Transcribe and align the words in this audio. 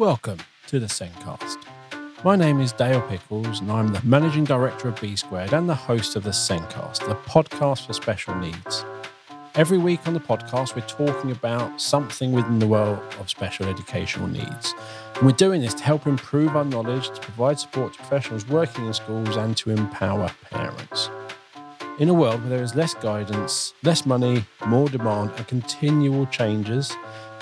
Welcome 0.00 0.38
to 0.68 0.80
the 0.80 0.86
SENDcast. 0.86 1.58
My 2.24 2.34
name 2.34 2.58
is 2.58 2.72
Dale 2.72 3.02
Pickles, 3.02 3.60
and 3.60 3.70
I'm 3.70 3.88
the 3.88 4.00
Managing 4.02 4.44
Director 4.44 4.88
of 4.88 4.98
B 4.98 5.14
Squared 5.14 5.52
and 5.52 5.68
the 5.68 5.74
host 5.74 6.16
of 6.16 6.22
the 6.22 6.30
SENDcast, 6.30 7.06
the 7.06 7.16
podcast 7.16 7.86
for 7.86 7.92
special 7.92 8.34
needs. 8.36 8.82
Every 9.56 9.76
week 9.76 10.08
on 10.08 10.14
the 10.14 10.20
podcast, 10.20 10.74
we're 10.74 10.86
talking 10.86 11.32
about 11.32 11.82
something 11.82 12.32
within 12.32 12.60
the 12.60 12.66
world 12.66 12.98
of 13.20 13.28
special 13.28 13.66
educational 13.66 14.26
needs. 14.26 14.74
And 15.16 15.26
we're 15.26 15.32
doing 15.32 15.60
this 15.60 15.74
to 15.74 15.84
help 15.84 16.06
improve 16.06 16.56
our 16.56 16.64
knowledge, 16.64 17.10
to 17.10 17.20
provide 17.20 17.60
support 17.60 17.92
to 17.92 17.98
professionals 17.98 18.48
working 18.48 18.86
in 18.86 18.94
schools, 18.94 19.36
and 19.36 19.54
to 19.58 19.68
empower 19.68 20.30
parents. 20.50 21.10
In 21.98 22.08
a 22.08 22.14
world 22.14 22.40
where 22.40 22.48
there 22.48 22.62
is 22.62 22.74
less 22.74 22.94
guidance, 22.94 23.74
less 23.82 24.06
money, 24.06 24.46
more 24.64 24.88
demand, 24.88 25.32
and 25.36 25.46
continual 25.46 26.24
changes, 26.24 26.96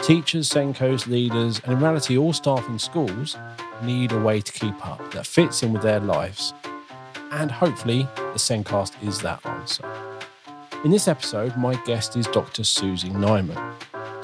teachers, 0.08 0.48
SENCOs, 0.48 1.06
leaders, 1.06 1.60
and 1.64 1.74
in 1.74 1.80
reality 1.80 2.16
all 2.16 2.32
staff 2.32 2.66
in 2.66 2.78
schools 2.78 3.36
need 3.82 4.10
a 4.10 4.18
way 4.18 4.40
to 4.40 4.52
keep 4.52 4.86
up 4.86 5.12
that 5.12 5.26
fits 5.26 5.62
in 5.62 5.70
with 5.70 5.82
their 5.82 6.00
lives. 6.00 6.54
And 7.30 7.50
hopefully, 7.50 8.08
the 8.16 8.38
SENDcast 8.38 9.06
is 9.06 9.20
that 9.20 9.44
answer. 9.44 9.84
In 10.82 10.90
this 10.90 11.08
episode, 11.08 11.54
my 11.58 11.74
guest 11.84 12.16
is 12.16 12.26
Dr. 12.28 12.64
Susie 12.64 13.10
Nyman. 13.10 13.74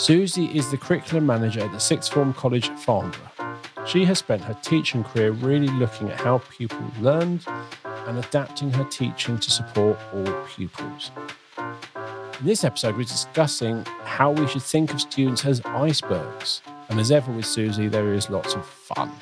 Susie 0.01 0.47
is 0.57 0.71
the 0.71 0.79
curriculum 0.79 1.27
manager 1.27 1.61
at 1.61 1.71
the 1.71 1.79
Sixth 1.79 2.11
Form 2.11 2.33
College 2.33 2.71
at 2.71 2.81
Farnborough. 2.81 3.59
She 3.87 4.07
has 4.07 4.21
spent 4.21 4.41
her 4.41 4.57
teaching 4.63 5.05
career 5.05 5.33
really 5.33 5.69
looking 5.69 6.09
at 6.09 6.19
how 6.19 6.39
pupils 6.39 6.99
learned 6.99 7.45
and 7.85 8.17
adapting 8.17 8.71
her 8.71 8.85
teaching 8.85 9.39
to 9.39 9.51
support 9.51 9.99
all 10.15 10.45
pupils. 10.47 11.11
In 12.41 12.47
this 12.47 12.65
episode, 12.65 12.97
we're 12.97 13.05
discussing 13.05 13.85
how 14.03 14.33
we 14.33 14.49
should 14.49 14.63
think 14.63 14.93
of 14.93 15.01
students 15.01 15.45
as 15.45 15.61
icebergs. 15.65 16.63
And 16.89 16.99
as 16.99 17.13
ever 17.13 17.31
with 17.31 17.47
Susie, 17.47 17.87
there 17.87 18.13
is 18.13 18.29
lots 18.29 18.55
of 18.55 18.67
fun. 18.67 19.13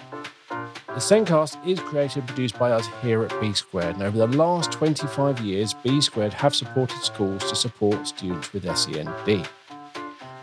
The 0.48 1.00
SENDcast 1.00 1.66
is 1.66 1.78
created 1.78 2.18
and 2.18 2.26
produced 2.26 2.58
by 2.58 2.72
us 2.72 2.86
here 3.02 3.22
at 3.22 3.38
B 3.38 3.52
Squared, 3.52 3.96
and 3.96 4.02
over 4.02 4.16
the 4.16 4.26
last 4.26 4.72
25 4.72 5.40
years, 5.40 5.74
B 5.74 6.00
Squared 6.00 6.32
have 6.32 6.54
supported 6.54 7.02
schools 7.02 7.44
to 7.50 7.54
support 7.54 8.06
students 8.08 8.52
with 8.54 8.64
SEND. 8.64 9.46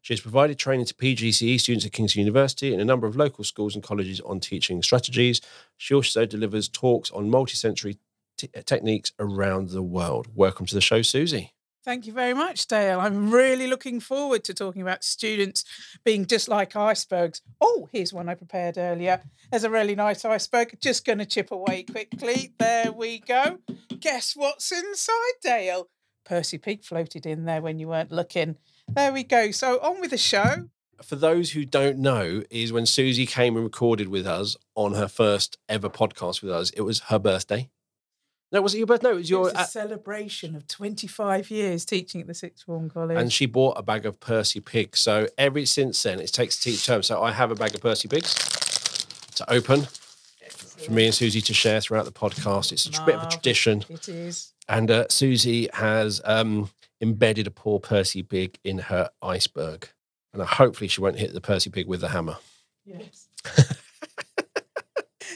She 0.00 0.14
has 0.14 0.22
provided 0.22 0.58
training 0.58 0.86
to 0.86 0.94
PGCE 0.94 1.60
students 1.60 1.84
at 1.84 1.92
King's 1.92 2.16
University 2.16 2.72
and 2.72 2.80
a 2.80 2.86
number 2.86 3.06
of 3.06 3.16
local 3.16 3.44
schools 3.44 3.74
and 3.74 3.84
colleges 3.84 4.22
on 4.22 4.40
teaching 4.40 4.82
strategies. 4.82 5.42
She 5.76 5.92
also 5.92 6.24
delivers 6.24 6.70
talks 6.70 7.10
on 7.10 7.30
multisensory 7.30 7.98
t- 8.38 8.48
techniques 8.64 9.12
around 9.18 9.68
the 9.68 9.82
world. 9.82 10.28
Welcome 10.34 10.64
to 10.64 10.74
the 10.74 10.80
show, 10.80 11.02
Susie. 11.02 11.52
Thank 11.86 12.08
you 12.08 12.12
very 12.12 12.34
much, 12.34 12.66
Dale. 12.66 12.98
I'm 12.98 13.30
really 13.30 13.68
looking 13.68 14.00
forward 14.00 14.42
to 14.42 14.52
talking 14.52 14.82
about 14.82 15.04
students 15.04 15.62
being 16.04 16.26
just 16.26 16.48
like 16.48 16.74
icebergs. 16.74 17.42
Oh, 17.60 17.88
here's 17.92 18.12
one 18.12 18.28
I 18.28 18.34
prepared 18.34 18.76
earlier. 18.76 19.22
There's 19.52 19.62
a 19.62 19.70
really 19.70 19.94
nice 19.94 20.24
iceberg. 20.24 20.76
Just 20.80 21.06
going 21.06 21.18
to 21.18 21.24
chip 21.24 21.52
away 21.52 21.84
quickly. 21.84 22.52
There 22.58 22.90
we 22.90 23.20
go. 23.20 23.58
Guess 24.00 24.34
what's 24.34 24.72
inside, 24.72 25.34
Dale? 25.40 25.88
Percy 26.24 26.58
Pig 26.58 26.82
floated 26.82 27.24
in 27.24 27.44
there 27.44 27.62
when 27.62 27.78
you 27.78 27.86
weren't 27.86 28.10
looking. 28.10 28.56
There 28.88 29.12
we 29.12 29.22
go. 29.22 29.52
So 29.52 29.78
on 29.78 30.00
with 30.00 30.10
the 30.10 30.18
show. 30.18 30.68
For 31.04 31.14
those 31.14 31.52
who 31.52 31.64
don't 31.64 31.98
know, 31.98 32.42
is 32.50 32.72
when 32.72 32.86
Susie 32.86 33.26
came 33.26 33.54
and 33.54 33.64
recorded 33.64 34.08
with 34.08 34.26
us 34.26 34.56
on 34.74 34.94
her 34.94 35.06
first 35.06 35.56
ever 35.68 35.88
podcast 35.88 36.42
with 36.42 36.50
us, 36.50 36.70
it 36.70 36.80
was 36.80 36.98
her 37.10 37.20
birthday. 37.20 37.70
No, 38.52 38.62
was 38.62 38.74
it 38.74 38.78
your 38.78 38.86
birthday? 38.86 39.08
No, 39.08 39.14
it 39.14 39.16
was 39.16 39.30
your. 39.30 39.48
It 39.48 39.54
was 39.54 39.68
a 39.68 39.70
celebration 39.70 40.54
of 40.54 40.68
25 40.68 41.50
years 41.50 41.84
teaching 41.84 42.20
at 42.20 42.26
the 42.26 42.34
Sixth 42.34 42.64
Form 42.64 42.88
College. 42.88 43.18
and 43.18 43.32
she 43.32 43.46
bought 43.46 43.78
a 43.78 43.82
bag 43.82 44.06
of 44.06 44.20
Percy 44.20 44.60
Pigs. 44.60 45.00
So 45.00 45.26
every 45.36 45.66
since 45.66 46.02
then, 46.02 46.20
it 46.20 46.32
takes 46.32 46.56
to 46.58 46.70
teach 46.70 46.86
term. 46.86 47.02
So 47.02 47.22
I 47.22 47.32
have 47.32 47.50
a 47.50 47.56
bag 47.56 47.74
of 47.74 47.80
Percy 47.80 48.08
Pigs 48.08 48.34
to 49.34 49.52
open 49.52 49.86
for 50.86 50.92
me 50.92 51.06
and 51.06 51.14
Susie 51.14 51.40
to 51.40 51.54
share 51.54 51.80
throughout 51.80 52.04
the 52.04 52.12
podcast. 52.12 52.72
It's 52.72 52.86
a 52.86 53.04
bit 53.04 53.16
of 53.16 53.24
a 53.24 53.30
tradition. 53.30 53.84
It 53.88 54.08
is. 54.08 54.52
And 54.68 54.90
uh, 54.90 55.06
Susie 55.08 55.68
has 55.72 56.20
um, 56.24 56.70
embedded 57.00 57.46
a 57.46 57.50
poor 57.50 57.80
Percy 57.80 58.22
Pig 58.22 58.58
in 58.64 58.78
her 58.78 59.10
iceberg. 59.22 59.88
And 60.32 60.42
uh, 60.42 60.46
hopefully 60.46 60.88
she 60.88 61.00
won't 61.00 61.18
hit 61.18 61.32
the 61.34 61.40
Percy 61.40 61.70
Pig 61.70 61.86
with 61.86 62.00
the 62.00 62.08
hammer. 62.08 62.36
Yes. 62.84 63.28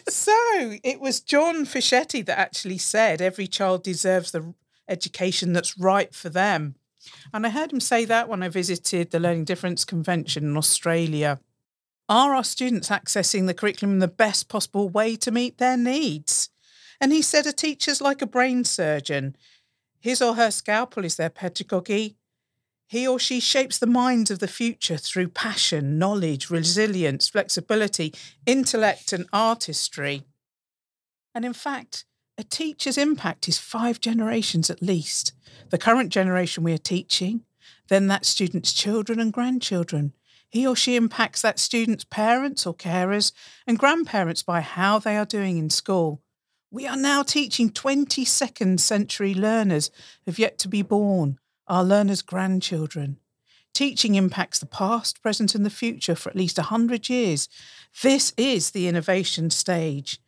so 0.09 0.77
it 0.83 1.01
was 1.01 1.21
John 1.21 1.65
Fischetti 1.65 2.25
that 2.27 2.39
actually 2.39 2.79
said 2.79 3.21
every 3.21 3.47
child 3.47 3.83
deserves 3.83 4.33
the 4.33 4.55
education 4.89 5.53
that's 5.53 5.79
right 5.79 6.15
for 6.15 6.29
them. 6.29 6.75
And 7.33 7.47
I 7.47 7.51
heard 7.51 7.73
him 7.73 7.81
say 7.81 8.05
that 8.05 8.29
when 8.29 8.43
I 8.43 8.49
visited 8.49 9.11
the 9.11 9.21
Learning 9.21 9.45
Difference 9.45 9.85
Convention 9.85 10.45
in 10.45 10.57
Australia. 10.57 11.41
Are 12.09 12.35
our 12.35 12.45
students 12.45 12.89
accessing 12.89 13.47
the 13.47 13.55
curriculum 13.55 13.95
in 13.95 13.99
the 14.01 14.09
best 14.09 14.49
possible 14.49 14.89
way 14.89 15.15
to 15.17 15.31
meet 15.31 15.59
their 15.59 15.77
needs? 15.77 16.51
And 17.01 17.13
he 17.13 17.23
said 17.23 17.47
a 17.47 17.53
teacher's 17.53 18.01
like 18.01 18.21
a 18.21 18.27
brain 18.27 18.65
surgeon. 18.65 19.37
His 20.01 20.21
or 20.21 20.35
her 20.35 20.51
scalpel 20.51 21.05
is 21.05 21.17
their 21.17 21.31
pedagogy. 21.31 22.17
He 22.91 23.07
or 23.07 23.21
she 23.21 23.39
shapes 23.39 23.79
the 23.79 23.87
minds 23.87 24.33
of 24.33 24.41
the 24.41 24.49
future 24.49 24.97
through 24.97 25.29
passion, 25.29 25.97
knowledge, 25.97 26.51
resilience, 26.51 27.29
flexibility, 27.29 28.13
intellect, 28.47 29.13
and 29.13 29.27
artistry. 29.33 30.25
And 31.33 31.45
in 31.45 31.53
fact, 31.53 32.05
a 32.37 32.43
teacher's 32.43 32.99
impact 32.99 33.47
is 33.47 33.59
five 33.59 34.01
generations 34.01 34.71
at 34.71 34.83
least. 34.83 35.35
The 35.69 35.79
current 35.79 36.11
generation 36.11 36.65
we 36.65 36.73
are 36.73 36.79
teaching, 36.79 37.45
then 37.87 38.09
that 38.09 38.27
student's 38.27 38.73
children 38.73 39.21
and 39.21 39.33
grandchildren. 39.33 40.13
He 40.49 40.67
or 40.67 40.75
she 40.75 40.97
impacts 40.97 41.43
that 41.43 41.61
student's 41.61 42.03
parents 42.03 42.67
or 42.67 42.75
carers 42.75 43.31
and 43.69 43.79
grandparents 43.79 44.43
by 44.43 44.63
how 44.63 44.99
they 44.99 45.17
are 45.17 45.25
doing 45.25 45.59
in 45.59 45.71
school. 45.71 46.23
We 46.73 46.89
are 46.89 46.97
now 46.97 47.23
teaching 47.23 47.71
22nd 47.71 48.81
century 48.81 49.33
learners 49.33 49.93
who've 50.25 50.41
yet 50.41 50.59
to 50.59 50.69
be 50.69 50.83
born, 50.83 51.39
our 51.71 51.85
learners' 51.85 52.21
grandchildren. 52.21 53.17
Teaching 53.73 54.17
impacts 54.17 54.59
the 54.59 54.67
past, 54.67 55.23
present, 55.23 55.55
and 55.55 55.65
the 55.65 55.71
future 55.71 56.17
for 56.17 56.29
at 56.29 56.37
least 56.37 56.59
100 56.59 57.09
years. 57.09 57.49
This 58.03 58.35
is 58.37 58.73
the 58.73 58.89
innovation 58.89 59.51
stage. 59.51 60.19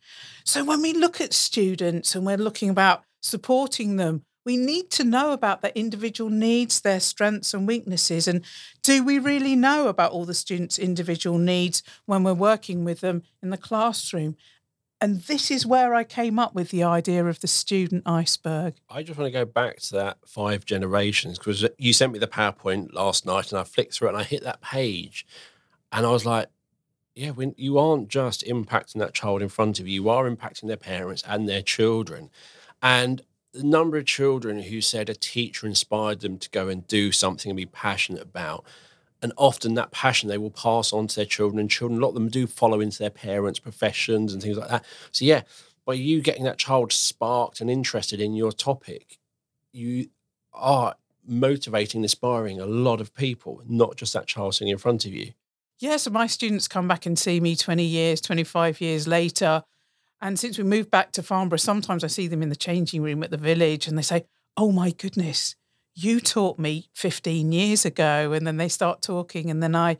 So 0.45 0.63
when 0.63 0.81
we 0.81 0.93
look 0.93 1.19
at 1.19 1.33
students 1.33 2.15
and 2.15 2.25
we're 2.25 2.37
looking 2.37 2.69
about 2.69 3.03
supporting 3.21 3.97
them, 3.97 4.23
we 4.45 4.55
need 4.55 4.89
to 4.91 5.03
know 5.03 5.31
about 5.31 5.61
their 5.61 5.71
individual 5.75 6.29
needs, 6.29 6.81
their 6.81 6.99
strengths 6.99 7.53
and 7.53 7.67
weaknesses. 7.67 8.27
And 8.27 8.43
do 8.81 9.03
we 9.03 9.19
really 9.19 9.55
know 9.55 9.87
about 9.87 10.11
all 10.11 10.25
the 10.25 10.33
students' 10.33 10.79
individual 10.79 11.37
needs 11.37 11.83
when 12.05 12.23
we're 12.23 12.33
working 12.33 12.85
with 12.85 13.01
them 13.01 13.23
in 13.41 13.49
the 13.49 13.57
classroom? 13.57 14.37
And 15.03 15.19
this 15.23 15.51
is 15.51 15.65
where 15.65 15.93
I 15.93 16.05
came 16.05 16.39
up 16.39 16.55
with 16.55 16.69
the 16.69 16.83
idea 16.83 17.25
of 17.25 17.41
the 17.41 17.47
student 17.47 18.03
iceberg. 18.05 18.75
I 18.89 19.03
just 19.03 19.19
want 19.19 19.27
to 19.27 19.37
go 19.37 19.43
back 19.43 19.81
to 19.81 19.95
that 19.95 20.19
five 20.25 20.63
generations 20.63 21.37
because 21.37 21.67
you 21.77 21.91
sent 21.91 22.13
me 22.13 22.19
the 22.19 22.27
PowerPoint 22.27 22.93
last 22.93 23.25
night 23.25 23.51
and 23.51 23.59
I 23.59 23.65
flicked 23.65 23.95
through 23.95 24.07
it 24.07 24.11
and 24.11 24.19
I 24.19 24.23
hit 24.23 24.43
that 24.43 24.61
page 24.61 25.27
and 25.91 26.05
I 26.05 26.09
was 26.09 26.25
like, 26.25 26.47
yeah, 27.15 27.31
when 27.31 27.53
you 27.57 27.77
aren't 27.77 28.07
just 28.07 28.45
impacting 28.45 28.99
that 28.99 29.13
child 29.13 29.41
in 29.41 29.49
front 29.49 29.77
of 29.77 29.89
you, 29.89 30.03
you 30.03 30.09
are 30.09 30.23
impacting 30.23 30.67
their 30.67 30.77
parents 30.77 31.21
and 31.27 31.49
their 31.49 31.61
children. 31.61 32.29
And 32.81 33.23
the 33.51 33.63
number 33.63 33.97
of 33.97 34.05
children 34.05 34.61
who 34.61 34.79
said 34.79 35.09
a 35.09 35.15
teacher 35.15 35.67
inspired 35.67 36.21
them 36.21 36.37
to 36.37 36.49
go 36.49 36.69
and 36.69 36.87
do 36.87 37.11
something 37.11 37.49
and 37.49 37.57
be 37.57 37.65
passionate 37.65 38.21
about. 38.21 38.63
And 39.23 39.31
often 39.37 39.73
that 39.75 39.91
passion 39.91 40.29
they 40.29 40.37
will 40.37 40.51
pass 40.51 40.91
on 40.93 41.07
to 41.07 41.15
their 41.15 41.25
children, 41.25 41.59
and 41.59 41.71
children, 41.71 41.99
a 41.99 42.01
lot 42.01 42.09
of 42.09 42.15
them 42.15 42.29
do 42.29 42.45
follow 42.45 42.81
into 42.81 42.99
their 42.99 43.09
parents' 43.09 43.57
professions 43.57 44.33
and 44.33 44.43
things 44.43 44.57
like 44.57 44.69
that. 44.69 44.85
So, 45.11 45.23
yeah, 45.23 45.43
by 45.85 45.93
you 45.93 46.21
getting 46.21 46.43
that 46.43 46.57
child 46.57 46.91
sparked 46.91 47.61
and 47.61 47.69
interested 47.71 48.19
in 48.19 48.35
your 48.35 48.51
topic, 48.51 49.17
you 49.71 50.09
are 50.53 50.95
motivating, 51.25 52.03
inspiring 52.03 52.59
a 52.59 52.65
lot 52.65 52.99
of 52.99 53.15
people, 53.15 53.61
not 53.65 53.95
just 53.95 54.13
that 54.13 54.27
child 54.27 54.55
sitting 54.55 54.71
in 54.71 54.77
front 54.77 55.05
of 55.05 55.13
you. 55.13 55.31
Yeah, 55.79 55.97
so 55.97 56.11
my 56.11 56.27
students 56.27 56.67
come 56.67 56.87
back 56.87 57.05
and 57.05 57.17
see 57.17 57.39
me 57.39 57.55
20 57.55 57.83
years, 57.83 58.21
25 58.21 58.81
years 58.81 59.07
later. 59.07 59.63
And 60.21 60.39
since 60.39 60.57
we 60.57 60.63
moved 60.63 60.91
back 60.91 61.11
to 61.13 61.23
Farnborough, 61.23 61.57
sometimes 61.57 62.03
I 62.03 62.07
see 62.07 62.27
them 62.27 62.41
in 62.41 62.49
the 62.49 62.55
changing 62.55 63.01
room 63.01 63.23
at 63.23 63.31
the 63.31 63.37
village 63.37 63.87
and 63.87 63.97
they 63.97 64.03
say, 64.03 64.25
Oh 64.55 64.71
my 64.71 64.91
goodness, 64.91 65.55
you 65.95 66.19
taught 66.19 66.59
me 66.59 66.89
15 66.93 67.51
years 67.51 67.85
ago. 67.85 68.33
And 68.33 68.45
then 68.45 68.57
they 68.57 68.69
start 68.69 69.01
talking 69.01 69.49
and 69.49 69.61
then 69.61 69.75
I 69.75 69.97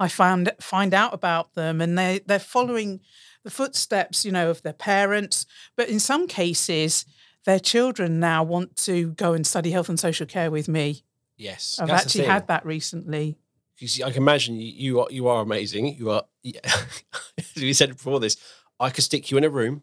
I 0.00 0.08
found 0.08 0.52
find 0.60 0.94
out 0.94 1.12
about 1.12 1.54
them 1.54 1.80
and 1.80 1.98
they 1.98 2.20
they're 2.26 2.38
following 2.38 3.00
the 3.44 3.50
footsteps, 3.50 4.24
you 4.24 4.32
know, 4.32 4.50
of 4.50 4.62
their 4.62 4.72
parents. 4.72 5.46
But 5.76 5.88
in 5.88 6.00
some 6.00 6.26
cases, 6.26 7.04
their 7.44 7.58
children 7.58 8.20
now 8.20 8.42
want 8.42 8.76
to 8.76 9.12
go 9.12 9.32
and 9.32 9.46
study 9.46 9.70
health 9.70 9.88
and 9.88 9.98
social 9.98 10.26
care 10.26 10.50
with 10.50 10.68
me. 10.68 11.02
Yes. 11.36 11.78
I've 11.80 11.90
actually 11.90 12.24
had 12.24 12.48
that 12.48 12.66
recently. 12.66 13.38
I 13.80 14.10
can 14.10 14.22
imagine 14.22 14.56
you, 14.56 14.72
you 14.72 15.00
are 15.00 15.06
you 15.10 15.28
are 15.28 15.40
amazing. 15.40 15.96
You 15.96 16.10
are 16.10 16.24
yeah. 16.42 16.60
as 17.38 17.54
we 17.56 17.72
said 17.72 17.90
before 17.90 18.18
this, 18.20 18.36
I 18.80 18.90
could 18.90 19.04
stick 19.04 19.30
you 19.30 19.38
in 19.38 19.44
a 19.44 19.50
room 19.50 19.82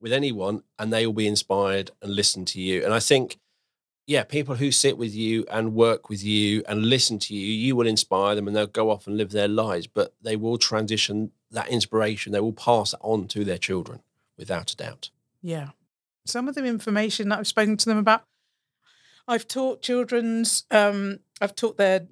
with 0.00 0.12
anyone 0.12 0.62
and 0.78 0.92
they 0.92 1.06
will 1.06 1.12
be 1.12 1.26
inspired 1.26 1.90
and 2.02 2.14
listen 2.14 2.44
to 2.44 2.60
you. 2.60 2.84
And 2.84 2.92
I 2.92 3.00
think, 3.00 3.38
yeah, 4.06 4.24
people 4.24 4.56
who 4.56 4.72
sit 4.72 4.98
with 4.98 5.14
you 5.14 5.44
and 5.50 5.74
work 5.74 6.08
with 6.08 6.24
you 6.24 6.62
and 6.68 6.86
listen 6.86 7.18
to 7.20 7.34
you, 7.34 7.46
you 7.46 7.76
will 7.76 7.86
inspire 7.86 8.34
them 8.34 8.48
and 8.48 8.56
they'll 8.56 8.66
go 8.66 8.90
off 8.90 9.06
and 9.06 9.16
live 9.16 9.30
their 9.30 9.48
lives, 9.48 9.86
but 9.86 10.14
they 10.20 10.36
will 10.36 10.58
transition 10.58 11.30
that 11.50 11.68
inspiration, 11.68 12.32
they 12.32 12.40
will 12.40 12.52
pass 12.52 12.94
it 12.94 13.00
on 13.02 13.28
to 13.28 13.44
their 13.44 13.58
children 13.58 14.00
without 14.36 14.72
a 14.72 14.76
doubt. 14.76 15.10
Yeah. 15.40 15.70
Some 16.24 16.48
of 16.48 16.54
the 16.54 16.64
information 16.64 17.28
that 17.28 17.38
I've 17.38 17.46
spoken 17.46 17.76
to 17.76 17.86
them 17.86 17.98
about, 17.98 18.24
I've 19.28 19.46
taught 19.46 19.82
children's, 19.82 20.64
um, 20.70 21.20
I've 21.40 21.54
taught 21.54 21.76
their 21.76 22.06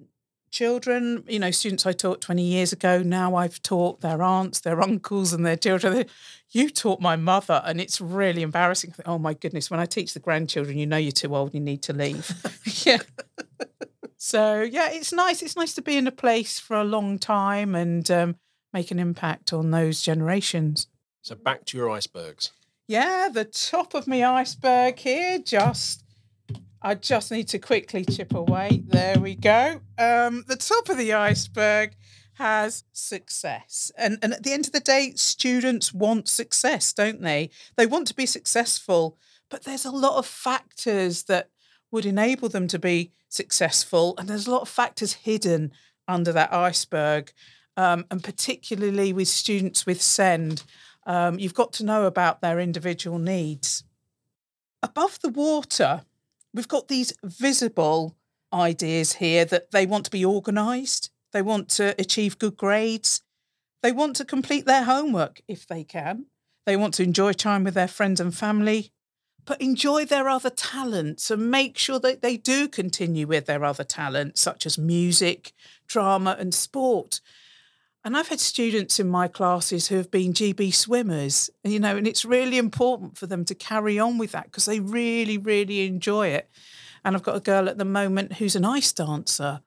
children, 0.51 1.25
you 1.29 1.39
know, 1.39 1.51
students 1.51 1.87
I 1.87 1.93
taught 1.93 2.21
20 2.21 2.43
years 2.43 2.73
ago, 2.73 3.03
now 3.03 3.35
I've 3.35 3.63
taught 3.63 4.01
their 4.01 4.23
aunts, 4.23 4.61
their 4.61 4.81
uncles, 4.83 5.33
and 5.33 5.45
their 5.45 5.57
children. 5.57 6.07
You 6.51 6.69
taught 6.69 7.01
my 7.01 7.17
mother, 7.17 7.63
and 7.65 7.81
it's 7.81 8.01
really 8.01 8.43
embarrassing. 8.43 8.95
Oh 9.07 9.19
my 9.19 9.35
goodness, 9.35 9.71
when 9.71 9.81
I 9.81 9.87
teach 9.87 10.15
the 10.15 10.21
grandchildren, 10.21 10.79
you 10.79 10.87
know 10.87 10.97
you're 10.97 11.13
too 11.13 11.35
old, 11.35 11.55
you 11.55 11.61
need 11.61 11.83
to 11.83 11.93
leave. 11.93 12.33
yeah. 12.85 12.99
So, 14.17 14.61
yeah, 14.63 14.91
it's 14.91 15.13
nice. 15.13 15.43
It's 15.43 15.57
nice 15.57 15.75
to 15.75 15.83
be 15.83 15.97
in 15.97 16.07
a 16.07 16.13
place 16.13 16.59
for 16.59 16.77
a 16.77 16.85
long 16.85 17.19
time 17.19 17.75
and 17.75 18.11
um, 18.11 18.37
make 18.73 18.91
an 18.91 18.99
impact 18.99 19.53
on 19.53 19.71
those 19.71 20.03
generations. 20.03 20.89
So, 21.23 21.35
back 21.37 21.65
to 21.67 21.77
your 21.77 21.89
icebergs. 21.89 22.53
Yeah, 22.87 23.29
the 23.33 23.45
top 23.45 23.95
of 23.95 24.09
my 24.09 24.25
iceberg 24.25 24.99
here 24.99 25.39
just 25.39 26.05
I 26.83 26.95
just 26.95 27.31
need 27.31 27.49
to 27.49 27.59
quickly 27.59 28.05
chip 28.07 28.35
away. 28.35 28.83
There 28.87 29.19
we 29.19 29.35
go. 29.35 29.81
Um, 29.99 30.45
the 30.49 30.57
top 30.57 30.89
of 30.89 30.97
the 30.97 31.13
iceberg 31.13 31.95
has 32.35 32.85
success. 32.93 33.93
And, 33.99 34.19
and 34.23 34.33
at 34.33 34.45
the 34.45 34.53
end 34.53 34.67
of 34.67 34.73
the 34.73 34.81
day, 34.81 35.13
students 35.15 35.93
want 35.93 36.27
success, 36.27 36.95
don't 36.95 37.21
they? 37.21 37.51
They 37.77 37.85
want 37.85 38.07
to 38.09 38.15
be 38.15 38.25
successful, 38.25 39.19
but 39.51 39.65
there's 39.65 39.85
a 39.85 39.91
lot 39.91 40.17
of 40.17 40.25
factors 40.25 41.25
that 41.25 41.51
would 41.91 42.07
enable 42.07 42.49
them 42.49 42.67
to 42.69 42.79
be 42.79 43.13
successful. 43.29 44.15
And 44.17 44.27
there's 44.27 44.47
a 44.47 44.51
lot 44.51 44.63
of 44.63 44.69
factors 44.69 45.13
hidden 45.13 45.73
under 46.09 46.33
that 46.33 46.51
iceberg. 46.51 47.31
Um, 47.77 48.07
and 48.11 48.25
particularly 48.25 49.13
with 49.13 49.29
students 49.29 49.85
with 49.85 50.01
SEND, 50.01 50.65
um, 51.07 51.39
you've 51.39 51.55
got 51.55 51.75
to 51.75 51.85
know 51.85 52.05
about 52.05 52.41
their 52.41 52.59
individual 52.59 53.19
needs. 53.19 53.85
Above 54.83 55.19
the 55.21 55.29
water, 55.29 56.05
we've 56.53 56.69
got 56.69 56.89
these 56.89 57.13
visible 57.23 58.17
ideas 58.53 59.15
here 59.15 59.45
that 59.45 59.71
they 59.71 59.87
want 59.87 60.05
to 60.05 60.11
be 60.11 60.25
organised, 60.25 61.11
they 61.33 61.43
want 61.43 61.69
to 61.69 61.95
achieve 61.99 62.39
good 62.39 62.57
grades, 62.57 63.23
they 63.83 63.93
want 63.93 64.17
to 64.17 64.25
complete 64.25 64.67
their 64.67 64.85
homework 64.85 65.41
if 65.49 65.67
they 65.67 65.85
can, 65.85 66.27
they 66.67 66.77
want 66.77 66.95
to 66.95 67.03
enjoy 67.03 67.33
time 67.33 67.65
with 67.65 67.75
their 67.75 67.89
friends 67.89 68.21
and 68.21 68.35
family, 68.35 68.93
but 69.45 69.61
enjoy 69.61 70.05
their 70.05 70.29
other 70.29 70.51
talents 70.51 71.31
and 71.31 71.51
make 71.51 71.79
sure 71.79 71.99
that 71.99 72.23
they 72.23 72.37
do 72.37 72.69
continue 72.69 73.27
with 73.27 73.47
their 73.47 73.65
other 73.65 73.85
talents, 73.85 74.41
such 74.41 74.67
as 74.67 74.77
music, 74.77 75.53
drama, 75.87 76.37
and 76.39 76.55
sport. 76.55 77.21
And 78.03 78.17
I've 78.17 78.29
had 78.29 78.41
students 78.41 78.99
in 78.99 79.09
my 79.09 79.29
classes 79.29 79.89
who 79.89 79.97
have 79.97 80.11
been 80.11 80.33
GB 80.33 80.73
swimmers, 80.73 81.51
you 81.65 81.79
know, 81.79 81.97
and 81.97 82.07
it's 82.07 82.25
really 82.25 82.57
important 82.57 83.19
for 83.19 83.27
them 83.27 83.45
to 83.45 83.55
carry 83.55 83.99
on 83.99 84.17
with 84.17 84.33
that 84.33 84.45
because 84.45 84.65
they 84.65 84.81
really, 84.81 85.37
really 85.37 85.87
enjoy 85.87 86.29
it. 86.29 86.49
And 87.05 87.15
I've 87.15 87.23
got 87.23 87.37
a 87.37 87.41
girl 87.41 87.69
at 87.69 87.77
the 87.77 87.85
moment 87.85 88.35
who's 88.35 88.57
an 88.57 88.65
ice 88.65 88.93
dancer, 88.93 89.61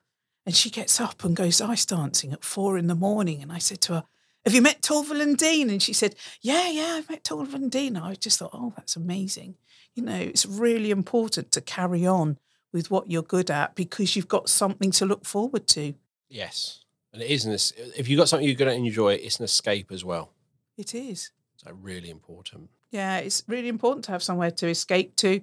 and 0.46 0.56
she 0.56 0.70
gets 0.70 1.00
up 1.00 1.24
and 1.24 1.36
goes 1.36 1.62
ice 1.62 1.86
dancing 1.86 2.34
at 2.34 2.44
four 2.44 2.78
in 2.78 2.88
the 2.88 2.96
morning. 2.96 3.42
And 3.42 3.52
I 3.52 3.60
said 3.60 3.82
to 3.82 3.94
her, 3.94 4.04
Have 4.46 4.54
you 4.54 4.62
met 4.62 4.82
Torvill 4.82 5.22
and 5.22 5.38
Dean? 5.38 5.70
And 5.70 5.82
she 5.82 5.94
said, 5.94 6.16
Yeah, 6.42 6.70
yeah, 6.70 6.96
I've 6.98 7.10
met 7.10 7.24
Torvill 7.24 7.54
and 7.56 7.72
Dean. 7.72 7.96
I 7.98 8.16
just 8.16 8.40
thought, 8.40 8.52
Oh, 8.54 8.74
that's 8.76 8.96
amazing. 8.96 9.56
You 9.96 10.04
know, 10.04 10.18
it's 10.18 10.46
really 10.46 10.90
important 10.90 11.52
to 11.52 11.62
carry 11.62 12.06
on 12.06 12.40
with 12.72 12.90
what 12.90 13.12
you're 13.12 13.22
good 13.22 13.52
at 13.52 13.76
because 13.76 14.16
you've 14.16 14.28
got 14.28 14.50
something 14.50 14.92
to 14.92 15.06
look 15.06 15.24
forward 15.24 15.68
to. 15.68 15.94
Yes. 16.30 16.83
And 17.13 17.21
it 17.21 17.30
is 17.30 17.45
an, 17.45 17.54
if 17.95 18.10
you've 18.10 18.18
got 18.18 18.27
something 18.27 18.48
you're 18.48 18.57
going 18.57 18.71
to 18.71 18.88
enjoy, 18.88 19.13
it's 19.13 19.39
an 19.39 19.45
escape 19.45 19.92
as 19.92 20.04
well. 20.04 20.31
It 20.77 20.95
is. 20.95 21.31
So 21.57 21.71
really 21.80 22.10
important. 22.10 22.69
Yeah, 22.92 23.18
it's 23.18 23.44
really 23.48 23.69
important 23.69 24.06
to 24.06 24.12
have 24.12 24.24
somewhere 24.24 24.51
to 24.51 24.68
escape 24.68 25.15
to, 25.18 25.42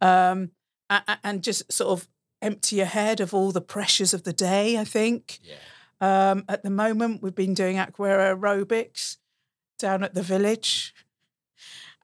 um, 0.00 0.50
and 1.22 1.42
just 1.42 1.70
sort 1.72 1.98
of 1.98 2.08
empty 2.40 2.76
your 2.76 2.86
head 2.86 3.20
of 3.20 3.32
all 3.32 3.52
the 3.52 3.60
pressures 3.60 4.12
of 4.12 4.24
the 4.24 4.32
day. 4.32 4.78
I 4.78 4.84
think. 4.84 5.38
Yeah. 5.42 5.56
Um, 6.30 6.44
at 6.48 6.64
the 6.64 6.70
moment, 6.70 7.22
we've 7.22 7.34
been 7.34 7.54
doing 7.54 7.78
aqua 7.78 8.08
aerobics 8.08 9.18
down 9.78 10.02
at 10.02 10.14
the 10.14 10.22
village. 10.22 10.94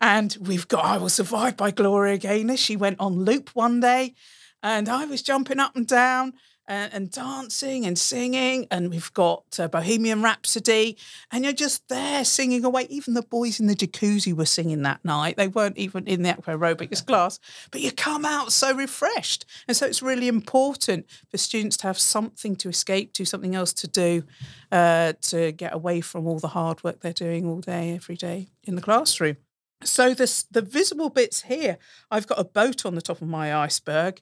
And 0.00 0.36
we've 0.40 0.68
got 0.68 0.84
I 0.84 0.98
Was 0.98 1.14
Survived 1.14 1.56
by 1.56 1.72
Gloria 1.72 2.18
Gaynor. 2.18 2.56
She 2.56 2.76
went 2.76 3.00
on 3.00 3.24
loop 3.24 3.50
one 3.54 3.80
day 3.80 4.14
and 4.62 4.88
I 4.88 5.04
was 5.06 5.22
jumping 5.22 5.58
up 5.58 5.74
and 5.74 5.86
down 5.86 6.34
and, 6.68 6.92
and 6.92 7.10
dancing 7.10 7.86
and 7.86 7.98
singing. 7.98 8.66
And 8.70 8.90
we've 8.90 9.12
got 9.14 9.58
uh, 9.58 9.66
Bohemian 9.66 10.22
Rhapsody, 10.22 10.96
and 11.32 11.42
you're 11.42 11.52
just 11.52 11.88
there 11.88 12.24
singing 12.24 12.64
away. 12.64 12.86
Even 12.90 13.14
the 13.14 13.22
boys 13.22 13.58
in 13.58 13.66
the 13.66 13.74
jacuzzi 13.74 14.32
were 14.32 14.44
singing 14.44 14.82
that 14.82 15.04
night. 15.04 15.36
They 15.36 15.48
weren't 15.48 15.78
even 15.78 16.06
in 16.06 16.22
the 16.22 16.30
aqua 16.30 16.56
aerobics 16.56 17.04
class, 17.06 17.40
but 17.70 17.80
you 17.80 17.90
come 17.90 18.24
out 18.24 18.52
so 18.52 18.74
refreshed. 18.74 19.46
And 19.66 19.76
so 19.76 19.86
it's 19.86 20.02
really 20.02 20.28
important 20.28 21.06
for 21.30 21.38
students 21.38 21.76
to 21.78 21.86
have 21.88 21.98
something 21.98 22.54
to 22.56 22.68
escape 22.68 23.14
to, 23.14 23.24
something 23.24 23.54
else 23.54 23.72
to 23.72 23.88
do, 23.88 24.22
uh, 24.70 25.14
to 25.22 25.52
get 25.52 25.74
away 25.74 26.02
from 26.02 26.26
all 26.26 26.38
the 26.38 26.48
hard 26.48 26.84
work 26.84 27.00
they're 27.00 27.12
doing 27.12 27.46
all 27.46 27.60
day, 27.60 27.94
every 27.94 28.16
day 28.16 28.48
in 28.64 28.74
the 28.74 28.82
classroom. 28.82 29.38
So 29.84 30.12
this 30.12 30.42
the 30.42 30.60
visible 30.60 31.08
bits 31.08 31.42
here, 31.42 31.78
I've 32.10 32.26
got 32.26 32.40
a 32.40 32.44
boat 32.44 32.84
on 32.84 32.96
the 32.96 33.00
top 33.00 33.22
of 33.22 33.28
my 33.28 33.54
iceberg 33.54 34.20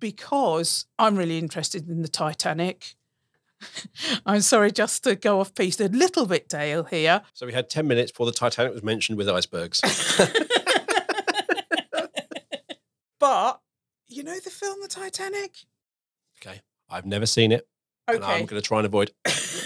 because 0.00 0.86
I'm 0.98 1.16
really 1.16 1.38
interested 1.38 1.88
in 1.88 2.02
the 2.02 2.08
Titanic. 2.08 2.94
I'm 4.26 4.40
sorry, 4.40 4.70
just 4.72 5.04
to 5.04 5.16
go 5.16 5.40
off 5.40 5.54
piece 5.54 5.80
a 5.80 5.88
little 5.88 6.26
bit, 6.26 6.48
Dale, 6.48 6.84
here. 6.84 7.22
So 7.34 7.46
we 7.46 7.52
had 7.52 7.68
10 7.68 7.86
minutes 7.86 8.12
before 8.12 8.26
the 8.26 8.32
Titanic 8.32 8.72
was 8.72 8.82
mentioned 8.82 9.18
with 9.18 9.28
icebergs. 9.28 9.80
but 13.18 13.60
you 14.06 14.22
know 14.22 14.38
the 14.38 14.50
film 14.50 14.78
The 14.80 14.88
Titanic? 14.88 15.52
Okay. 16.40 16.60
I've 16.88 17.06
never 17.06 17.26
seen 17.26 17.52
it. 17.52 17.68
Okay. 18.08 18.24
I'm 18.24 18.46
going 18.46 18.60
to 18.60 18.66
try 18.66 18.78
and 18.78 18.86
avoid. 18.86 19.10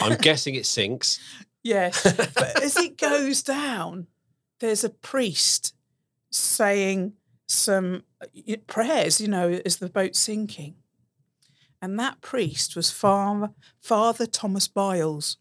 I'm 0.00 0.16
guessing 0.20 0.54
it 0.54 0.66
sinks. 0.66 1.20
Yes. 1.62 2.02
but 2.34 2.60
as 2.62 2.76
it 2.76 2.98
goes 2.98 3.42
down, 3.42 4.08
there's 4.58 4.82
a 4.82 4.90
priest 4.90 5.74
saying, 6.30 7.12
some 7.52 8.04
prayers, 8.66 9.20
you 9.20 9.28
know, 9.28 9.60
as 9.64 9.76
the 9.76 9.88
boat's 9.88 10.18
sinking. 10.18 10.74
And 11.80 11.98
that 11.98 12.20
priest 12.20 12.76
was 12.76 12.90
Father, 12.90 13.50
Father 13.80 14.26
Thomas 14.26 14.68
Byles. 14.68 15.36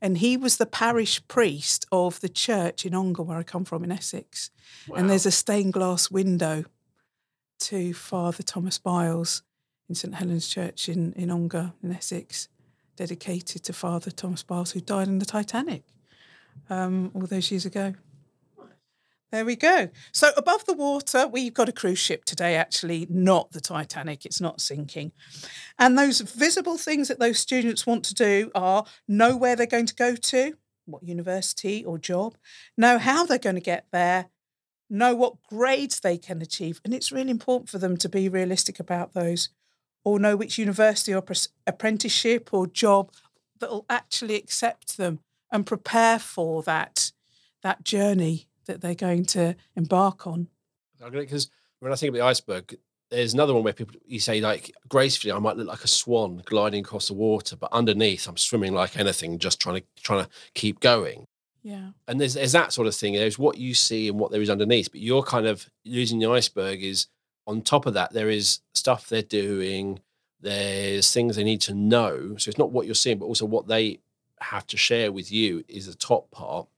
And 0.00 0.18
he 0.18 0.36
was 0.36 0.56
the 0.56 0.66
parish 0.66 1.26
priest 1.28 1.86
of 1.92 2.20
the 2.20 2.28
church 2.28 2.84
in 2.84 2.94
Ongar, 2.94 3.24
where 3.24 3.38
I 3.38 3.44
come 3.44 3.64
from 3.64 3.84
in 3.84 3.92
Essex. 3.92 4.50
Wow. 4.88 4.96
And 4.96 5.10
there's 5.10 5.26
a 5.26 5.30
stained 5.30 5.72
glass 5.72 6.10
window 6.10 6.64
to 7.60 7.94
Father 7.94 8.42
Thomas 8.42 8.78
Byles 8.78 9.42
in 9.88 9.94
St 9.94 10.14
Helen's 10.14 10.48
Church 10.48 10.88
in, 10.88 11.12
in 11.12 11.30
Ongar 11.30 11.72
in 11.82 11.92
Essex, 11.92 12.48
dedicated 12.96 13.62
to 13.64 13.72
Father 13.72 14.10
Thomas 14.10 14.42
Byles, 14.42 14.72
who 14.72 14.80
died 14.80 15.08
in 15.08 15.18
the 15.18 15.26
Titanic 15.26 15.84
um, 16.68 17.12
all 17.14 17.26
those 17.26 17.50
years 17.50 17.64
ago. 17.64 17.94
There 19.32 19.44
we 19.44 19.54
go. 19.54 19.90
So 20.12 20.30
above 20.36 20.64
the 20.64 20.74
water, 20.74 21.28
we've 21.28 21.54
got 21.54 21.68
a 21.68 21.72
cruise 21.72 22.00
ship 22.00 22.24
today, 22.24 22.56
actually, 22.56 23.06
not 23.08 23.52
the 23.52 23.60
Titanic. 23.60 24.26
It's 24.26 24.40
not 24.40 24.60
sinking. 24.60 25.12
And 25.78 25.96
those 25.96 26.20
visible 26.20 26.76
things 26.76 27.06
that 27.06 27.20
those 27.20 27.38
students 27.38 27.86
want 27.86 28.04
to 28.06 28.14
do 28.14 28.50
are 28.56 28.86
know 29.06 29.36
where 29.36 29.54
they're 29.54 29.66
going 29.66 29.86
to 29.86 29.94
go 29.94 30.16
to, 30.16 30.54
what 30.84 31.04
university 31.04 31.84
or 31.84 31.96
job, 31.96 32.36
know 32.76 32.98
how 32.98 33.24
they're 33.24 33.38
going 33.38 33.54
to 33.54 33.60
get 33.60 33.86
there, 33.92 34.30
know 34.88 35.14
what 35.14 35.40
grades 35.48 36.00
they 36.00 36.18
can 36.18 36.42
achieve. 36.42 36.80
And 36.84 36.92
it's 36.92 37.12
really 37.12 37.30
important 37.30 37.70
for 37.70 37.78
them 37.78 37.96
to 37.98 38.08
be 38.08 38.28
realistic 38.28 38.80
about 38.80 39.14
those, 39.14 39.50
or 40.02 40.18
know 40.18 40.34
which 40.34 40.58
university 40.58 41.14
or 41.14 41.22
apprenticeship 41.68 42.52
or 42.52 42.66
job 42.66 43.12
that 43.60 43.70
will 43.70 43.86
actually 43.88 44.34
accept 44.34 44.96
them 44.96 45.20
and 45.52 45.66
prepare 45.66 46.18
for 46.18 46.64
that 46.64 47.12
that 47.62 47.84
journey 47.84 48.48
that 48.66 48.80
they're 48.80 48.94
going 48.94 49.24
to 49.26 49.56
embark 49.76 50.26
on. 50.26 50.48
Because 51.10 51.50
when 51.80 51.92
I 51.92 51.96
think 51.96 52.08
of 52.08 52.14
the 52.14 52.24
iceberg, 52.24 52.76
there's 53.10 53.34
another 53.34 53.54
one 53.54 53.64
where 53.64 53.72
people 53.72 53.96
you 54.06 54.20
say 54.20 54.40
like 54.40 54.74
gracefully, 54.88 55.32
I 55.32 55.38
might 55.38 55.56
look 55.56 55.66
like 55.66 55.84
a 55.84 55.88
swan 55.88 56.42
gliding 56.44 56.84
across 56.84 57.08
the 57.08 57.14
water, 57.14 57.56
but 57.56 57.72
underneath 57.72 58.28
I'm 58.28 58.36
swimming 58.36 58.72
like 58.72 58.98
anything, 58.98 59.38
just 59.38 59.60
trying 59.60 59.76
to 59.76 59.82
trying 60.02 60.24
to 60.24 60.30
keep 60.54 60.80
going. 60.80 61.26
Yeah. 61.62 61.90
And 62.06 62.20
there's 62.20 62.34
there's 62.34 62.52
that 62.52 62.72
sort 62.72 62.86
of 62.86 62.94
thing. 62.94 63.14
There's 63.14 63.38
what 63.38 63.58
you 63.58 63.74
see 63.74 64.08
and 64.08 64.18
what 64.18 64.30
there 64.30 64.40
is 64.42 64.50
underneath, 64.50 64.92
but 64.92 65.00
you're 65.00 65.22
kind 65.22 65.46
of 65.46 65.68
using 65.82 66.18
the 66.18 66.30
iceberg 66.30 66.82
is 66.82 67.08
on 67.46 67.62
top 67.62 67.86
of 67.86 67.94
that, 67.94 68.12
there 68.12 68.30
is 68.30 68.60
stuff 68.74 69.08
they're 69.08 69.22
doing, 69.22 69.98
there's 70.40 71.12
things 71.12 71.36
they 71.36 71.44
need 71.44 71.60
to 71.62 71.74
know. 71.74 72.36
So 72.36 72.48
it's 72.48 72.58
not 72.58 72.70
what 72.70 72.86
you're 72.86 72.94
seeing, 72.94 73.18
but 73.18 73.26
also 73.26 73.44
what 73.44 73.66
they 73.66 73.98
have 74.40 74.66
to 74.68 74.76
share 74.76 75.10
with 75.10 75.32
you 75.32 75.64
is 75.68 75.86
the 75.86 75.94
top 75.94 76.30
part. 76.30 76.68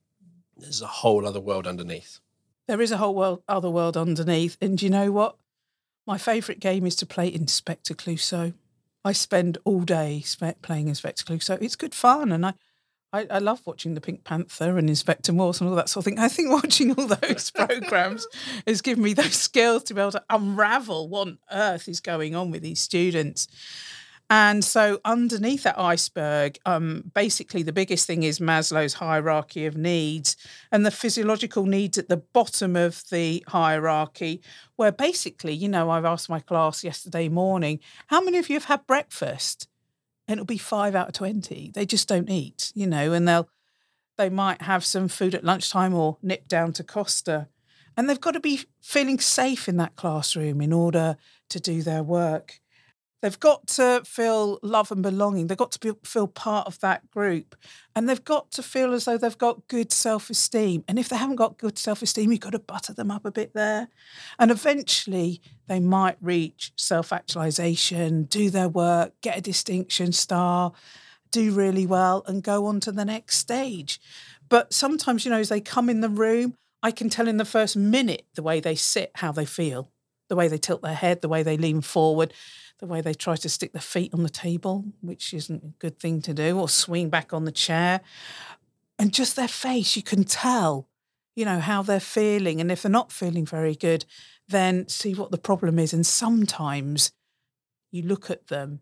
There's 0.62 0.82
a 0.82 0.86
whole 0.86 1.26
other 1.26 1.40
world 1.40 1.66
underneath. 1.66 2.20
There 2.68 2.80
is 2.80 2.92
a 2.92 2.96
whole 2.96 3.14
world, 3.14 3.42
other 3.48 3.70
world 3.70 3.96
underneath. 3.96 4.56
And 4.60 4.80
you 4.80 4.90
know 4.90 5.10
what? 5.10 5.36
My 6.06 6.18
favourite 6.18 6.60
game 6.60 6.86
is 6.86 6.96
to 6.96 7.06
play 7.06 7.32
Inspector 7.32 7.92
Clouseau. 7.94 8.54
I 9.04 9.12
spend 9.12 9.58
all 9.64 9.80
day 9.80 10.24
playing 10.62 10.88
Inspector 10.88 11.24
Clouseau. 11.24 11.60
It's 11.60 11.76
good 11.76 11.94
fun, 11.94 12.30
and 12.30 12.46
I, 12.46 12.54
I, 13.12 13.26
I 13.28 13.38
love 13.38 13.60
watching 13.66 13.94
the 13.94 14.00
Pink 14.00 14.22
Panther 14.22 14.78
and 14.78 14.88
Inspector 14.88 15.32
Morse 15.32 15.60
and 15.60 15.68
all 15.68 15.76
that 15.76 15.88
sort 15.88 16.06
of 16.06 16.10
thing. 16.10 16.20
I 16.20 16.28
think 16.28 16.50
watching 16.62 16.92
all 16.92 17.08
those 17.08 17.50
programs 17.54 18.26
has 18.66 18.80
given 18.80 19.02
me 19.02 19.12
those 19.12 19.34
skills 19.34 19.82
to 19.84 19.94
be 19.94 20.00
able 20.00 20.12
to 20.12 20.24
unravel 20.30 21.08
what 21.08 21.28
on 21.28 21.38
earth 21.50 21.88
is 21.88 22.00
going 22.00 22.36
on 22.36 22.52
with 22.52 22.62
these 22.62 22.80
students. 22.80 23.48
And 24.34 24.64
so, 24.64 24.98
underneath 25.04 25.64
that 25.64 25.78
iceberg, 25.78 26.58
um, 26.64 27.12
basically 27.12 27.62
the 27.62 27.70
biggest 27.70 28.06
thing 28.06 28.22
is 28.22 28.38
Maslow's 28.38 28.94
hierarchy 28.94 29.66
of 29.66 29.76
needs 29.76 30.38
and 30.70 30.86
the 30.86 30.90
physiological 30.90 31.66
needs 31.66 31.98
at 31.98 32.08
the 32.08 32.16
bottom 32.16 32.74
of 32.74 33.04
the 33.10 33.44
hierarchy, 33.48 34.40
where 34.76 34.90
basically, 34.90 35.52
you 35.52 35.68
know, 35.68 35.90
I've 35.90 36.06
asked 36.06 36.30
my 36.30 36.40
class 36.40 36.82
yesterday 36.82 37.28
morning, 37.28 37.80
how 38.06 38.22
many 38.22 38.38
of 38.38 38.48
you 38.48 38.54
have 38.54 38.64
had 38.64 38.86
breakfast? 38.86 39.68
And 40.26 40.38
it'll 40.38 40.46
be 40.46 40.56
five 40.56 40.94
out 40.94 41.08
of 41.08 41.12
20. 41.12 41.72
They 41.74 41.84
just 41.84 42.08
don't 42.08 42.30
eat, 42.30 42.72
you 42.74 42.86
know, 42.86 43.12
and 43.12 43.28
they'll, 43.28 43.50
they 44.16 44.30
might 44.30 44.62
have 44.62 44.82
some 44.82 45.08
food 45.08 45.34
at 45.34 45.44
lunchtime 45.44 45.92
or 45.92 46.16
nip 46.22 46.48
down 46.48 46.72
to 46.72 46.82
Costa. 46.82 47.48
And 47.98 48.08
they've 48.08 48.18
got 48.18 48.30
to 48.30 48.40
be 48.40 48.62
feeling 48.80 49.18
safe 49.18 49.68
in 49.68 49.76
that 49.76 49.96
classroom 49.96 50.62
in 50.62 50.72
order 50.72 51.18
to 51.50 51.60
do 51.60 51.82
their 51.82 52.02
work. 52.02 52.61
They've 53.22 53.38
got 53.38 53.68
to 53.68 54.02
feel 54.04 54.58
love 54.62 54.90
and 54.90 55.00
belonging. 55.00 55.46
They've 55.46 55.56
got 55.56 55.70
to 55.72 55.78
be, 55.78 55.92
feel 56.04 56.26
part 56.26 56.66
of 56.66 56.80
that 56.80 57.08
group. 57.12 57.54
And 57.94 58.08
they've 58.08 58.24
got 58.24 58.50
to 58.52 58.64
feel 58.64 58.92
as 58.92 59.04
though 59.04 59.16
they've 59.16 59.38
got 59.38 59.68
good 59.68 59.92
self 59.92 60.28
esteem. 60.28 60.82
And 60.88 60.98
if 60.98 61.08
they 61.08 61.16
haven't 61.16 61.36
got 61.36 61.56
good 61.56 61.78
self 61.78 62.02
esteem, 62.02 62.32
you've 62.32 62.40
got 62.40 62.50
to 62.50 62.58
butter 62.58 62.92
them 62.92 63.12
up 63.12 63.24
a 63.24 63.30
bit 63.30 63.54
there. 63.54 63.88
And 64.40 64.50
eventually 64.50 65.40
they 65.68 65.78
might 65.78 66.16
reach 66.20 66.72
self 66.76 67.12
actualization, 67.12 68.24
do 68.24 68.50
their 68.50 68.68
work, 68.68 69.12
get 69.20 69.38
a 69.38 69.40
distinction 69.40 70.10
star, 70.10 70.72
do 71.30 71.52
really 71.52 71.86
well, 71.86 72.24
and 72.26 72.42
go 72.42 72.66
on 72.66 72.80
to 72.80 72.90
the 72.90 73.04
next 73.04 73.38
stage. 73.38 74.00
But 74.48 74.72
sometimes, 74.72 75.24
you 75.24 75.30
know, 75.30 75.38
as 75.38 75.48
they 75.48 75.60
come 75.60 75.88
in 75.88 76.00
the 76.00 76.08
room, 76.08 76.56
I 76.82 76.90
can 76.90 77.08
tell 77.08 77.28
in 77.28 77.36
the 77.36 77.44
first 77.44 77.76
minute 77.76 78.26
the 78.34 78.42
way 78.42 78.58
they 78.58 78.74
sit, 78.74 79.12
how 79.14 79.30
they 79.30 79.44
feel, 79.44 79.91
the 80.32 80.36
way 80.36 80.48
they 80.48 80.58
tilt 80.58 80.80
their 80.80 80.94
head, 80.94 81.20
the 81.20 81.28
way 81.28 81.42
they 81.42 81.58
lean 81.58 81.82
forward 81.82 82.32
the 82.82 82.88
way 82.88 83.00
they 83.00 83.14
try 83.14 83.36
to 83.36 83.48
stick 83.48 83.72
their 83.72 83.80
feet 83.80 84.12
on 84.12 84.24
the 84.24 84.28
table, 84.28 84.84
which 85.02 85.32
isn't 85.32 85.62
a 85.62 85.72
good 85.78 86.00
thing 86.00 86.20
to 86.20 86.34
do, 86.34 86.58
or 86.58 86.68
swing 86.68 87.08
back 87.08 87.32
on 87.32 87.44
the 87.44 87.52
chair. 87.52 88.00
And 88.98 89.14
just 89.14 89.36
their 89.36 89.46
face, 89.46 89.94
you 89.94 90.02
can 90.02 90.24
tell, 90.24 90.88
you 91.36 91.44
know, 91.44 91.60
how 91.60 91.82
they're 91.82 92.00
feeling. 92.00 92.60
And 92.60 92.72
if 92.72 92.82
they're 92.82 92.90
not 92.90 93.12
feeling 93.12 93.46
very 93.46 93.76
good, 93.76 94.04
then 94.48 94.88
see 94.88 95.14
what 95.14 95.30
the 95.30 95.38
problem 95.38 95.78
is. 95.78 95.92
And 95.92 96.04
sometimes 96.04 97.12
you 97.92 98.02
look 98.02 98.30
at 98.30 98.48
them 98.48 98.80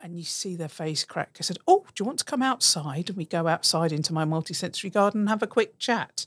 and 0.00 0.16
you 0.16 0.24
see 0.24 0.56
their 0.56 0.68
face 0.68 1.04
crack. 1.04 1.36
I 1.38 1.42
said, 1.42 1.58
Oh, 1.68 1.86
do 1.94 2.02
you 2.02 2.06
want 2.06 2.18
to 2.18 2.24
come 2.24 2.42
outside? 2.42 3.08
And 3.08 3.16
we 3.16 3.24
go 3.24 3.46
outside 3.46 3.92
into 3.92 4.12
my 4.12 4.24
multisensory 4.24 4.92
garden 4.92 5.20
and 5.20 5.28
have 5.28 5.44
a 5.44 5.46
quick 5.46 5.78
chat. 5.78 6.26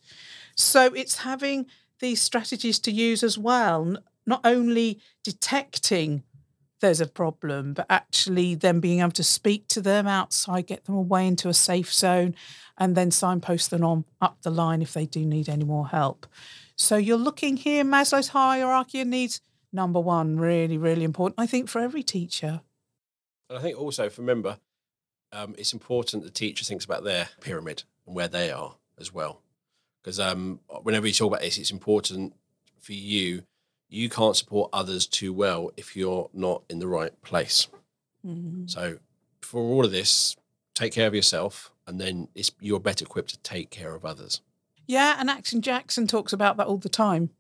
So 0.56 0.94
it's 0.94 1.18
having 1.18 1.66
these 2.02 2.22
strategies 2.22 2.80
to 2.80 2.92
use 2.92 3.24
as 3.24 3.38
well, 3.38 3.98
not 4.26 4.42
only 4.44 5.00
detecting 5.24 6.24
there's 6.82 7.00
a 7.00 7.08
problem, 7.08 7.74
but 7.74 7.86
actually 7.90 8.56
then 8.56 8.80
being 8.80 9.00
able 9.00 9.12
to 9.12 9.24
speak 9.24 9.68
to 9.70 9.82
them 9.82 10.08
outside, 10.08 10.68
get 10.68 10.86
them 10.86 10.96
away 10.96 11.28
into 11.28 11.48
a 11.48 11.54
safe 11.54 11.94
zone, 11.94 12.36
and 12.78 12.96
then 12.96 13.12
signpost 13.12 13.70
them 13.70 13.84
on 13.84 14.04
up 14.20 14.42
the 14.42 14.50
line 14.50 14.82
if 14.82 14.94
they 14.94 15.06
do 15.06 15.26
need 15.26 15.48
any 15.48 15.64
more 15.64 15.88
help. 15.88 16.26
So 16.76 16.98
you're 16.98 17.18
looking 17.18 17.58
here, 17.58 17.84
Maslow's 17.84 18.30
hierarchy 18.30 19.02
of 19.02 19.08
needs, 19.08 19.42
number 19.72 20.00
one, 20.00 20.38
really, 20.38 20.78
really 20.78 21.04
important, 21.04 21.40
I 21.40 21.46
think, 21.46 21.70
for 21.70 21.80
every 21.80 22.04
teacher. 22.04 22.62
And 23.50 23.60
I 23.60 23.62
think 23.62 23.80
also, 23.80 24.06
if 24.06 24.18
remember, 24.18 24.58
um, 25.32 25.56
it's 25.58 25.74
important 25.74 26.24
the 26.24 26.32
teacher 26.32 26.66
thinks 26.66 26.86
about 26.86 27.04
their 27.04 27.30
pyramid 27.40 27.84
and 28.06 28.16
where 28.16 28.28
they 28.28 28.52
are 28.52 28.76
as 29.00 29.14
well. 29.14 29.42
Because 30.02 30.20
um, 30.20 30.60
whenever 30.84 31.08
you 31.08 31.14
talk 31.14 31.28
about 31.28 31.42
this, 31.42 31.58
it's 31.58 31.72
important 31.72 32.34
for 32.80 32.94
you 32.94 33.44
you 33.92 34.10
can't 34.10 34.38
support 34.38 34.70
others 34.72 35.06
too 35.06 35.34
well 35.34 35.70
if 35.76 35.96
you're 35.96 36.30
not 36.34 36.64
in 36.70 36.80
the 36.80 36.88
right 36.88 37.22
place. 37.22 37.68
Mm-hmm. 38.26 38.68
So, 38.68 38.98
for 39.42 39.62
all 39.62 39.86
of 39.86 39.92
this, 39.92 40.38
take 40.74 40.94
care 40.94 41.08
of 41.08 41.14
yourself, 41.14 41.72
and 41.86 42.00
then 42.00 42.30
you're 42.62 42.80
better 42.80 43.04
equipped 43.04 43.32
to 43.32 43.38
take 43.40 43.70
care 43.70 43.94
of 43.94 44.06
others. 44.06 44.42
Yeah, 44.88 45.18
and 45.20 45.30
Action 45.30 45.62
Jackson 45.62 46.08
talks 46.08 46.32
about 46.32 46.58
that 46.58 46.68
all 46.68 46.78
the 46.78 46.90
time. 46.90 47.32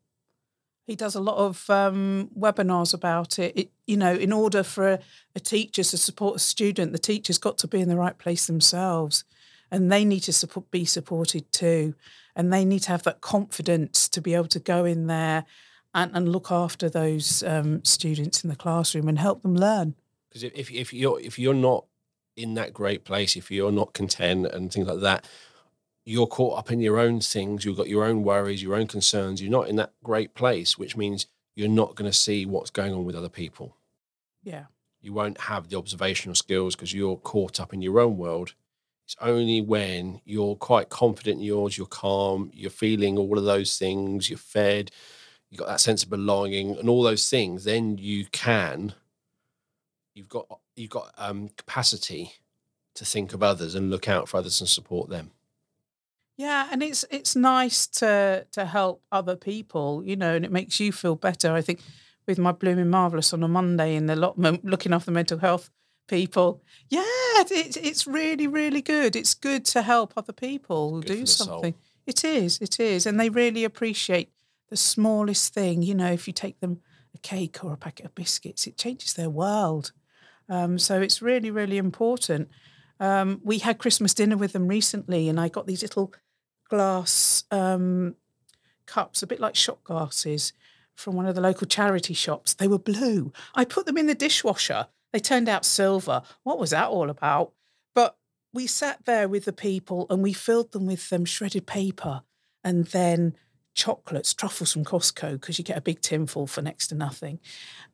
He 0.86 0.96
does 0.96 1.15
a 1.15 1.22
lot 1.22 1.38
of 1.38 1.70
um, 1.70 2.30
webinars 2.38 2.94
about 2.94 3.39
it. 3.39 3.53
it. 3.58 3.72
You 3.88 3.96
know, 3.96 4.13
in 4.13 4.34
order 4.34 4.62
for 4.62 4.89
a, 4.89 5.00
a 5.36 5.39
teacher 5.39 5.84
to 5.84 5.98
support 5.98 6.36
a 6.36 6.39
student, 6.39 6.91
the 6.91 7.00
teacher's 7.00 7.38
got 7.38 7.58
to 7.60 7.68
be 7.68 7.80
in 7.80 7.88
the 7.88 7.96
right 7.96 8.18
place 8.18 8.46
themselves, 8.46 9.24
and 9.72 9.89
they 9.89 10.03
need 10.03 10.22
to 10.22 10.34
support, 10.34 10.70
be 10.70 10.84
supported 10.84 11.50
too, 11.53 11.96
and 12.36 12.52
they 12.52 12.66
need 12.66 12.80
to 12.84 12.90
have 12.90 13.04
that 13.04 13.22
confidence 13.22 14.08
to 14.10 14.22
be 14.22 14.34
able 14.34 14.48
to 14.48 14.60
go 14.60 14.86
in 14.86 15.08
there 15.08 15.46
and, 15.94 16.12
and 16.14 16.32
look 16.32 16.52
after 16.52 16.90
those 16.90 17.44
um, 17.44 17.84
students 17.84 18.44
in 18.44 18.50
the 18.50 18.56
classroom 18.56 19.08
and 19.08 19.20
help 19.20 19.42
them 19.42 19.56
learn. 19.56 19.96
Because 20.30 20.44
if, 20.44 20.72
if 20.72 20.94
you're 20.94 21.20
if 21.20 21.38
you're 21.38 21.54
not 21.54 21.86
in 22.38 22.54
that 22.54 22.74
great 22.74 23.04
place, 23.04 23.36
if 23.36 23.52
you're 23.52 23.72
not 23.72 23.94
content 23.94 24.48
and 24.48 24.72
things 24.72 24.88
like 24.88 25.02
that, 25.02 25.28
you're 26.06 26.28
caught 26.28 26.58
up 26.58 26.72
in 26.72 26.80
your 26.80 27.00
own 27.00 27.20
things. 27.20 27.66
You've 27.66 27.78
got 27.78 27.90
your 27.90 28.06
own 28.06 28.24
worries, 28.24 28.64
your 28.64 28.76
own 28.76 28.88
concerns. 28.88 29.42
You're 29.42 29.52
not 29.52 29.68
in 29.68 29.76
that 29.76 29.94
great 30.04 30.34
place, 30.34 30.78
which 30.78 30.96
means 30.96 31.28
you're 31.56 31.68
not 31.68 31.96
going 31.96 32.10
to 32.10 32.18
see 32.18 32.46
what's 32.46 32.70
going 32.70 32.94
on 32.94 33.06
with 33.06 33.16
other 33.16 33.30
people. 33.30 33.76
Yeah. 34.44 34.66
You 35.02 35.14
won't 35.14 35.42
have 35.42 35.70
the 35.70 35.78
observational 35.78 36.36
skills 36.36 36.76
because 36.76 36.94
you're 36.94 37.18
caught 37.18 37.60
up 37.60 37.74
in 37.74 37.82
your 37.82 38.00
own 38.00 38.18
world. 38.18 38.54
It's 39.12 39.22
only 39.22 39.60
when 39.60 40.22
you're 40.24 40.56
quite 40.56 40.88
confident 40.88 41.39
in 41.39 41.44
yours, 41.44 41.77
you're 41.77 41.86
calm, 41.86 42.50
you're 42.53 42.70
feeling 42.70 43.18
all 43.18 43.38
of 43.38 43.44
those 43.44 43.77
things, 43.77 44.30
you're 44.30 44.39
fed, 44.39 44.89
you've 45.50 45.60
got 45.60 45.68
that 45.68 45.82
sense 45.82 46.01
of 46.01 46.10
belonging 46.10 46.77
and 46.77 46.88
all 46.88 47.03
those 47.03 47.30
things, 47.30 47.65
then 47.65 47.98
you 47.98 48.25
can, 48.32 48.94
you've 50.15 50.30
got 50.30 50.48
you've 50.77 50.91
got 50.91 51.12
um, 51.18 51.50
capacity 51.58 52.36
to 52.96 53.03
think 53.03 53.34
of 53.34 53.44
others 53.44 53.75
and 53.75 53.89
look 53.89 54.08
out 54.08 54.30
for 54.30 54.38
others 54.38 54.62
and 54.62 54.70
support 54.70 55.10
them. 55.10 55.32
Yeah, 56.38 56.70
and 56.72 56.82
it's 56.82 57.03
it's 57.12 57.36
nice 57.36 57.88
to 57.88 58.48
to 58.53 58.63
help 58.63 59.03
other 59.12 59.36
people, 59.36 60.03
you 60.06 60.15
know, 60.15 60.36
and 60.36 60.46
it 60.46 60.53
makes 60.53 60.80
you 60.80 60.94
feel 60.94 61.15
better. 61.15 61.51
I 61.51 61.62
think 61.62 61.82
with 62.27 62.39
my 62.39 62.53
blooming 62.53 62.89
marvelous 62.89 63.34
on 63.34 63.44
a 63.44 63.50
Monday 63.50 63.96
in 63.96 64.06
the 64.06 64.15
looking 64.15 64.94
after 64.94 65.12
mental 65.12 65.39
health 65.39 65.70
people. 66.08 66.62
Yeah, 66.89 67.03
it's 67.05 67.77
it's 67.77 68.05
really 68.08 68.48
really 68.48 68.81
good. 68.81 69.15
It's 69.15 69.34
good 69.34 69.65
to 69.65 69.81
help 69.81 70.13
other 70.15 70.34
people 70.34 71.01
Good 71.01 71.08
do 71.08 71.20
the 71.22 71.27
soul. 71.27 71.48
something. 71.48 71.75
It 72.05 72.24
is, 72.24 72.60
it 72.60 72.79
is, 72.79 73.05
and 73.05 73.20
they 73.20 73.29
really 73.29 73.63
appreciate 73.63 74.31
the 74.70 74.77
smallest 74.77 75.53
thing. 75.53 75.81
You 75.84 75.96
know, 75.96 76.12
if 76.12 76.27
you 76.27 76.34
take 76.34 76.60
them 76.60 76.81
a 77.13 77.17
cake 77.20 77.63
or 77.63 77.74
a 77.74 77.77
packet 77.77 78.05
of 78.05 78.15
biscuits, 78.15 78.67
it 78.67 78.77
changes 78.77 79.13
their 79.13 79.29
world. 79.29 79.91
Um, 80.50 80.77
so 80.77 81.01
it's 81.01 81.22
really 81.22 81.51
really 81.51 81.77
important. 81.77 82.50
Um, 83.00 83.41
we 83.43 83.58
had 83.60 83.79
Christmas 83.79 84.13
dinner 84.13 84.38
with 84.38 84.53
them 84.53 84.67
recently, 84.67 85.27
and 85.29 85.39
I 85.39 85.48
got 85.50 85.65
these 85.65 85.81
little 85.81 86.13
glass 86.70 87.46
um, 87.51 88.15
cups, 88.86 89.24
a 89.24 89.27
bit 89.27 89.39
like 89.39 89.55
shot 89.55 89.84
glasses, 89.84 90.53
from 90.93 91.15
one 91.15 91.25
of 91.25 91.36
the 91.36 91.41
local 91.41 91.65
charity 91.65 92.13
shops. 92.13 92.53
They 92.53 92.67
were 92.67 92.77
blue. 92.77 93.34
I 93.55 93.65
put 93.65 93.86
them 93.86 93.98
in 93.98 94.08
the 94.08 94.15
dishwasher. 94.15 94.88
They 95.12 95.20
turned 95.20 95.50
out 95.50 95.65
silver. 95.65 96.22
What 96.44 96.60
was 96.60 96.70
that 96.72 96.89
all 96.89 97.10
about? 97.10 97.53
But 97.94 98.18
we 98.53 98.68
sat 98.68 99.06
there 99.06 99.27
with 99.27 99.46
the 99.46 99.53
people 99.53 100.08
and 100.10 100.22
we 100.22 100.34
filled 100.34 100.72
them 100.72 100.86
with 100.86 101.12
um, 101.12 101.25
shredded 101.25 101.68
paper 101.68 102.24
and 102.63 102.86
then 102.88 103.36
chocolates, 103.74 104.34
truffles 104.34 104.74
from 104.74 104.86
Costco, 104.86 105.34
because 105.34 105.58
you 105.58 105.63
get 105.63 105.77
a 105.77 105.82
big 105.82 106.01
tinful 106.01 106.48
for 106.48 106.62
next 106.62 106.88
to 106.88 106.96
nothing. 106.96 107.39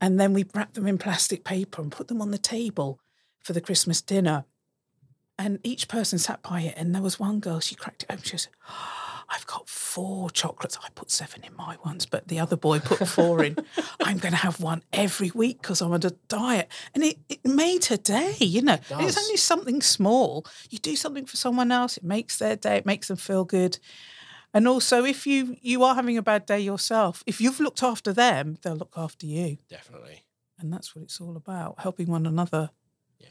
And 0.01 0.19
then 0.19 0.33
we 0.33 0.45
wrapped 0.53 0.73
them 0.75 0.87
in 0.87 0.97
plastic 0.97 1.43
paper 1.43 1.81
and 1.81 1.91
put 1.91 2.07
them 2.07 2.21
on 2.21 2.31
the 2.31 2.37
table 2.37 2.99
for 3.43 3.53
the 3.53 3.61
Christmas 3.61 4.01
dinner. 4.01 4.45
And 5.39 5.59
each 5.63 5.87
person 5.87 6.17
sat 6.17 6.41
by 6.41 6.61
it, 6.61 6.73
and 6.77 6.95
there 6.95 7.01
was 7.01 7.19
one 7.19 7.39
girl, 7.39 7.59
she 7.59 7.75
cracked 7.75 8.03
it 8.03 8.11
open. 8.11 8.23
She 8.23 8.37
said, 8.37 8.53
I've 9.29 9.45
got 9.45 9.67
four 9.67 10.29
chocolates. 10.29 10.77
I 10.83 10.89
put 10.95 11.11
seven 11.11 11.43
in 11.43 11.55
my 11.55 11.77
ones, 11.85 12.05
but 12.05 12.27
the 12.29 12.39
other 12.39 12.55
boy 12.55 12.79
put 12.79 13.05
four 13.07 13.43
in. 13.43 13.57
I'm 14.01 14.19
going 14.19 14.31
to 14.31 14.37
have 14.37 14.61
one 14.61 14.83
every 14.93 15.31
week 15.31 15.61
because 15.61 15.81
I'm 15.81 15.91
on 15.91 16.01
a 16.05 16.11
diet. 16.29 16.69
And 16.95 17.03
it, 17.03 17.17
it 17.27 17.45
made 17.45 17.85
her 17.85 17.97
day, 17.97 18.35
you 18.39 18.61
know. 18.61 18.77
And 18.89 19.07
It's 19.07 19.17
only 19.17 19.37
something 19.37 19.81
small. 19.81 20.45
You 20.69 20.77
do 20.79 20.95
something 20.95 21.25
for 21.25 21.35
someone 21.35 21.71
else, 21.71 21.97
it 21.97 22.03
makes 22.03 22.37
their 22.37 22.55
day, 22.55 22.77
it 22.77 22.85
makes 22.85 23.09
them 23.09 23.17
feel 23.17 23.43
good. 23.43 23.79
And 24.53 24.67
also, 24.67 25.03
if 25.03 25.27
you 25.27 25.57
you 25.61 25.83
are 25.83 25.93
having 25.93 26.17
a 26.17 26.21
bad 26.21 26.45
day 26.45 26.61
yourself, 26.61 27.21
if 27.27 27.41
you've 27.41 27.59
looked 27.59 27.83
after 27.83 28.13
them, 28.13 28.57
they'll 28.61 28.75
look 28.75 28.93
after 28.95 29.25
you. 29.25 29.57
Definitely. 29.69 30.23
And 30.57 30.71
that's 30.71 30.95
what 30.95 31.03
it's 31.03 31.19
all 31.19 31.35
about, 31.35 31.81
helping 31.81 32.07
one 32.07 32.25
another. 32.25 32.71
Yeah. 33.19 33.27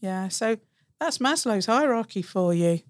Yeah. 0.00 0.28
So 0.28 0.58
that's 1.00 1.18
Maslow's 1.18 1.66
hierarchy 1.66 2.22
for 2.22 2.54
you. 2.54 2.80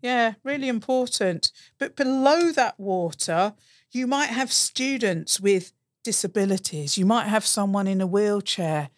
Yeah, 0.00 0.34
really 0.44 0.68
important. 0.68 1.50
But 1.78 1.96
below 1.96 2.52
that 2.52 2.78
water, 2.78 3.54
you 3.90 4.06
might 4.06 4.30
have 4.30 4.52
students 4.52 5.40
with 5.40 5.72
disabilities. 6.04 6.96
You 6.96 7.06
might 7.06 7.26
have 7.26 7.44
someone 7.44 7.86
in 7.86 8.00
a 8.00 8.06
wheelchair. 8.06 8.90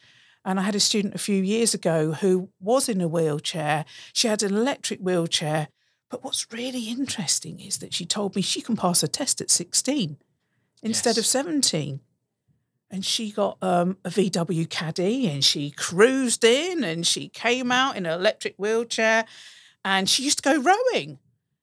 And 0.45 0.59
I 0.59 0.63
had 0.63 0.75
a 0.75 0.81
student 0.81 1.15
a 1.15 1.19
few 1.19 1.43
years 1.43 1.75
ago 1.75 2.13
who 2.13 2.51
was 2.61 2.89
in 2.89 3.01
a 3.01 3.09
wheelchair. 3.09 3.85
She 4.13 4.29
had 4.29 4.43
an 4.43 4.55
electric 4.55 5.01
wheelchair. 5.01 5.69
But 6.11 6.25
what's 6.25 6.47
really 6.53 6.85
interesting 6.89 7.61
is 7.61 7.79
that 7.79 7.95
she 7.95 8.05
told 8.05 8.35
me 8.35 8.43
she 8.43 8.61
can 8.61 8.77
pass 8.77 9.03
a 9.03 9.09
test 9.09 9.41
at 9.41 9.51
16 9.51 10.17
instead 10.83 11.19
of 11.19 11.27
17 11.27 12.01
and 12.91 13.05
she 13.05 13.31
got 13.31 13.59
um, 13.63 13.97
a 14.05 14.11
VW 14.11 14.69
Caddy 14.69 15.29
and 15.29 15.45
she 15.45 15.71
cruised 15.71 16.43
in 16.43 16.83
and 16.83 17.07
she 17.07 17.29
came 17.29 17.71
out 17.71 17.97
in 17.97 18.07
an 18.07 18.19
electric 18.19 18.57
wheelchair 18.57 19.25
and 19.85 20.09
she 20.09 20.23
used 20.23 20.43
to 20.43 20.43
go 20.43 20.61
rowing. 20.61 21.19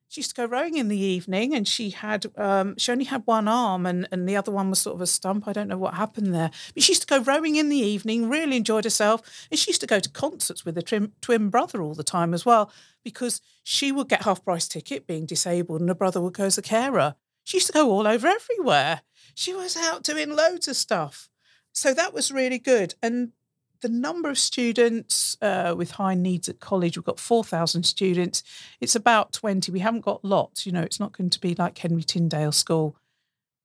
She 0.08 0.20
used 0.20 0.34
to 0.34 0.40
go 0.40 0.46
rowing 0.46 0.76
in 0.76 0.88
the 0.88 0.98
evening 0.98 1.54
and 1.54 1.68
she 1.68 1.90
had 1.90 2.26
um, 2.38 2.76
she 2.78 2.90
only 2.90 3.04
had 3.04 3.22
one 3.26 3.46
arm 3.46 3.84
and, 3.84 4.08
and 4.10 4.26
the 4.26 4.36
other 4.36 4.50
one 4.50 4.70
was 4.70 4.78
sort 4.78 4.94
of 4.94 5.02
a 5.02 5.06
stump. 5.06 5.46
I 5.46 5.52
don't 5.52 5.68
know 5.68 5.76
what 5.76 5.94
happened 5.94 6.34
there. 6.34 6.50
But 6.72 6.82
she 6.82 6.92
used 6.92 7.02
to 7.02 7.06
go 7.06 7.22
rowing 7.22 7.56
in 7.56 7.68
the 7.68 7.76
evening, 7.76 8.28
really 8.28 8.56
enjoyed 8.56 8.84
herself. 8.84 9.46
And 9.50 9.60
she 9.60 9.70
used 9.70 9.82
to 9.82 9.86
go 9.86 10.00
to 10.00 10.08
concerts 10.08 10.64
with 10.64 10.76
her 10.76 10.82
twin, 10.82 11.12
twin 11.20 11.50
brother 11.50 11.82
all 11.82 11.94
the 11.94 12.02
time 12.02 12.32
as 12.32 12.46
well, 12.46 12.72
because 13.04 13.42
she 13.62 13.92
would 13.92 14.08
get 14.08 14.22
half 14.22 14.42
price 14.42 14.66
ticket 14.66 15.06
being 15.06 15.26
disabled 15.26 15.80
and 15.80 15.90
her 15.90 15.94
brother 15.94 16.22
would 16.22 16.34
go 16.34 16.44
as 16.44 16.56
a 16.56 16.62
carer. 16.62 17.14
She 17.44 17.58
used 17.58 17.66
to 17.66 17.72
go 17.74 17.90
all 17.90 18.06
over 18.06 18.26
everywhere. 18.28 19.02
She 19.34 19.52
was 19.52 19.76
out 19.76 20.04
doing 20.04 20.34
loads 20.34 20.68
of 20.68 20.76
stuff. 20.76 21.28
So 21.72 21.92
that 21.92 22.14
was 22.14 22.32
really 22.32 22.58
good. 22.58 22.94
And 23.02 23.32
the 23.80 23.88
number 23.88 24.28
of 24.28 24.38
students 24.38 25.36
uh, 25.40 25.74
with 25.76 25.92
high 25.92 26.14
needs 26.14 26.48
at 26.48 26.60
college, 26.60 26.96
we've 26.96 27.04
got 27.04 27.20
4,000 27.20 27.84
students. 27.84 28.42
It's 28.80 28.96
about 28.96 29.32
20. 29.32 29.70
We 29.70 29.80
haven't 29.80 30.04
got 30.04 30.24
lots. 30.24 30.66
You 30.66 30.72
know, 30.72 30.82
it's 30.82 31.00
not 31.00 31.16
going 31.16 31.30
to 31.30 31.40
be 31.40 31.54
like 31.54 31.78
Henry 31.78 32.02
Tyndale 32.02 32.52
School 32.52 32.96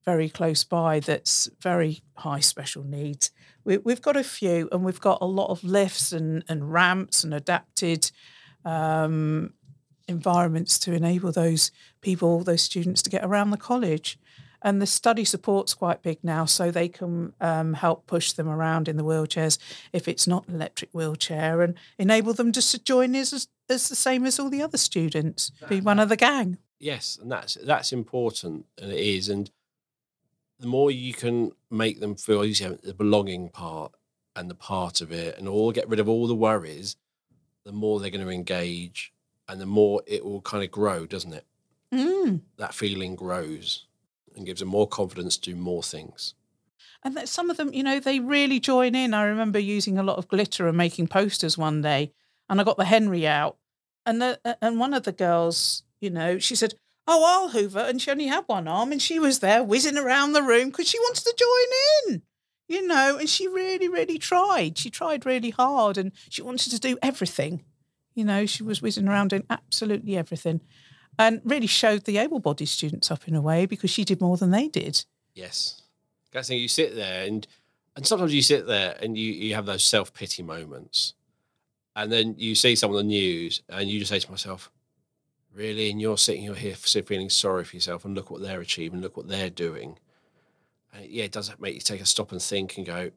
very 0.06 0.30
close 0.30 0.64
by 0.64 1.00
that's 1.00 1.50
very 1.62 2.02
high 2.18 2.40
special 2.40 2.84
needs. 2.84 3.32
We, 3.64 3.78
we've 3.78 4.02
got 4.02 4.18
a 4.18 4.24
few, 4.24 4.68
and 4.72 4.84
we've 4.84 5.00
got 5.00 5.20
a 5.22 5.26
lot 5.26 5.50
of 5.50 5.64
lifts 5.64 6.12
and, 6.12 6.44
and 6.50 6.72
ramps 6.72 7.24
and 7.24 7.34
adapted 7.34 8.12
um, 8.66 9.54
environments 10.08 10.78
to 10.80 10.94
enable 10.94 11.32
those 11.32 11.72
people, 12.02 12.40
those 12.44 12.62
students, 12.62 13.02
to 13.04 13.10
get 13.10 13.24
around 13.24 13.52
the 13.52 13.58
college. 13.58 14.20
And 14.66 14.82
the 14.82 14.88
study 14.88 15.26
support's 15.26 15.74
quite 15.74 16.02
big 16.02 16.20
now, 16.24 16.46
so 16.46 16.72
they 16.72 16.88
can 16.88 17.34
um, 17.42 17.74
help 17.74 18.08
push 18.08 18.32
them 18.32 18.48
around 18.48 18.88
in 18.88 18.96
the 18.96 19.04
wheelchairs 19.04 19.58
if 19.92 20.08
it's 20.08 20.26
not 20.26 20.48
an 20.48 20.56
electric 20.56 20.90
wheelchair, 20.94 21.62
and 21.62 21.76
enable 22.00 22.34
them 22.34 22.54
just 22.54 22.72
to 22.72 22.82
join 22.82 23.14
as 23.14 23.48
as 23.70 23.90
the 23.90 23.96
same 23.96 24.26
as 24.26 24.40
all 24.40 24.50
the 24.50 24.62
other 24.62 24.78
students, 24.78 25.52
be 25.68 25.82
one 25.82 26.00
of 26.00 26.10
the 26.10 26.16
gang. 26.16 26.58
Yes, 26.80 27.20
and 27.22 27.30
that's 27.30 27.56
that's 27.56 27.92
important, 27.92 28.66
and 28.82 28.92
it 28.92 29.00
is. 29.00 29.28
And 29.28 29.52
the 30.60 30.68
more 30.68 30.90
you 30.90 31.14
can 31.14 31.52
make 31.70 32.00
them 32.00 32.16
feel, 32.16 32.46
you 32.46 32.80
the 32.82 32.94
belonging 32.94 33.50
part 33.50 33.92
and 34.34 34.50
the 34.50 34.56
part 34.56 35.02
of 35.02 35.12
it, 35.12 35.38
and 35.38 35.48
all 35.48 35.74
get 35.74 35.90
rid 35.90 36.00
of 36.00 36.08
all 36.08 36.26
the 36.26 36.36
worries, 36.36 36.96
the 37.66 37.74
more 37.74 38.00
they're 38.00 38.10
going 38.10 38.26
to 38.26 38.32
engage, 38.32 39.14
and 39.50 39.60
the 39.60 39.66
more 39.66 40.02
it 40.08 40.24
will 40.24 40.42
kind 40.42 40.64
of 40.64 40.72
grow, 40.72 41.06
doesn't 41.06 41.34
it? 41.34 41.46
Mm. 41.92 42.42
That 42.58 42.74
feeling 42.74 43.16
grows 43.16 43.88
and 44.36 44.46
gives 44.46 44.60
them 44.60 44.70
more 44.70 44.88
confidence 44.88 45.38
to 45.38 45.52
do 45.52 45.56
more 45.56 45.84
things. 45.84 46.34
And 47.04 47.18
that 47.18 47.30
some 47.30 47.50
of 47.50 47.58
them, 47.58 47.74
you 47.74 47.84
know, 47.84 48.00
they 48.00 48.20
really 48.20 48.60
join 48.60 48.96
in. 48.96 49.14
I 49.14 49.24
remember 49.24 49.60
using 49.60 49.98
a 49.98 50.04
lot 50.04 50.18
of 50.18 50.28
glitter 50.28 50.68
and 50.68 50.78
making 50.78 51.08
posters 51.08 51.58
one 51.58 51.82
day, 51.82 52.14
and 52.50 52.62
I 52.62 52.64
got 52.64 52.78
the 52.78 52.86
Henry 52.86 53.28
out, 53.28 53.58
and 54.06 54.22
the, 54.22 54.58
and 54.62 54.80
one 54.80 54.94
of 54.94 55.04
the 55.04 55.12
girls, 55.12 55.84
you 56.00 56.10
know, 56.10 56.40
she 56.40 56.56
said, 56.56 56.76
"Oh, 57.06 57.24
I'll 57.26 57.50
Hoover," 57.50 57.80
and 57.80 58.02
she 58.02 58.12
only 58.12 58.28
had 58.28 58.46
one 58.48 58.68
arm, 58.68 58.92
and 58.92 59.02
she 59.02 59.20
was 59.20 59.40
there 59.40 59.64
whizzing 59.64 59.98
around 59.98 60.32
the 60.32 60.44
room 60.44 60.70
because 60.70 60.88
she 60.88 61.00
wanted 61.00 61.24
to 61.26 61.36
join 61.38 62.14
in, 62.14 62.22
you 62.70 62.88
know, 62.88 63.18
and 63.18 63.30
she 63.30 63.48
really, 63.48 63.90
really 63.90 64.18
tried. 64.18 64.78
She 64.78 64.90
tried 64.90 65.26
really 65.26 65.50
hard, 65.50 65.98
and 65.98 66.12
she 66.30 66.42
wanted 66.42 66.72
to 66.72 66.80
do 66.80 66.98
everything. 67.02 67.66
You 68.16 68.24
know, 68.24 68.46
she 68.46 68.64
was 68.64 68.82
whizzing 68.82 69.08
around 69.08 69.30
doing 69.30 69.46
absolutely 69.50 70.16
everything, 70.16 70.62
and 71.20 71.42
really 71.44 71.68
showed 71.68 72.06
the 72.06 72.18
able-bodied 72.18 72.68
students 72.68 73.12
up 73.12 73.28
in 73.28 73.36
a 73.36 73.42
way 73.42 73.66
because 73.66 73.90
she 73.90 74.04
did 74.04 74.22
more 74.22 74.38
than 74.38 74.52
they 74.52 74.68
did. 74.68 75.06
Yes. 75.34 75.82
That's 76.32 76.48
thing. 76.48 76.60
You 76.60 76.68
sit 76.68 76.96
there 76.96 77.26
and 77.26 77.48
and 77.96 78.08
sometimes 78.08 78.34
you 78.34 78.42
sit 78.42 78.66
there 78.66 78.98
and 79.00 79.18
you, 79.18 79.32
you 79.32 79.56
have 79.56 79.66
those 79.66 79.84
self 79.84 80.14
pity 80.14 80.42
moments. 80.44 81.14
And 81.96 82.12
then 82.12 82.36
you 82.40 82.56
see 82.56 82.76
some 82.76 82.90
of 82.90 82.98
the 82.98 83.04
news 83.04 83.62
and 83.70 83.88
you 83.88 84.00
just 84.00 84.10
say 84.10 84.20
to 84.20 84.32
myself, 84.32 84.72
Really? 85.56 85.92
And 85.92 86.02
you're 86.02 86.18
sitting 86.18 86.44
you're 86.44 86.56
here 86.56 86.76
feeling 86.76 87.30
sorry 87.30 87.64
for 87.64 87.76
yourself 87.76 88.06
and 88.06 88.16
look 88.16 88.32
what 88.32 88.42
they're 88.42 88.62
achieving, 88.62 89.02
look 89.02 89.16
what 89.16 89.28
they're 89.28 89.52
doing. 89.52 90.00
And 90.92 91.06
yeah, 91.06 91.26
it 91.26 91.32
does 91.32 91.54
make 91.60 91.76
you 91.76 91.82
take 91.82 92.02
a 92.02 92.06
stop 92.06 92.32
and 92.32 92.42
think 92.42 92.78
and 92.78 92.86
go, 92.86 93.12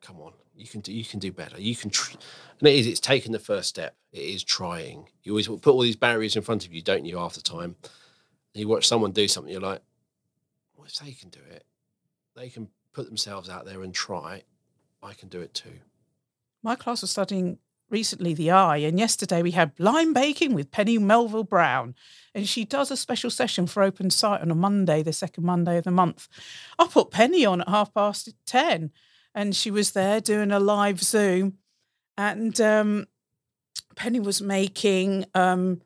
Come 0.00 0.20
on, 0.20 0.32
you 0.58 0.66
can 0.66 0.80
do 0.80 0.92
you 0.92 1.04
can 1.04 1.18
do 1.18 1.32
better. 1.32 1.60
You 1.60 1.76
can 1.76 1.90
tr-. 1.90 2.16
and 2.58 2.68
it 2.68 2.74
is, 2.74 2.86
it's 2.86 3.00
taking 3.00 3.32
the 3.32 3.38
first 3.38 3.68
step. 3.68 3.96
It 4.12 4.22
is 4.22 4.42
trying. 4.42 5.08
You 5.22 5.32
always 5.32 5.48
put 5.48 5.66
all 5.66 5.80
these 5.80 5.96
barriers 5.96 6.36
in 6.36 6.42
front 6.42 6.66
of 6.66 6.72
you, 6.72 6.82
don't 6.82 7.04
you, 7.04 7.18
half 7.18 7.34
the 7.34 7.40
time. 7.40 7.76
And 7.82 8.60
you 8.60 8.68
watch 8.68 8.88
someone 8.88 9.12
do 9.12 9.28
something, 9.28 9.52
you're 9.52 9.60
like, 9.60 9.82
What 10.74 10.88
if 10.88 10.94
they 10.98 11.12
can 11.12 11.30
do 11.30 11.40
it? 11.50 11.64
they 12.38 12.48
can 12.48 12.68
put 12.92 13.06
themselves 13.06 13.48
out 13.48 13.66
there 13.66 13.82
and 13.82 13.92
try, 13.92 14.42
I 15.02 15.12
can 15.14 15.28
do 15.28 15.40
it 15.40 15.54
too. 15.54 15.80
My 16.62 16.76
class 16.76 17.00
was 17.00 17.10
studying 17.10 17.58
recently 17.90 18.34
the 18.34 18.50
eye, 18.50 18.78
and 18.78 18.98
yesterday 18.98 19.42
we 19.42 19.52
had 19.52 19.74
blind 19.74 20.14
baking 20.14 20.54
with 20.54 20.70
Penny 20.70 20.98
Melville 20.98 21.44
Brown. 21.44 21.94
And 22.34 22.48
she 22.48 22.64
does 22.64 22.90
a 22.90 22.96
special 22.96 23.30
session 23.30 23.66
for 23.66 23.82
Open 23.82 24.10
Sight 24.10 24.40
on 24.40 24.50
a 24.50 24.54
Monday, 24.54 25.02
the 25.02 25.12
second 25.12 25.44
Monday 25.44 25.78
of 25.78 25.84
the 25.84 25.90
month. 25.90 26.28
I 26.78 26.86
put 26.86 27.10
Penny 27.10 27.44
on 27.44 27.60
at 27.60 27.68
half 27.68 27.92
past 27.94 28.34
10, 28.46 28.90
and 29.38 29.54
she 29.54 29.70
was 29.70 29.92
there 29.92 30.20
doing 30.20 30.50
a 30.50 30.58
live 30.58 31.00
Zoom. 31.00 31.58
And 32.16 32.60
um, 32.60 33.06
Penny 33.94 34.18
was 34.18 34.42
making 34.42 35.26
um, 35.32 35.80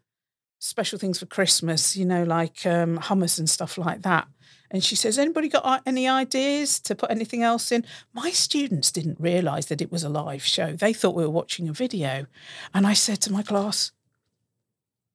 special 0.58 0.98
things 0.98 1.18
for 1.18 1.26
Christmas, 1.26 1.94
you 1.94 2.06
know, 2.06 2.24
like 2.24 2.64
um, 2.64 2.98
hummus 2.98 3.38
and 3.38 3.50
stuff 3.50 3.76
like 3.76 4.00
that. 4.02 4.26
And 4.70 4.82
she 4.82 4.96
says, 4.96 5.18
Anybody 5.18 5.50
got 5.50 5.82
any 5.84 6.08
ideas 6.08 6.80
to 6.80 6.94
put 6.94 7.10
anything 7.10 7.42
else 7.42 7.70
in? 7.70 7.84
My 8.14 8.30
students 8.30 8.90
didn't 8.90 9.20
realise 9.20 9.66
that 9.66 9.82
it 9.82 9.92
was 9.92 10.02
a 10.02 10.08
live 10.08 10.42
show. 10.42 10.72
They 10.72 10.94
thought 10.94 11.14
we 11.14 11.22
were 11.22 11.28
watching 11.28 11.68
a 11.68 11.74
video. 11.74 12.24
And 12.72 12.86
I 12.86 12.94
said 12.94 13.20
to 13.20 13.32
my 13.32 13.42
class, 13.42 13.92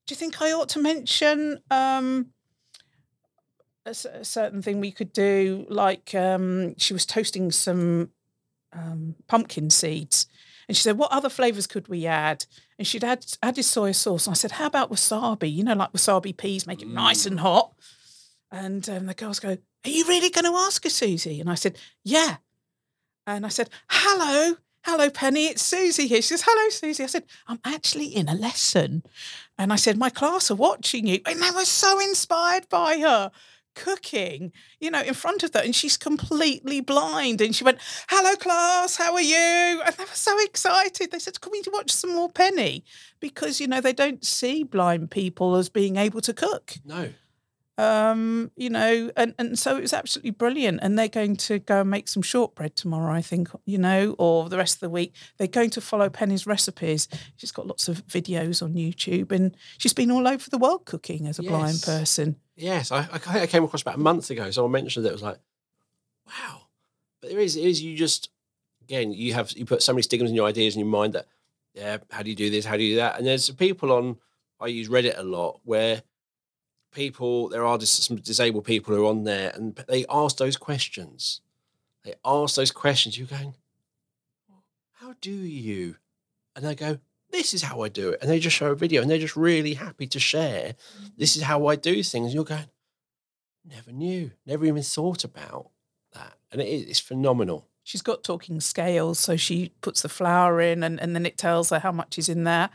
Do 0.06 0.12
you 0.12 0.16
think 0.16 0.44
I 0.44 0.52
ought 0.52 0.70
to 0.70 0.80
mention 0.80 1.60
um, 1.72 2.28
a, 3.84 3.90
a 3.90 4.24
certain 4.24 4.62
thing 4.62 4.80
we 4.80 4.92
could 4.92 5.12
do? 5.12 5.66
Like 5.70 6.14
um, 6.14 6.78
she 6.78 6.94
was 6.94 7.08
toasting 7.08 7.52
some 7.52 8.12
um, 8.78 9.16
pumpkin 9.28 9.70
seeds. 9.70 10.28
And 10.68 10.76
she 10.76 10.84
said, 10.84 10.98
What 10.98 11.12
other 11.12 11.30
flavours 11.30 11.68
could 11.68 11.88
we 11.88 12.06
add? 12.06 12.46
And 12.78 12.86
she'd 12.86 13.04
add, 13.04 13.26
added 13.42 13.64
soy 13.64 13.92
sauce. 13.92 14.28
And 14.28 14.34
I 14.34 14.36
said, 14.36 14.54
How 14.54 14.68
about 14.68 14.92
wasabi? 14.92 15.54
You 15.54 15.64
know, 15.64 15.76
like 15.76 15.94
wasabi 15.94 16.36
peas, 16.36 16.68
make 16.68 16.82
it 16.82 16.88
nice 16.88 17.26
and 17.26 17.40
hot. 17.40 17.74
And 18.52 18.88
um, 18.90 19.06
the 19.06 19.14
girls 19.14 19.40
go, 19.40 19.50
Are 19.86 19.90
you 19.90 20.06
really 20.08 20.30
going 20.30 20.46
to 20.46 20.58
ask 20.58 20.84
her, 20.84 20.90
Susie? 20.90 21.40
And 21.40 21.50
I 21.50 21.56
said, 21.56 21.78
Yeah. 22.04 22.38
And 23.26 23.46
I 23.46 23.50
said, 23.50 23.70
Hello, 23.90 24.58
hello, 24.84 25.10
Penny, 25.10 25.48
it's 25.48 25.62
Susie 25.62 26.08
here. 26.08 26.22
She 26.22 26.30
says, 26.30 26.44
Hello, 26.46 26.70
Susie. 26.70 27.04
I 27.04 27.08
said, 27.08 27.24
I'm 27.48 27.60
actually 27.64 28.08
in 28.08 28.28
a 28.28 28.36
lesson. 28.36 29.04
And 29.58 29.72
I 29.72 29.78
said, 29.78 29.98
My 29.98 30.10
class 30.10 30.52
are 30.52 30.56
watching 30.56 31.08
you. 31.08 31.20
And 31.26 31.42
they 31.42 31.52
were 31.52 31.66
so 31.66 32.00
inspired 32.00 32.68
by 32.70 33.00
her 33.00 33.32
cooking, 33.78 34.52
you 34.80 34.92
know, 34.92 35.02
in 35.02 35.14
front 35.14 35.44
of 35.44 35.52
that. 35.52 35.64
And 35.64 35.76
she's 35.76 35.96
completely 35.96 36.82
blind. 36.82 37.40
And 37.40 37.56
she 37.56 37.64
went, 37.64 37.78
Hello, 38.10 38.36
class, 38.36 38.98
how 38.98 39.14
are 39.14 39.22
you? 39.22 39.82
And 39.86 39.96
they 39.96 40.04
were 40.04 40.10
so 40.14 40.38
excited. 40.44 41.12
They 41.12 41.20
said, 41.20 41.40
Can 41.40 41.52
we 41.52 41.64
watch 41.72 41.92
some 41.92 42.14
more 42.14 42.30
Penny? 42.30 42.84
Because, 43.20 43.62
you 43.62 43.68
know, 43.68 43.80
they 43.80 43.94
don't 43.94 44.26
see 44.26 44.64
blind 44.64 45.12
people 45.12 45.56
as 45.56 45.70
being 45.70 45.96
able 45.96 46.22
to 46.22 46.34
cook 46.34 46.76
No. 46.84 47.14
Um, 47.78 48.52
you 48.56 48.70
know, 48.70 49.12
and, 49.16 49.36
and 49.38 49.58
so 49.58 49.78
it 49.78 49.82
was 49.82 49.94
absolutely 49.94 50.32
brilliant. 50.32 50.80
And 50.82 50.98
they're 50.98 51.08
going 51.08 51.36
to 51.38 51.60
go 51.60 51.82
and 51.82 51.90
make 51.90 52.08
some 52.08 52.24
shortbread 52.24 52.76
tomorrow, 52.76 53.14
I 53.14 53.22
think, 53.22 53.50
you 53.66 53.78
know, 53.78 54.16
or 54.18 54.50
the 54.50 54.58
rest 54.58 54.78
of 54.78 54.80
the 54.82 54.90
week. 54.90 55.14
They're 55.38 55.48
going 55.48 55.70
to 55.72 55.82
follow 55.82 56.10
Penny's 56.10 56.48
recipes. 56.48 57.08
She's 57.36 57.52
got 57.52 57.68
lots 57.68 57.88
of 57.88 58.06
videos 58.08 58.62
on 58.62 58.74
YouTube 58.74 59.32
and 59.32 59.56
she's 59.78 59.94
been 59.94 60.12
all 60.12 60.28
over 60.28 60.50
the 60.50 60.58
world 60.58 60.86
cooking 60.86 61.28
as 61.28 61.40
a 61.40 61.44
blind 61.44 61.82
person. 61.84 62.38
Yes, 62.56 62.92
I, 62.92 63.08
I 63.12 63.48
came 63.48 63.64
across 63.64 63.84
about 63.84 63.96
a 63.96 64.00
month 64.00 64.30
ago. 64.30 64.50
Someone 64.50 64.72
mentioned 64.72 65.06
it. 65.06 65.10
It 65.10 65.14
was 65.14 65.22
like, 65.22 65.38
wow. 66.26 66.64
But 67.22 67.30
there 67.30 67.40
is, 67.40 67.56
it 67.56 67.64
is. 67.64 67.82
You 67.82 67.96
just 67.96 68.30
again, 68.88 69.12
you 69.12 69.34
have 69.34 69.52
you 69.52 69.66
put 69.66 69.84
so 69.84 69.94
many 69.94 70.02
stigmas 70.02 70.32
in 70.32 70.36
your 70.36 70.48
ideas 70.48 70.76
in 70.76 70.80
your 70.80 70.90
mind 70.90 71.14
that, 71.14 71.28
yeah, 71.74 71.98
how 72.10 72.24
do 72.24 72.30
you 72.30 72.36
do 72.36 72.50
this? 72.50 72.66
How 72.66 72.78
do 72.78 72.84
you 72.84 72.94
do 72.94 72.96
that? 72.98 73.18
And 73.18 73.28
there's 73.28 73.50
people 73.52 73.92
on. 73.92 74.18
I 74.60 74.68
use 74.68 74.90
Reddit 74.90 75.20
a 75.20 75.24
lot 75.24 75.60
where 75.66 76.02
people 76.92 77.50
there 77.50 77.66
are 77.66 77.78
just 77.78 78.04
some 78.04 78.18
disabled 78.18 78.66
people 78.66 78.96
who 78.96 79.06
are 79.06 79.10
on 79.10 79.24
there 79.24 79.52
and 79.54 79.76
they 79.88 80.06
ask 80.10 80.38
those 80.38 80.58
questions. 80.58 81.42
They 82.04 82.16
ask 82.24 82.56
those 82.56 82.72
questions. 82.72 83.18
You're 83.18 83.28
going, 83.28 83.56
how 84.94 85.14
do 85.22 85.32
you? 85.32 85.96
And 86.56 86.66
they 86.66 86.76
go, 86.76 87.00
this 87.30 87.54
is 87.54 87.62
how 87.64 87.82
I 87.82 87.90
do 87.90 88.10
it. 88.10 88.20
And 88.22 88.30
they 88.30 88.40
just 88.40 88.56
show 88.56 88.72
a 88.72 88.76
video 88.76 89.02
and 89.02 89.12
they're 89.12 89.18
just 89.18 89.36
really 89.36 89.74
happy 89.74 90.08
to 90.08 90.20
share. 90.20 90.74
Mm-hmm. 90.74 91.06
This 91.18 91.36
is 91.36 91.44
how 91.44 91.68
I 91.68 91.76
do 91.76 92.02
things. 92.04 92.28
And 92.28 92.34
you're 92.34 92.44
going, 92.44 92.70
never 93.66 93.92
knew, 93.92 94.32
never 94.46 94.66
even 94.66 94.84
thought 94.84 95.24
about 95.24 95.70
that. 96.14 96.38
And 96.52 96.62
it 96.62 96.68
is, 96.68 96.84
it's 96.84 97.00
phenomenal. 97.00 97.68
She's 97.84 98.02
got 98.02 98.24
talking 98.24 98.60
scales, 98.60 99.20
so 99.20 99.38
she 99.38 99.72
puts 99.82 100.02
the 100.02 100.10
flour 100.10 100.60
in 100.60 100.84
and, 100.84 101.00
and 101.00 101.16
then 101.16 101.26
it 101.26 101.38
tells 101.38 101.70
her 101.70 101.80
how 101.80 101.92
much 101.92 102.18
is 102.18 102.28
in 102.28 102.44
there. 102.44 102.70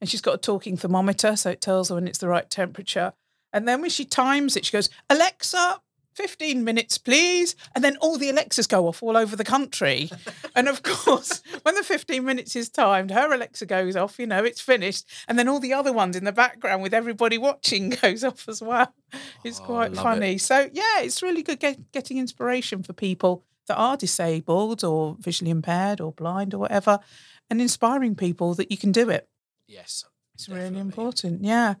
And 0.00 0.08
she's 0.08 0.20
got 0.20 0.34
a 0.34 0.38
talking 0.38 0.76
thermometer, 0.76 1.36
so 1.36 1.50
it 1.50 1.60
tells 1.60 1.88
her 1.88 1.94
when 1.94 2.06
it's 2.06 2.18
the 2.18 2.28
right 2.28 2.48
temperature. 2.48 3.12
And 3.52 3.66
then 3.66 3.80
when 3.80 3.90
she 3.90 4.04
times 4.04 4.56
it, 4.56 4.64
she 4.66 4.72
goes, 4.72 4.90
Alexa, 5.08 5.80
15 6.14 6.64
minutes, 6.64 6.98
please. 6.98 7.54
And 7.74 7.82
then 7.84 7.96
all 7.98 8.18
the 8.18 8.28
Alexas 8.28 8.66
go 8.66 8.88
off 8.88 9.02
all 9.02 9.16
over 9.16 9.36
the 9.36 9.44
country. 9.44 10.10
and 10.56 10.66
of 10.68 10.82
course, 10.82 11.42
when 11.62 11.76
the 11.76 11.82
15 11.84 12.24
minutes 12.24 12.56
is 12.56 12.68
timed, 12.68 13.10
her 13.12 13.32
Alexa 13.32 13.66
goes 13.66 13.94
off, 13.94 14.18
you 14.18 14.26
know, 14.26 14.42
it's 14.44 14.60
finished. 14.60 15.08
And 15.28 15.38
then 15.38 15.48
all 15.48 15.60
the 15.60 15.72
other 15.72 15.92
ones 15.92 16.16
in 16.16 16.24
the 16.24 16.32
background 16.32 16.82
with 16.82 16.92
everybody 16.92 17.38
watching 17.38 17.90
goes 18.02 18.24
off 18.24 18.48
as 18.48 18.60
well. 18.60 18.92
It's 19.44 19.60
Oh, 19.60 19.64
quite 19.64 19.94
funny. 19.94 20.38
So, 20.38 20.68
yeah, 20.72 21.00
it's 21.00 21.22
really 21.22 21.42
good 21.42 21.60
get, 21.60 21.92
getting 21.92 22.18
inspiration 22.18 22.82
for 22.82 22.92
people 22.92 23.44
that 23.68 23.76
are 23.76 23.96
disabled 23.96 24.82
or 24.82 25.16
visually 25.20 25.50
impaired 25.50 26.00
or 26.00 26.12
blind 26.12 26.52
or 26.54 26.58
whatever, 26.58 26.98
and 27.48 27.60
inspiring 27.60 28.14
people 28.16 28.54
that 28.54 28.70
you 28.70 28.76
can 28.76 28.92
do 28.92 29.08
it. 29.08 29.28
Yes. 29.66 30.04
It's 30.34 30.48
really 30.48 30.78
important. 30.78 31.44
Yeah. 31.44 31.74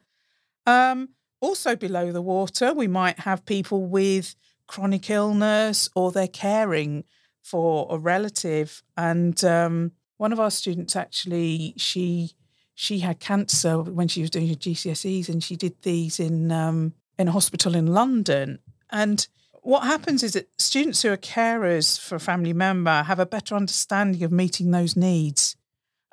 Um, 0.66 1.08
also 1.40 1.76
below 1.76 2.12
the 2.12 2.22
water, 2.22 2.72
we 2.72 2.88
might 2.88 3.20
have 3.20 3.46
people 3.46 3.86
with 3.86 4.34
chronic 4.66 5.10
illness 5.10 5.88
or 5.94 6.12
they're 6.12 6.28
caring 6.28 7.04
for 7.42 7.86
a 7.90 7.98
relative. 7.98 8.82
And 8.96 9.42
um, 9.44 9.92
one 10.16 10.32
of 10.32 10.40
our 10.40 10.50
students 10.50 10.96
actually, 10.96 11.74
she 11.76 12.32
she 12.74 13.00
had 13.00 13.18
cancer 13.18 13.82
when 13.82 14.06
she 14.06 14.20
was 14.20 14.30
doing 14.30 14.46
her 14.46 14.54
GCSEs, 14.54 15.28
and 15.28 15.42
she 15.42 15.56
did 15.56 15.82
these 15.82 16.20
in 16.20 16.52
um, 16.52 16.92
in 17.18 17.28
a 17.28 17.32
hospital 17.32 17.74
in 17.74 17.88
London. 17.88 18.60
And 18.90 19.26
what 19.62 19.82
happens 19.82 20.22
is 20.22 20.34
that 20.34 20.48
students 20.58 21.02
who 21.02 21.10
are 21.10 21.16
carers 21.16 21.98
for 21.98 22.14
a 22.14 22.20
family 22.20 22.52
member 22.52 23.02
have 23.02 23.18
a 23.18 23.26
better 23.26 23.56
understanding 23.56 24.22
of 24.22 24.30
meeting 24.30 24.70
those 24.70 24.96
needs, 24.96 25.56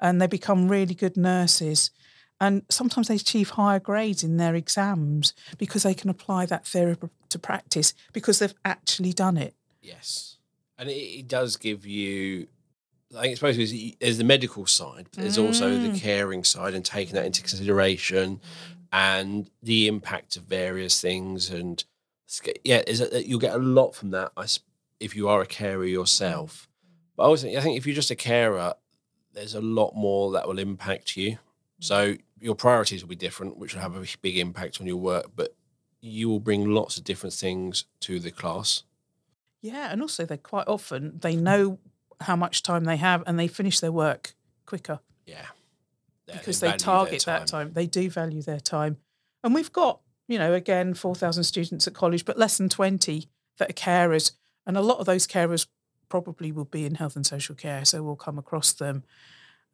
and 0.02 0.22
they 0.22 0.28
become 0.28 0.68
really 0.68 0.96
good 0.96 1.18
nurses. 1.18 1.92
And 2.42 2.64
sometimes 2.70 3.08
they 3.08 3.16
achieve 3.16 3.52
higher 3.52 3.80
grades 3.80 4.24
in 4.24 4.38
their 4.38 4.56
exams 4.56 5.34
because 5.58 5.84
they 5.84 5.94
can 5.94 6.10
apply 6.10 6.46
that 6.48 6.68
theory 6.68 6.98
to 7.30 7.40
practice 7.40 7.94
because 8.12 8.40
they've 8.40 8.54
actually 8.66 9.14
done 9.14 9.38
it. 9.38 9.56
Yes. 9.82 10.38
And 10.78 10.90
it, 10.90 10.94
it 10.94 11.28
does 11.28 11.56
give 11.56 11.86
you, 11.86 12.48
I 13.16 13.22
think 13.22 13.32
it's 13.32 13.40
supposed 13.40 13.60
to 13.60 13.66
be, 13.66 13.96
there's 14.02 14.18
the 14.18 14.26
medical 14.26 14.66
side, 14.66 15.08
but 15.12 15.22
there's 15.22 15.38
also 15.38 15.70
the 15.70 15.90
mm. 15.90 15.98
caring 15.98 16.44
side 16.44 16.74
and 16.74 16.84
taking 16.84 17.16
that 17.16 17.26
into 17.26 17.42
consideration 17.42 18.42
and 18.92 19.50
the 19.64 19.88
impact 19.88 20.36
of 20.36 20.44
various 20.44 21.00
things. 21.00 21.50
And 21.50 21.84
yeah, 22.66 22.82
is 22.86 23.00
it, 23.00 23.26
you'll 23.26 23.40
get 23.40 23.56
a 23.56 23.60
lot 23.60 23.96
from 23.96 24.12
that 24.12 24.34
if 25.00 25.16
you 25.16 25.30
are 25.30 25.42
a 25.42 25.46
carer 25.46 25.86
yourself. 25.86 26.68
But 27.16 27.32
I 27.32 27.36
think, 27.38 27.58
I 27.58 27.62
think 27.62 27.78
if 27.78 27.86
you're 27.86 27.96
just 27.96 28.12
a 28.12 28.16
carer, 28.16 28.74
there's 29.34 29.56
a 29.56 29.62
lot 29.62 29.96
more 29.96 30.34
that 30.34 30.48
will 30.48 30.60
impact 30.60 31.16
you. 31.16 31.38
So 31.80 32.16
your 32.40 32.56
priorities 32.56 33.02
will 33.02 33.10
be 33.10 33.16
different, 33.16 33.58
which 33.58 33.74
will 33.74 33.82
have 33.82 33.96
a 33.96 34.06
big 34.22 34.38
impact 34.38 34.80
on 34.80 34.88
your 34.88 34.98
work, 34.98 35.28
but 35.36 35.56
you 36.02 36.30
will 36.30 36.40
bring 36.40 36.70
lots 36.70 36.98
of 36.98 37.04
different 37.04 37.34
things 37.34 37.86
to 38.02 38.20
the 38.20 38.32
class. 38.32 38.84
Yeah, 39.62 39.92
and 39.92 40.02
also 40.02 40.26
they 40.26 40.38
quite 40.38 40.68
often 40.68 41.20
they 41.20 41.36
know 41.36 41.80
how 42.22 42.36
much 42.36 42.64
time 42.64 42.86
they 42.86 42.98
have 42.98 43.24
and 43.26 43.38
they 43.40 43.48
finish 43.48 43.80
their 43.80 43.92
work 43.92 44.36
quicker 44.66 45.00
Yeah. 45.26 45.46
Yeah, 46.28 46.38
because 46.38 46.60
they 46.60 46.70
their 46.70 46.78
target 46.78 47.24
that 47.26 47.48
time. 47.48 47.74
They 47.74 47.86
do 47.86 48.10
value 48.10 48.42
their 48.42 48.60
time. 48.60 48.98
And 49.44 49.54
we've 49.54 49.72
got, 49.72 50.02
you 50.28 50.40
know, 50.40 50.54
again, 50.54 50.96
4,000 50.96 51.44
students 51.44 51.88
at 51.88 51.94
college, 51.94 52.26
but 52.26 52.38
less 52.38 52.58
than 52.58 52.68
20 52.68 53.30
that 53.58 53.70
are 53.70 53.74
carers. 53.74 54.32
And 54.66 54.76
a 54.76 54.82
lot 54.82 54.98
of 54.98 55.06
those 55.06 55.28
carers 55.28 55.68
probably 56.10 56.52
will 56.52 56.66
be 56.66 56.86
in 56.86 56.96
health 56.96 57.16
and 57.16 57.26
social 57.26 57.54
care, 57.54 57.86
so 57.86 58.02
we'll 58.02 58.16
come 58.16 58.40
across 58.40 58.74
them. 58.74 59.04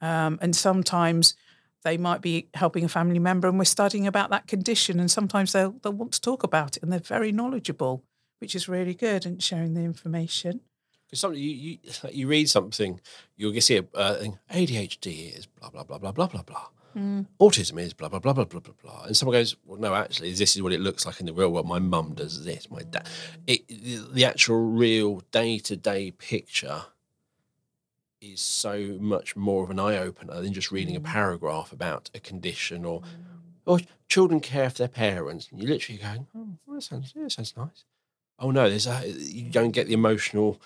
Um, 0.02 0.40
and 0.42 0.54
sometimes 0.54 1.36
they 1.84 1.98
might 1.98 2.22
be 2.22 2.48
helping 2.54 2.84
a 2.84 2.90
family 2.90 3.20
member 3.20 3.48
and 3.48 3.58
we're 3.58 3.66
studying 3.66 4.08
about 4.08 4.30
that 4.30 4.48
condition. 4.48 5.00
And 5.00 5.10
sometimes 5.10 5.52
they'll, 5.52 5.76
they'll 5.82 5.94
want 5.94 6.14
to 6.14 6.22
talk 6.22 6.44
about 6.44 6.78
it 6.78 6.84
and 6.84 6.92
they're 6.92 7.00
very 7.00 7.32
knowledgeable, 7.32 8.04
which 8.40 8.56
is 8.56 8.68
really 8.68 8.94
good 8.94 9.26
and 9.26 9.42
sharing 9.42 9.74
the 9.74 9.82
information. 9.82 10.62
Because 11.06 11.20
something 11.20 11.42
you, 11.42 11.50
you 11.50 11.78
you 12.12 12.28
read 12.28 12.50
something, 12.50 13.02
you'll 13.36 13.60
see 13.60 13.78
a 13.78 13.86
uh, 13.96 14.16
thing, 14.16 14.40
ADHD 14.50 15.38
is 15.38 15.46
blah 15.46 15.70
blah 15.70 15.84
blah 15.84 15.98
blah 15.98 16.12
blah 16.12 16.28
blah 16.28 16.44
blah. 16.44 16.68
Autism 17.40 17.80
is 17.80 17.94
blah 17.94 18.10
blah 18.10 18.20
blah 18.20 18.34
blah 18.34 18.46
blah 18.46 18.60
blah 18.60 18.74
blah. 18.82 19.04
And 19.04 19.18
someone 19.18 19.38
goes, 19.38 19.56
well, 19.66 19.80
no, 19.80 19.94
actually, 19.94 20.32
this 20.34 20.56
is 20.56 20.62
what 20.62 20.74
it 20.74 20.80
looks 20.80 21.06
like 21.06 21.20
in 21.20 21.26
the 21.26 21.34
real 21.34 21.50
world. 21.52 21.68
My 21.68 21.80
mum 21.80 22.14
does 22.14 22.46
this. 22.46 22.70
My 22.70 22.84
dad. 22.84 23.08
It 23.48 23.68
the, 23.68 24.08
the 24.14 24.26
actual 24.26 24.70
real 24.70 25.22
day 25.32 25.58
to 25.60 25.76
day 25.76 26.12
picture 26.12 26.84
is 28.22 28.40
so 28.40 28.98
much 29.00 29.36
more 29.36 29.64
of 29.64 29.70
an 29.70 29.80
eye 29.80 29.98
opener 29.98 30.42
than 30.42 30.54
just 30.54 30.72
reading 30.72 30.96
a 30.96 31.02
mm. 31.02 31.06
paragraph 31.06 31.74
about 31.74 32.10
a 32.14 32.20
condition 32.20 32.86
or 32.86 33.02
mm. 33.02 33.06
or 33.66 33.80
children 34.08 34.40
care 34.40 34.70
for 34.70 34.78
their 34.78 34.88
parents. 34.88 35.50
And 35.52 35.60
you're 35.60 35.72
literally 35.72 36.00
going, 36.00 36.28
oh, 36.36 36.48
well, 36.66 36.76
that 36.76 36.82
sounds 36.82 37.14
yeah, 37.16 37.24
that 37.24 37.32
sounds 37.32 37.56
nice. 37.58 37.84
Oh 38.40 38.52
no, 38.52 38.70
there's 38.70 38.88
a 38.88 39.08
you 39.08 39.50
don't 39.50 39.72
get 39.72 39.88
the 39.88 39.94
emotional 39.94 40.62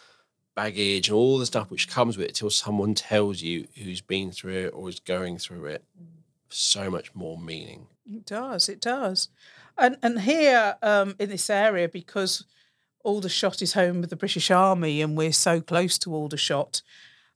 baggage 0.56 1.10
and 1.10 1.16
all 1.16 1.38
the 1.38 1.46
stuff 1.46 1.70
which 1.70 1.90
comes 1.90 2.18
with 2.18 2.28
it 2.28 2.36
till 2.36 2.50
someone 2.50 2.94
tells 2.94 3.42
you 3.42 3.68
who's 3.82 4.02
been 4.02 4.32
through 4.32 4.68
it 4.68 4.74
or 4.74 4.88
is 4.90 5.00
going 5.00 5.38
through 5.38 5.66
it. 5.66 5.84
Mm. 6.00 6.08
So 6.50 6.90
much 6.90 7.14
more 7.16 7.38
meaning. 7.38 7.88
It 8.10 8.26
does. 8.26 8.70
It 8.70 8.82
does. 8.82 9.30
And 9.78 9.98
and 10.02 10.22
here 10.22 10.76
um, 10.82 11.16
in 11.20 11.30
this 11.30 11.50
area, 11.50 11.90
because 11.90 12.46
Aldershot 13.04 13.62
is 13.62 13.74
home 13.74 14.02
with 14.02 14.10
the 14.10 14.16
British 14.16 14.50
Army, 14.50 15.02
and 15.02 15.18
we're 15.18 15.32
so 15.34 15.62
close 15.62 15.98
to 16.00 16.14
Aldershot, 16.14 16.82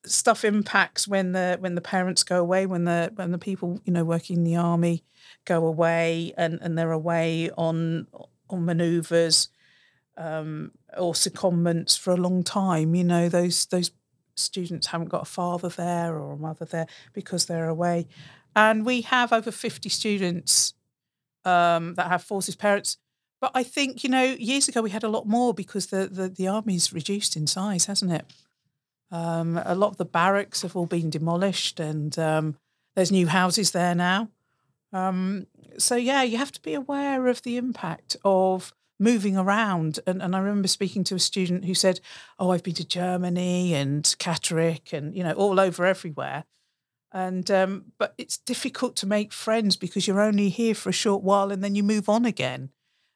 stuff 0.06 0.46
impacts 0.46 1.08
when 1.08 1.34
the 1.34 1.58
when 1.60 1.76
the 1.76 1.82
parents 1.82 2.24
go 2.24 2.40
away, 2.40 2.66
when 2.66 2.86
the 2.86 3.12
when 3.16 3.32
the 3.32 3.38
people 3.38 3.82
you 3.86 3.94
know 3.94 4.04
working 4.04 4.38
in 4.38 4.44
the 4.44 4.56
army 4.56 5.04
go 5.46 5.66
away, 5.66 6.34
and 6.38 6.60
and 6.62 6.78
they're 6.78 6.92
away 6.92 7.50
on 7.58 8.08
on 8.50 8.66
manoeuvres 8.66 9.50
um, 10.18 10.72
or 10.98 11.14
secondments 11.14 11.98
for 11.98 12.12
a 12.12 12.18
long 12.18 12.44
time. 12.44 12.96
You 12.96 13.04
know 13.04 13.30
those 13.30 13.66
those 13.68 13.92
students 14.40 14.88
haven't 14.88 15.10
got 15.10 15.24
a 15.24 15.26
father 15.26 15.70
there 15.70 16.16
or 16.18 16.34
a 16.34 16.38
mother 16.38 16.66
there 16.66 16.88
because 17.14 17.46
they're 17.46 17.68
away. 17.68 18.08
And 18.56 18.86
we 18.86 19.02
have 19.02 19.32
over 19.32 19.52
50 19.52 19.90
students 19.90 20.74
um, 21.46 21.96
that 21.96 22.08
have 22.08 22.24
forces 22.24 22.56
parents. 22.56 22.98
But 23.42 23.52
I 23.54 23.64
think, 23.64 24.04
you 24.04 24.10
know, 24.10 24.24
years 24.24 24.68
ago 24.68 24.82
we 24.82 24.90
had 24.90 25.04
a 25.04 25.10
lot 25.10 25.28
more 25.28 25.54
because 25.54 25.88
the, 25.88 26.08
the, 26.08 26.30
the 26.30 26.48
army's 26.48 26.92
reduced 26.92 27.36
in 27.36 27.48
size, 27.48 27.86
hasn't 27.86 28.12
it? 28.12 28.26
Um, 29.12 29.60
a 29.64 29.76
lot 29.76 29.90
of 29.90 29.98
the 29.98 30.06
barracks 30.06 30.62
have 30.62 30.76
all 30.76 30.86
been 30.86 31.10
demolished, 31.10 31.80
and 31.80 32.18
um, 32.20 32.58
there's 32.96 33.12
new 33.12 33.28
houses 33.28 33.72
there 33.72 33.96
now. 33.96 34.30
Um, 34.94 35.48
so 35.78 35.96
yeah, 35.96 36.24
you 36.24 36.38
have 36.38 36.52
to 36.52 36.62
be 36.62 36.74
aware 36.74 37.28
of 37.28 37.42
the 37.44 37.58
impact 37.58 38.18
of 38.24 38.74
moving 39.00 39.38
around. 39.38 40.00
And, 40.06 40.22
and 40.22 40.36
I 40.36 40.40
remember 40.40 40.68
speaking 40.68 41.04
to 41.06 41.16
a 41.16 41.20
student 41.20 41.66
who 41.66 41.74
said, 41.74 42.00
"Oh, 42.38 42.52
I've 42.52 42.64
been 42.64 42.76
to 42.76 42.88
Germany 42.88 43.74
and 43.74 44.04
Catterick, 44.20 44.94
and 44.94 45.16
you 45.16 45.24
know, 45.24 45.34
all 45.34 45.60
over 45.60 45.86
everywhere." 45.86 46.46
And 47.12 47.50
um, 47.50 47.86
but 47.98 48.14
it's 48.20 48.38
difficult 48.38 48.96
to 48.98 49.08
make 49.08 49.34
friends 49.34 49.76
because 49.76 50.08
you're 50.08 50.22
only 50.22 50.50
here 50.50 50.76
for 50.76 50.90
a 50.90 50.94
short 50.94 51.24
while 51.24 51.52
and 51.52 51.64
then 51.64 51.74
you 51.74 51.82
move 51.82 52.08
on 52.08 52.24
again 52.24 52.70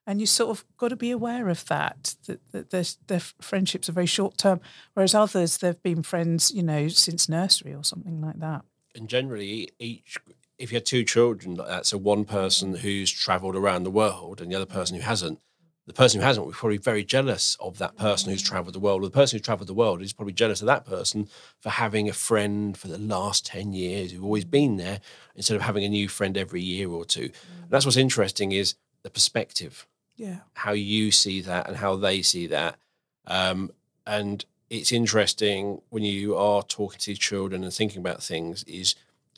and 0.05 0.19
you 0.19 0.25
sort 0.25 0.49
of 0.49 0.65
got 0.77 0.89
to 0.89 0.95
be 0.95 1.11
aware 1.11 1.49
of 1.49 1.65
that 1.65 2.15
that, 2.27 2.39
that 2.51 2.69
their, 2.71 2.83
their 3.07 3.19
friendships 3.19 3.89
are 3.89 3.93
very 3.93 4.05
short 4.05 4.37
term 4.37 4.59
whereas 4.93 5.15
others 5.15 5.57
they've 5.57 5.81
been 5.83 6.03
friends 6.03 6.51
you 6.51 6.63
know 6.63 6.87
since 6.87 7.29
nursery 7.29 7.73
or 7.73 7.83
something 7.83 8.21
like 8.21 8.39
that. 8.39 8.63
And 8.95 9.07
generally 9.07 9.69
each 9.79 10.17
if 10.57 10.71
you 10.71 10.75
had 10.77 10.85
two 10.85 11.03
children 11.03 11.55
like 11.55 11.67
that 11.67 11.85
so 11.85 11.97
one 11.97 12.25
person 12.25 12.75
who's 12.75 13.11
traveled 13.11 13.55
around 13.55 13.83
the 13.83 13.91
world 13.91 14.41
and 14.41 14.51
the 14.51 14.55
other 14.55 14.65
person 14.65 14.95
who 14.95 15.03
hasn't. 15.03 15.39
The 15.85 15.91
person 15.91 16.21
who 16.21 16.25
hasn't 16.25 16.45
will 16.45 16.53
be 16.53 16.57
probably 16.57 16.77
very 16.77 17.03
jealous 17.03 17.57
of 17.59 17.77
that 17.79 17.97
person 17.97 18.31
who's 18.31 18.41
traveled 18.41 18.73
the 18.73 18.79
world 18.79 19.01
or 19.01 19.07
the 19.07 19.11
person 19.11 19.37
who's 19.37 19.45
traveled 19.45 19.67
the 19.67 19.73
world 19.73 20.01
is 20.01 20.13
probably 20.13 20.31
jealous 20.31 20.61
of 20.61 20.67
that 20.67 20.85
person 20.85 21.27
for 21.59 21.71
having 21.71 22.07
a 22.07 22.13
friend 22.13 22.77
for 22.77 22.87
the 22.87 22.97
last 22.97 23.45
10 23.47 23.73
years 23.73 24.13
who've 24.13 24.23
always 24.23 24.45
been 24.45 24.77
there 24.77 25.01
instead 25.35 25.57
of 25.57 25.61
having 25.61 25.83
a 25.83 25.89
new 25.89 26.07
friend 26.07 26.37
every 26.37 26.61
year 26.61 26.89
or 26.89 27.03
two. 27.03 27.23
And 27.63 27.69
that's 27.69 27.83
what's 27.83 27.97
interesting 27.97 28.53
is 28.53 28.75
the 29.03 29.09
perspective 29.09 29.85
yeah 30.15 30.39
how 30.53 30.71
you 30.73 31.11
see 31.11 31.41
that 31.41 31.67
and 31.67 31.77
how 31.77 31.95
they 31.95 32.21
see 32.21 32.47
that. 32.47 32.77
Um, 33.25 33.71
and 34.05 34.43
it's 34.69 34.91
interesting 34.91 35.81
when 35.89 36.03
you 36.03 36.35
are 36.35 36.63
talking 36.63 36.99
to 36.99 37.15
children 37.15 37.63
and 37.63 37.73
thinking 37.73 37.99
about 37.99 38.23
things 38.23 38.63
is 38.63 38.95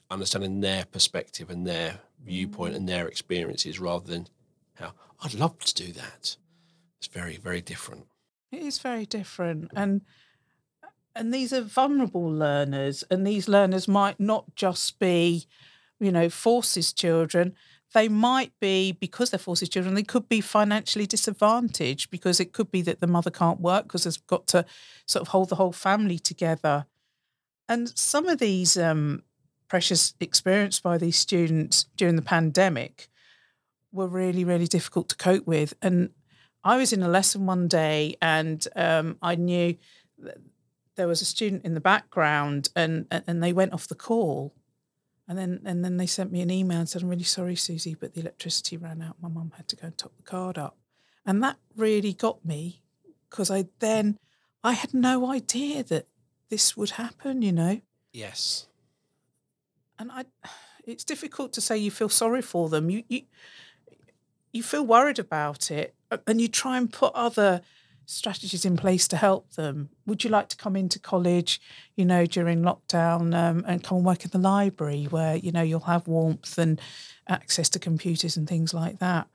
understanding 0.10 0.62
their 0.62 0.86
perspective 0.86 1.50
and 1.50 1.66
their 1.66 2.00
viewpoint 2.24 2.74
Mm. 2.74 2.78
and 2.78 2.90
their 2.90 3.08
experiences 3.08 3.80
rather 3.80 4.06
than 4.08 4.28
how 4.76 4.94
I'd 5.22 5.34
love 5.34 5.60
to 5.60 5.74
do 5.74 5.92
that. 5.94 6.38
It's 6.98 7.08
very, 7.08 7.38
very 7.38 7.62
different. 7.62 8.08
It 8.52 8.62
is 8.62 8.80
very 8.80 9.06
different, 9.06 9.72
and 9.76 10.02
and 11.16 11.34
these 11.34 11.54
are 11.54 11.62
vulnerable 11.62 12.30
learners, 12.30 13.04
and 13.10 13.26
these 13.26 13.48
learners 13.48 13.88
might 13.88 14.20
not 14.20 14.56
just 14.56 15.00
be, 15.00 15.48
you 16.00 16.12
know, 16.12 16.30
forces 16.30 16.92
children. 16.94 17.56
They 17.96 18.10
might 18.10 18.52
be 18.60 18.92
because 18.92 19.30
they're 19.30 19.40
forces 19.40 19.70
children. 19.70 19.96
They 19.96 20.04
could 20.04 20.28
be 20.28 20.42
financially 20.42 21.06
disadvantaged 21.06 22.12
because 22.12 22.42
it 22.42 22.52
could 22.52 22.70
be 22.70 22.82
that 22.82 23.00
the 23.00 23.08
mother 23.08 23.32
can't 23.32 23.62
work 23.62 23.84
because 23.84 24.04
they've 24.04 24.28
got 24.28 24.48
to 24.48 24.66
sort 25.06 25.22
of 25.22 25.30
hold 25.30 25.48
the 25.48 25.56
whole 25.56 25.72
family 25.72 26.20
together. 26.20 26.88
And 27.70 27.98
some 27.98 28.28
of 28.28 28.40
these 28.40 28.76
um, 28.76 29.24
pressures 29.70 30.14
experienced 30.20 30.84
by 30.84 30.98
these 30.98 31.18
students 31.18 31.86
during 31.96 32.18
the 32.18 32.22
pandemic 32.22 33.08
were 33.94 34.08
really, 34.08 34.44
really 34.44 34.68
difficult 34.68 35.08
to 35.10 35.16
cope 35.16 35.48
with. 35.48 35.74
And 35.82 36.10
I 36.66 36.76
was 36.76 36.92
in 36.92 37.02
a 37.02 37.08
lesson 37.08 37.46
one 37.46 37.70
day 37.70 38.18
and 38.22 38.68
um, 38.76 39.18
I 39.22 39.36
knew 39.36 39.78
there 40.98 41.08
was 41.08 41.22
a 41.22 41.26
student 41.26 41.64
in 41.64 41.76
the 41.76 41.80
background 41.80 42.68
and 42.76 43.08
and 43.10 43.42
they 43.42 43.54
went 43.54 43.72
off 43.72 43.88
the 43.88 43.96
call. 43.96 44.54
And 45.28 45.38
then 45.38 45.62
and 45.66 45.84
then 45.84 45.98
they 45.98 46.06
sent 46.06 46.32
me 46.32 46.42
an 46.42 46.52
email 46.52 46.80
and 46.80 46.88
said, 46.88 47.02
I'm 47.02 47.10
really 47.10 47.24
sorry, 47.24 47.56
Susie, 47.56 47.96
but 47.96 48.14
the 48.14 48.22
electricity 48.22 48.78
ran 48.78 49.02
out. 49.02 49.16
My 49.22 49.30
mum 49.30 49.54
had 49.58 49.68
to 49.70 49.76
go 49.76 49.88
and 49.88 49.98
top 49.98 50.16
the 50.18 50.24
card 50.24 50.58
up. 50.58 50.78
And 51.26 51.44
that 51.44 51.58
really 51.76 52.14
got 52.14 52.46
me 52.46 52.82
because 53.30 53.50
I 53.50 53.66
then 53.80 54.20
I 54.64 54.74
had 54.74 54.94
no 54.94 55.32
idea 55.32 55.84
that 55.84 56.08
this 56.50 56.78
would 56.78 56.92
happen, 56.92 57.42
you 57.42 57.52
know. 57.52 57.82
Yes. 58.14 58.68
And 59.98 60.12
I 60.12 60.26
it's 60.86 61.04
difficult 61.04 61.54
to 61.54 61.62
say 61.62 61.78
you 61.78 61.92
feel 61.92 62.10
sorry 62.10 62.42
for 62.42 62.70
them. 62.70 62.90
You 62.90 63.04
you 63.08 63.22
you 64.52 64.64
feel 64.64 64.86
worried 64.86 65.20
about 65.20 65.72
it 65.72 65.96
and 66.28 66.40
you 66.40 66.48
try 66.48 66.78
and 66.78 66.92
put 66.92 67.14
other 67.14 67.62
strategies 68.06 68.66
in 68.66 68.78
place 68.78 69.08
to 69.10 69.18
help 69.18 69.52
them. 69.54 69.90
Would 70.06 70.24
you 70.24 70.30
like 70.30 70.50
to 70.50 70.58
come 70.58 70.76
into 70.76 71.00
college, 71.00 71.62
you 71.96 72.06
know, 72.06 72.26
during 72.26 72.62
lockdown 72.62 73.36
um, 73.36 73.64
and 73.68 73.84
come 73.84 73.98
and 73.98 74.06
work 74.06 74.26
in 74.26 74.32
the 74.32 74.38
library 74.38 75.06
where, 75.06 75.36
you 75.36 75.52
know, 75.52 75.62
you'll 75.62 75.80
have 75.82 76.08
warmth 76.08 76.58
and 76.58 76.80
access 77.28 77.70
to 77.70 77.80
computers 77.80 78.38
and 78.38 78.48
things 78.48 78.74
like 78.74 79.00
that? 79.00 79.28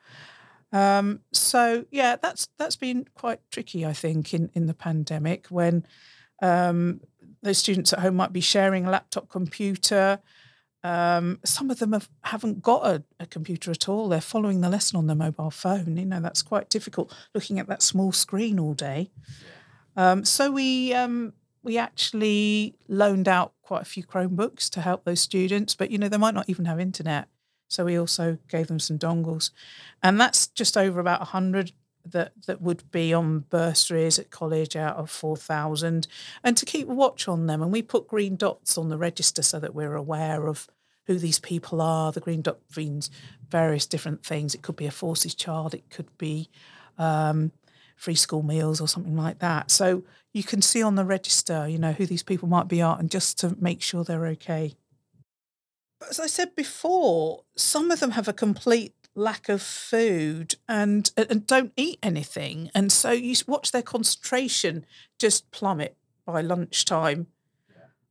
Um, 0.72 1.20
so 1.32 1.84
yeah, 1.90 2.16
that's 2.16 2.48
that's 2.58 2.76
been 2.76 3.06
quite 3.14 3.40
tricky, 3.50 3.84
I 3.84 3.92
think, 3.92 4.32
in, 4.32 4.50
in 4.54 4.66
the 4.66 4.74
pandemic 4.74 5.46
when 5.48 5.84
um, 6.42 7.00
those 7.42 7.58
students 7.58 7.92
at 7.92 8.00
home 8.00 8.16
might 8.16 8.32
be 8.32 8.40
sharing 8.40 8.86
a 8.86 8.90
laptop 8.90 9.28
computer. 9.28 10.20
Um, 10.82 11.40
some 11.44 11.70
of 11.70 11.78
them 11.78 11.92
have, 11.92 12.08
haven't 12.22 12.62
got 12.62 12.86
a, 12.86 13.02
a 13.18 13.26
computer 13.26 13.70
at 13.70 13.88
all. 13.88 14.08
They're 14.08 14.20
following 14.20 14.60
the 14.60 14.70
lesson 14.70 14.96
on 14.96 15.06
their 15.06 15.16
mobile 15.16 15.50
phone. 15.50 15.96
You 15.96 16.06
know, 16.06 16.20
that's 16.20 16.42
quite 16.42 16.70
difficult 16.70 17.14
looking 17.34 17.58
at 17.58 17.66
that 17.68 17.82
small 17.82 18.12
screen 18.12 18.58
all 18.58 18.74
day. 18.74 19.10
Um, 19.96 20.24
so 20.24 20.50
we 20.50 20.94
um, 20.94 21.34
we 21.62 21.76
actually 21.76 22.76
loaned 22.88 23.28
out 23.28 23.52
quite 23.62 23.82
a 23.82 23.86
few 23.86 24.04
Chromebooks 24.04 24.70
to 24.70 24.80
help 24.80 25.04
those 25.04 25.20
students, 25.20 25.74
but 25.74 25.90
you 25.90 25.98
know, 25.98 26.08
they 26.08 26.16
might 26.16 26.34
not 26.34 26.48
even 26.48 26.64
have 26.64 26.80
internet. 26.80 27.28
So 27.68 27.84
we 27.84 27.96
also 27.96 28.38
gave 28.48 28.66
them 28.66 28.80
some 28.80 28.98
dongles. 28.98 29.50
And 30.02 30.20
that's 30.20 30.48
just 30.48 30.76
over 30.76 30.98
about 30.98 31.20
100 31.20 31.72
that, 32.04 32.32
that 32.46 32.60
would 32.60 32.90
be 32.90 33.12
on 33.12 33.40
bursaries 33.50 34.18
at 34.18 34.30
college 34.30 34.76
out 34.76 34.96
of 34.96 35.10
4,000 35.10 36.06
and 36.42 36.56
to 36.56 36.64
keep 36.66 36.88
watch 36.88 37.28
on 37.28 37.46
them. 37.46 37.62
And 37.62 37.72
we 37.72 37.82
put 37.82 38.08
green 38.08 38.36
dots 38.36 38.76
on 38.78 38.88
the 38.88 38.98
register 38.98 39.42
so 39.42 39.58
that 39.60 39.74
we're 39.74 39.94
aware 39.94 40.46
of 40.46 40.68
who 41.06 41.18
these 41.18 41.38
people 41.38 41.80
are. 41.80 42.12
The 42.12 42.20
green 42.20 42.42
dot 42.42 42.58
means 42.76 43.10
various 43.48 43.86
different 43.86 44.24
things. 44.24 44.54
It 44.54 44.62
could 44.62 44.76
be 44.76 44.86
a 44.86 44.90
forces 44.90 45.34
child, 45.34 45.74
it 45.74 45.90
could 45.90 46.16
be 46.18 46.48
um, 46.98 47.52
free 47.96 48.14
school 48.14 48.42
meals 48.42 48.80
or 48.80 48.88
something 48.88 49.16
like 49.16 49.40
that. 49.40 49.70
So 49.70 50.04
you 50.32 50.42
can 50.42 50.62
see 50.62 50.82
on 50.82 50.94
the 50.94 51.04
register, 51.04 51.68
you 51.68 51.78
know, 51.78 51.92
who 51.92 52.06
these 52.06 52.22
people 52.22 52.48
might 52.48 52.68
be 52.68 52.80
are 52.80 52.98
and 52.98 53.10
just 53.10 53.38
to 53.40 53.56
make 53.60 53.82
sure 53.82 54.04
they're 54.04 54.26
okay. 54.28 54.74
As 56.08 56.18
I 56.18 56.28
said 56.28 56.54
before, 56.54 57.42
some 57.56 57.90
of 57.90 58.00
them 58.00 58.12
have 58.12 58.28
a 58.28 58.32
complete 58.32 58.94
lack 59.14 59.48
of 59.48 59.60
food 59.60 60.54
and 60.68 61.10
and 61.16 61.46
don't 61.46 61.72
eat 61.76 61.98
anything, 62.02 62.70
and 62.74 62.92
so 62.92 63.10
you 63.10 63.34
watch 63.46 63.72
their 63.72 63.82
concentration 63.82 64.84
just 65.18 65.50
plummet 65.50 65.96
by 66.24 66.40
lunchtime. 66.40 67.26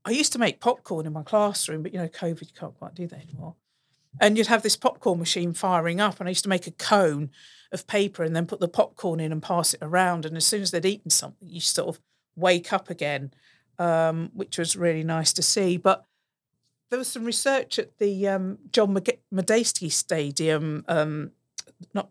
I 0.05 0.11
used 0.11 0.33
to 0.33 0.39
make 0.39 0.59
popcorn 0.59 1.05
in 1.05 1.13
my 1.13 1.23
classroom, 1.23 1.83
but 1.83 1.93
you 1.93 1.99
know, 1.99 2.07
COVID, 2.07 2.41
you 2.41 2.53
can't 2.57 2.77
quite 2.77 2.95
do 2.95 3.05
that 3.07 3.21
anymore. 3.21 3.55
And 4.19 4.37
you'd 4.37 4.47
have 4.47 4.63
this 4.63 4.75
popcorn 4.75 5.19
machine 5.19 5.53
firing 5.53 6.01
up, 6.01 6.19
and 6.19 6.27
I 6.27 6.31
used 6.31 6.43
to 6.43 6.49
make 6.49 6.67
a 6.67 6.71
cone 6.71 7.29
of 7.71 7.85
paper 7.85 8.23
and 8.23 8.35
then 8.35 8.47
put 8.47 8.59
the 8.59 8.67
popcorn 8.67 9.19
in 9.19 9.31
and 9.31 9.41
pass 9.41 9.73
it 9.73 9.79
around. 9.81 10.25
And 10.25 10.35
as 10.35 10.45
soon 10.45 10.61
as 10.61 10.71
they'd 10.71 10.85
eaten 10.85 11.11
something, 11.11 11.47
you 11.47 11.61
sort 11.61 11.89
of 11.89 12.01
wake 12.35 12.73
up 12.73 12.89
again, 12.89 13.31
um, 13.77 14.31
which 14.33 14.57
was 14.57 14.75
really 14.75 15.03
nice 15.03 15.31
to 15.33 15.43
see. 15.43 15.77
But 15.77 16.05
there 16.89 16.99
was 16.99 17.07
some 17.07 17.25
research 17.25 17.77
at 17.79 17.97
the 17.99 18.27
um, 18.27 18.57
John 18.71 18.93
Madejski 18.93 19.91
Stadium, 19.91 20.83
um, 20.87 21.31
not 21.93 22.09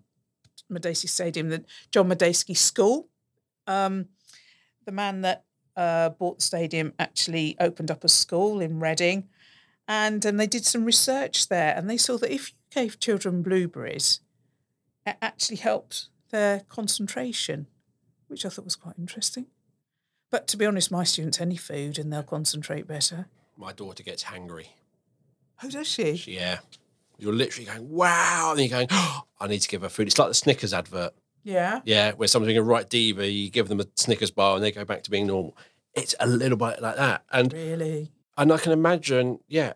Madejski 0.71 1.09
Stadium, 1.09 1.49
the 1.49 1.65
John 1.91 2.09
Madejski 2.09 2.57
School. 2.57 3.09
Um, 3.67 4.07
the 4.85 4.93
man 4.93 5.23
that 5.23 5.45
uh, 5.77 6.11
bought 6.11 6.39
the 6.39 6.45
stadium 6.45 6.95
actually 6.99 7.57
opened 7.61 7.91
up 7.91 8.05
a 8.05 8.09
school 8.09 8.61
in 8.61 8.81
Reading, 8.81 9.29
and 9.87 10.25
um, 10.25 10.37
they 10.37 10.47
did 10.47 10.65
some 10.65 10.85
research 10.85 11.49
there, 11.49 11.75
and 11.77 11.91
they 11.91 11.97
saw 11.97 12.17
that 12.19 12.33
if 12.33 12.51
you 12.51 12.57
gave 12.71 13.01
children 13.01 13.43
blueberries, 13.43 14.21
it 15.07 15.17
actually 15.21 15.57
helped 15.57 16.09
their 16.31 16.61
concentration, 16.69 17.67
which 18.29 18.47
I 18.47 18.49
thought 18.49 18.65
was 18.65 18.77
quite 18.77 18.99
interesting. 18.99 19.47
But 20.31 20.47
to 20.49 20.57
be 20.57 20.67
honest, 20.67 20.91
my 20.91 21.05
students 21.05 21.41
any 21.41 21.57
food 21.57 21.99
and 21.99 22.13
they'll 22.13 22.23
concentrate 22.23 22.87
better. 22.87 23.29
My 23.59 23.73
daughter 23.73 24.03
gets 24.03 24.25
hangry. 24.25 24.69
Oh, 25.63 25.69
does 25.69 25.87
she? 25.89 26.17
She- 26.17 26.37
yeah. 26.37 26.61
You're 27.19 27.33
literally 27.35 27.67
going, 27.67 27.89
wow. 27.91 28.53
And 28.53 28.61
you're 28.61 28.69
going, 28.69 28.87
oh, 28.93 29.23
I 29.41 29.49
need 29.49 29.59
to 29.59 29.69
give 29.69 29.83
her 29.83 29.89
food. 29.89 30.07
It's 30.07 30.19
like 30.19 30.29
the 30.29 30.35
Snickers 30.35 30.73
advert. 30.73 31.15
Yeah. 31.43 31.81
Yeah, 31.85 32.13
where 32.13 32.29
someone's 32.29 32.49
doing 32.51 32.59
a 32.59 32.63
right 32.63 32.89
diva, 32.89 33.29
you 33.29 33.51
give 33.51 33.67
them 33.69 33.81
a 33.81 33.87
Snickers 33.97 34.31
bar 34.31 34.55
and 34.55 34.63
they 34.65 34.71
go 34.71 34.85
back 34.85 35.03
to 35.03 35.11
being 35.11 35.27
normal. 35.27 35.57
It's 35.95 36.15
a 36.21 36.27
little 36.29 36.57
bit 36.57 36.81
like 36.81 36.95
that. 36.97 37.25
And 37.33 37.53
Really? 37.53 38.13
and 38.37 38.53
I 38.53 38.59
can 38.59 38.71
imagine, 38.71 39.41
yeah, 39.49 39.73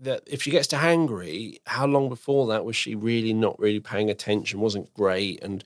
that 0.00 0.22
if 0.26 0.42
she 0.42 0.50
gets 0.50 0.68
to 0.68 0.76
hangry, 0.76 1.58
how 1.66 1.86
long 1.86 2.08
before 2.08 2.46
that 2.46 2.64
was 2.64 2.76
she 2.76 2.94
really 2.94 3.34
not 3.34 3.58
really 3.58 3.80
paying 3.80 4.08
attention, 4.08 4.60
wasn't 4.60 4.94
great. 4.94 5.42
And 5.42 5.64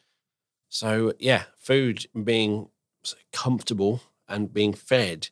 so, 0.68 1.12
yeah, 1.20 1.44
food 1.56 2.06
being 2.24 2.70
comfortable 3.32 4.02
and 4.28 4.52
being 4.52 4.72
fed 4.72 5.28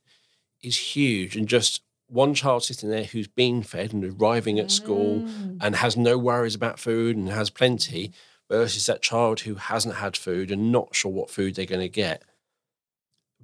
is 0.62 0.76
huge. 0.96 1.36
And 1.36 1.48
just 1.48 1.82
one 2.08 2.34
child 2.34 2.64
sitting 2.64 2.88
there 2.90 3.04
who's 3.04 3.28
been 3.28 3.62
fed 3.62 3.92
and 3.92 4.04
arriving 4.04 4.58
at 4.58 4.70
school 4.70 5.20
Mm. 5.20 5.58
and 5.60 5.76
has 5.76 5.96
no 5.96 6.16
worries 6.18 6.54
about 6.54 6.78
food 6.80 7.16
and 7.16 7.28
has 7.28 7.50
plenty 7.50 8.12
versus 8.48 8.86
that 8.86 9.02
child 9.02 9.40
who 9.40 9.56
hasn't 9.56 9.96
had 9.96 10.16
food 10.16 10.50
and 10.50 10.72
not 10.72 10.94
sure 10.94 11.12
what 11.12 11.30
food 11.30 11.54
they're 11.54 11.66
going 11.66 11.80
to 11.80 11.88
get. 11.88 12.22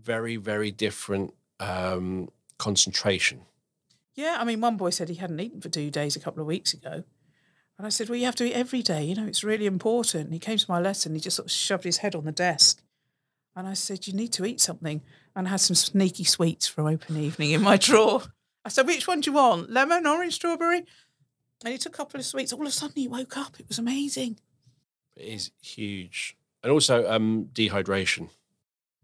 Very, 0.01 0.37
very 0.37 0.71
different 0.71 1.35
um, 1.61 2.29
concentration. 2.59 3.43
Yeah, 4.15 4.37
I 4.41 4.45
mean, 4.45 4.61
one 4.61 4.77
boy 4.77 4.91
said 4.91 5.09
he 5.09 5.17
hadn't 5.17 5.41
eaten 5.41 5.61
for 5.61 5.69
two 5.69 5.91
days 5.91 6.17
a 6.17 6.21
couple 6.21 6.41
of 6.41 6.47
weeks 6.47 6.73
ago. 6.73 7.05
And 7.77 7.87
I 7.87 7.91
said, 7.91 8.09
Well, 8.09 8.19
you 8.19 8.25
have 8.27 8.37
to 8.37 8.45
eat 8.45 8.53
every 8.55 8.83
day, 8.83 9.03
you 9.05 9.15
know, 9.15 9.27
it's 9.27 9.43
really 9.45 9.67
important. 9.67 10.25
And 10.27 10.33
he 10.33 10.39
came 10.39 10.59
to 10.59 10.71
my 10.71 10.81
lesson, 10.81 11.15
he 11.15 11.21
just 11.21 11.37
sort 11.37 11.47
of 11.47 11.53
shoved 11.53 11.85
his 11.85 11.99
head 11.99 12.15
on 12.15 12.25
the 12.25 12.33
desk. 12.33 12.83
And 13.57 13.67
I 13.67 13.75
said, 13.75 14.07
You 14.07 14.13
need 14.13 14.33
to 14.35 14.45
eat 14.45 14.61
something. 14.61 15.03
And 15.35 15.49
I 15.49 15.51
had 15.51 15.61
some 15.61 15.75
sneaky 15.75 16.25
sweets 16.25 16.69
from 16.69 16.87
open 16.87 17.17
evening 17.17 17.51
in 17.51 17.63
my 17.63 17.77
drawer. 17.89 18.23
I 18.65 18.69
said, 18.69 18.87
Which 18.87 19.07
one 19.07 19.21
do 19.21 19.31
you 19.31 19.35
want? 19.37 19.71
Lemon, 19.71 20.07
orange, 20.07 20.35
strawberry? 20.35 20.85
And 21.65 21.73
he 21.73 21.79
took 21.79 21.95
a 21.95 21.97
couple 21.97 22.19
of 22.21 22.27
sweets. 22.27 22.53
All 22.53 22.61
of 22.63 22.67
a 22.67 22.71
sudden, 22.71 22.97
he 22.97 23.09
woke 23.09 23.37
up. 23.37 23.59
It 23.61 23.69
was 23.69 23.79
amazing. 23.79 24.39
It 25.17 25.25
is 25.27 25.51
huge. 25.63 26.37
And 26.63 26.73
also 26.73 27.09
um, 27.11 27.49
dehydration, 27.53 28.31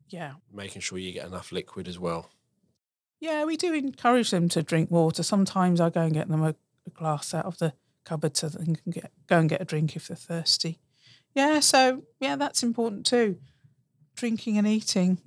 Yeah. 0.09 0.35
making 0.53 0.83
sure 0.83 0.99
you 0.99 1.13
get 1.13 1.27
enough 1.27 1.53
liquid 1.53 1.87
as 1.89 1.99
well. 1.99 2.31
Yeah, 3.21 3.45
we 3.45 3.57
do 3.59 3.73
encourage 3.75 4.31
them 4.31 4.49
to 4.51 4.63
drink 4.63 4.91
water. 4.91 5.23
Sometimes 5.23 5.81
I 5.81 5.91
go 5.91 6.01
and 6.01 6.15
get 6.15 6.29
them 6.29 6.43
a, 6.43 6.55
a 6.87 6.91
glass 6.95 7.35
out 7.35 7.45
of 7.45 7.59
the 7.59 7.75
cupboard 8.05 8.35
so 8.37 8.49
they 8.49 8.65
can 8.65 8.77
get 8.91 9.13
go 9.27 9.39
and 9.39 9.49
get 9.49 9.61
a 9.61 9.65
drink 9.67 9.95
if 9.95 10.09
they're 10.09 10.17
thirsty. 10.17 10.79
Yeah, 11.35 11.61
so 11.61 12.03
yeah, 12.19 12.37
that's 12.37 12.63
important 12.63 13.05
too. 13.07 13.37
Drinking 14.17 14.57
and 14.59 14.67
eating. 14.67 15.19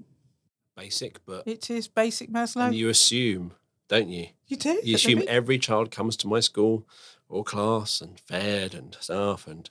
Basic, 0.76 1.24
but 1.26 1.48
It 1.48 1.70
is 1.70 1.88
basic 1.88 2.32
Maslow. 2.32 2.66
and 2.66 2.76
You, 2.76 2.86
you 2.86 2.90
assume, 2.90 3.54
don't 3.88 4.10
you? 4.10 4.28
You 4.48 4.58
do. 4.58 4.80
You 4.84 4.96
assume 4.96 5.24
every 5.28 5.58
child 5.60 5.92
comes 5.92 6.16
to 6.18 6.28
my 6.28 6.40
school 6.40 6.88
or 7.30 7.44
class 7.44 8.02
and 8.02 8.20
fed 8.20 8.74
and 8.74 8.96
stuff, 9.00 9.48
and 9.48 9.70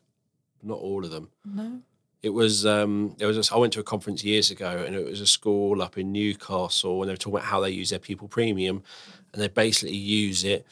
not 0.62 0.79
all 0.79 1.05
of 1.05 1.11
them. 1.11 1.31
no. 1.44 1.81
It 2.22 2.31
was 2.33 2.64
um, 2.64 3.16
there 3.18 3.27
was 3.27 3.51
a, 3.51 3.55
I 3.55 3.59
went 3.59 3.72
to 3.72 3.81
a 3.81 3.83
conference 3.83 4.22
years 4.22 4.48
ago, 4.53 4.85
and 4.87 4.94
it 4.94 5.05
was 5.05 5.20
a 5.20 5.27
school 5.27 5.83
up 5.83 5.98
in 5.98 6.12
Newcastle, 6.12 7.01
and 7.03 7.09
they 7.09 7.12
were 7.12 7.16
talking 7.16 7.35
about 7.35 7.46
how 7.48 7.59
they 7.59 7.70
use 7.70 7.90
their 7.90 7.98
pupil 7.98 8.29
premium, 8.29 8.85
and 9.33 9.42
they 9.42 9.48
basically 9.48 9.96
use 9.96 10.44
it 10.44 10.64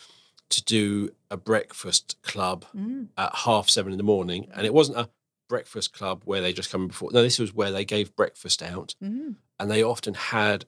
to 0.50 0.64
do 0.64 1.10
a 1.28 1.36
breakfast 1.36 2.16
club 2.22 2.66
Mm. 2.76 3.08
at 3.18 3.34
half 3.34 3.68
seven 3.68 3.90
in 3.90 3.98
the 3.98 4.04
morning, 4.04 4.46
and 4.54 4.64
it 4.64 4.72
wasn't 4.72 4.98
a 4.98 5.10
breakfast 5.48 5.92
club 5.92 6.22
where 6.24 6.40
they 6.40 6.52
just 6.52 6.70
come 6.70 6.82
in 6.82 6.88
before. 6.88 7.10
No, 7.12 7.20
this 7.20 7.40
was 7.40 7.52
where 7.52 7.72
they 7.72 7.84
gave 7.84 8.14
breakfast 8.14 8.62
out, 8.62 8.94
Mm. 9.02 9.34
and 9.58 9.68
they 9.68 9.82
often 9.82 10.14
had 10.14 10.66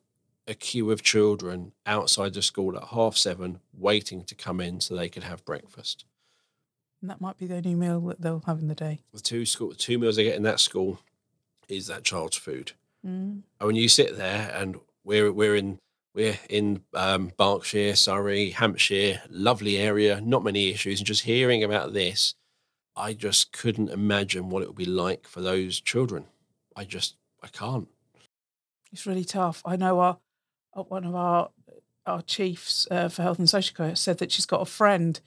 a 0.52 0.54
queue 0.54 0.90
of 0.90 1.02
children 1.02 1.72
outside 1.86 2.34
the 2.34 2.42
school 2.42 2.76
at 2.76 2.88
half 2.88 3.16
seven 3.16 3.58
waiting 3.72 4.22
to 4.22 4.34
come 4.34 4.60
in 4.60 4.80
so 4.80 4.94
they 4.94 5.08
could 5.08 5.22
have 5.22 5.44
breakfast. 5.46 6.04
And 7.00 7.10
that 7.10 7.22
might 7.22 7.38
be 7.38 7.46
the 7.46 7.56
only 7.56 7.74
meal 7.74 8.00
that 8.02 8.20
they'll 8.20 8.44
have 8.46 8.60
in 8.60 8.68
the 8.68 8.74
day. 8.74 9.00
The 9.12 9.20
two 9.20 9.46
school 9.46 9.72
two 9.72 9.98
meals 9.98 10.16
they 10.16 10.24
get 10.24 10.36
in 10.36 10.42
that 10.42 10.60
school 10.60 11.00
is 11.68 11.86
that 11.86 12.04
child's 12.04 12.36
food. 12.36 12.72
Mm. 13.04 13.42
And 13.58 13.66
when 13.66 13.76
you 13.76 13.88
sit 13.88 14.16
there 14.18 14.52
and 14.54 14.78
we're 15.04 15.32
we're 15.32 15.56
in 15.56 15.78
we're 16.14 16.38
in 16.50 16.82
um, 16.92 17.32
Berkshire, 17.38 17.96
Surrey, 17.96 18.50
Hampshire, 18.50 19.22
lovely 19.30 19.78
area, 19.78 20.20
not 20.20 20.44
many 20.44 20.68
issues, 20.68 21.00
and 21.00 21.06
just 21.06 21.22
hearing 21.22 21.64
about 21.64 21.94
this, 21.94 22.34
I 22.94 23.14
just 23.14 23.52
couldn't 23.52 23.88
imagine 23.88 24.50
what 24.50 24.62
it 24.62 24.68
would 24.68 24.76
be 24.76 24.84
like 24.84 25.26
for 25.26 25.40
those 25.40 25.80
children. 25.80 26.26
I 26.76 26.84
just 26.84 27.16
I 27.42 27.48
can't. 27.48 27.88
It's 28.92 29.06
really 29.06 29.24
tough. 29.24 29.62
I 29.64 29.76
know 29.76 30.00
our, 30.00 30.18
one 30.74 31.04
of 31.04 31.14
our 31.14 31.50
our 32.04 32.22
chiefs 32.22 32.88
uh, 32.90 33.08
for 33.08 33.22
health 33.22 33.38
and 33.38 33.48
social 33.48 33.76
care 33.76 33.94
said 33.94 34.18
that 34.18 34.32
she's 34.32 34.46
got 34.46 34.60
a 34.60 34.64
friend 34.64 35.20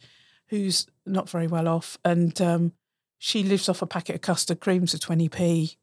who's 0.48 0.88
not 1.06 1.30
very 1.30 1.48
well 1.48 1.68
off, 1.68 1.98
and 2.04 2.40
um, 2.42 2.74
she 3.18 3.44
lives 3.44 3.70
off 3.70 3.82
a 3.82 3.88
packet 3.88 4.16
of 4.16 4.22
custard 4.22 4.60
creams 4.60 4.92
for 4.92 4.98
twenty 4.98 5.30
p, 5.30 5.78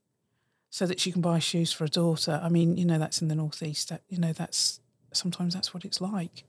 so 0.70 0.86
that 0.86 1.00
she 1.00 1.10
can 1.12 1.22
buy 1.22 1.38
shoes 1.38 1.72
for 1.72 1.84
her 1.84 1.88
daughter. 1.88 2.40
I 2.42 2.48
mean, 2.48 2.76
you 2.76 2.84
know, 2.84 2.98
that's 2.98 3.22
in 3.22 3.28
the 3.28 3.34
northeast. 3.34 3.88
That, 3.88 4.02
you 4.08 4.18
know, 4.18 4.32
that's 4.32 4.80
sometimes 5.12 5.54
that's 5.54 5.72
what 5.72 5.84
it's 5.84 6.00
like. 6.00 6.44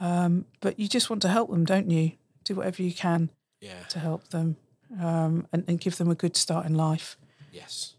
Um, 0.00 0.46
but 0.60 0.78
you 0.78 0.88
just 0.88 1.10
want 1.10 1.22
to 1.22 1.28
help 1.28 1.50
them, 1.50 1.64
don't 1.64 1.90
you? 1.90 2.12
Do 2.44 2.54
whatever 2.54 2.82
you 2.82 2.92
can 2.94 3.30
Yeah. 3.60 3.82
to 3.90 3.98
help 3.98 4.28
them 4.28 4.56
um, 5.00 5.46
and, 5.52 5.64
and 5.68 5.78
give 5.80 5.96
them 5.98 6.08
a 6.10 6.14
good 6.14 6.36
start 6.36 6.64
in 6.66 6.74
life 6.74 7.16
Yes. 7.52 7.94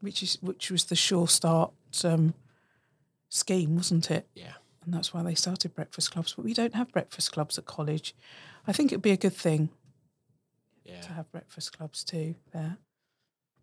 which 0.00 0.22
is 0.22 0.38
which 0.40 0.70
was 0.70 0.84
the 0.84 0.96
Sure 0.96 1.28
Start 1.28 1.72
um, 2.04 2.32
scheme, 3.34 3.74
wasn't 3.76 4.10
it? 4.10 4.28
Yeah. 4.34 4.52
And 4.84 4.92
that's 4.94 5.12
why 5.12 5.22
they 5.22 5.34
started 5.34 5.74
breakfast 5.74 6.12
clubs. 6.12 6.34
But 6.34 6.44
we 6.44 6.54
don't 6.54 6.74
have 6.74 6.92
breakfast 6.92 7.32
clubs 7.32 7.58
at 7.58 7.64
college. 7.66 8.14
I 8.66 8.72
think 8.72 8.92
it'd 8.92 9.02
be 9.02 9.10
a 9.10 9.16
good 9.16 9.34
thing 9.34 9.70
Yeah. 10.84 11.00
to 11.00 11.12
have 11.12 11.30
breakfast 11.32 11.76
clubs 11.76 12.04
too 12.04 12.36
there. 12.52 12.78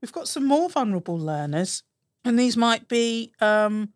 We've 0.01 0.11
got 0.11 0.27
some 0.27 0.45
more 0.45 0.69
vulnerable 0.69 1.17
learners, 1.17 1.83
and 2.25 2.37
these 2.39 2.57
might 2.57 2.87
be, 2.87 3.33
um, 3.39 3.93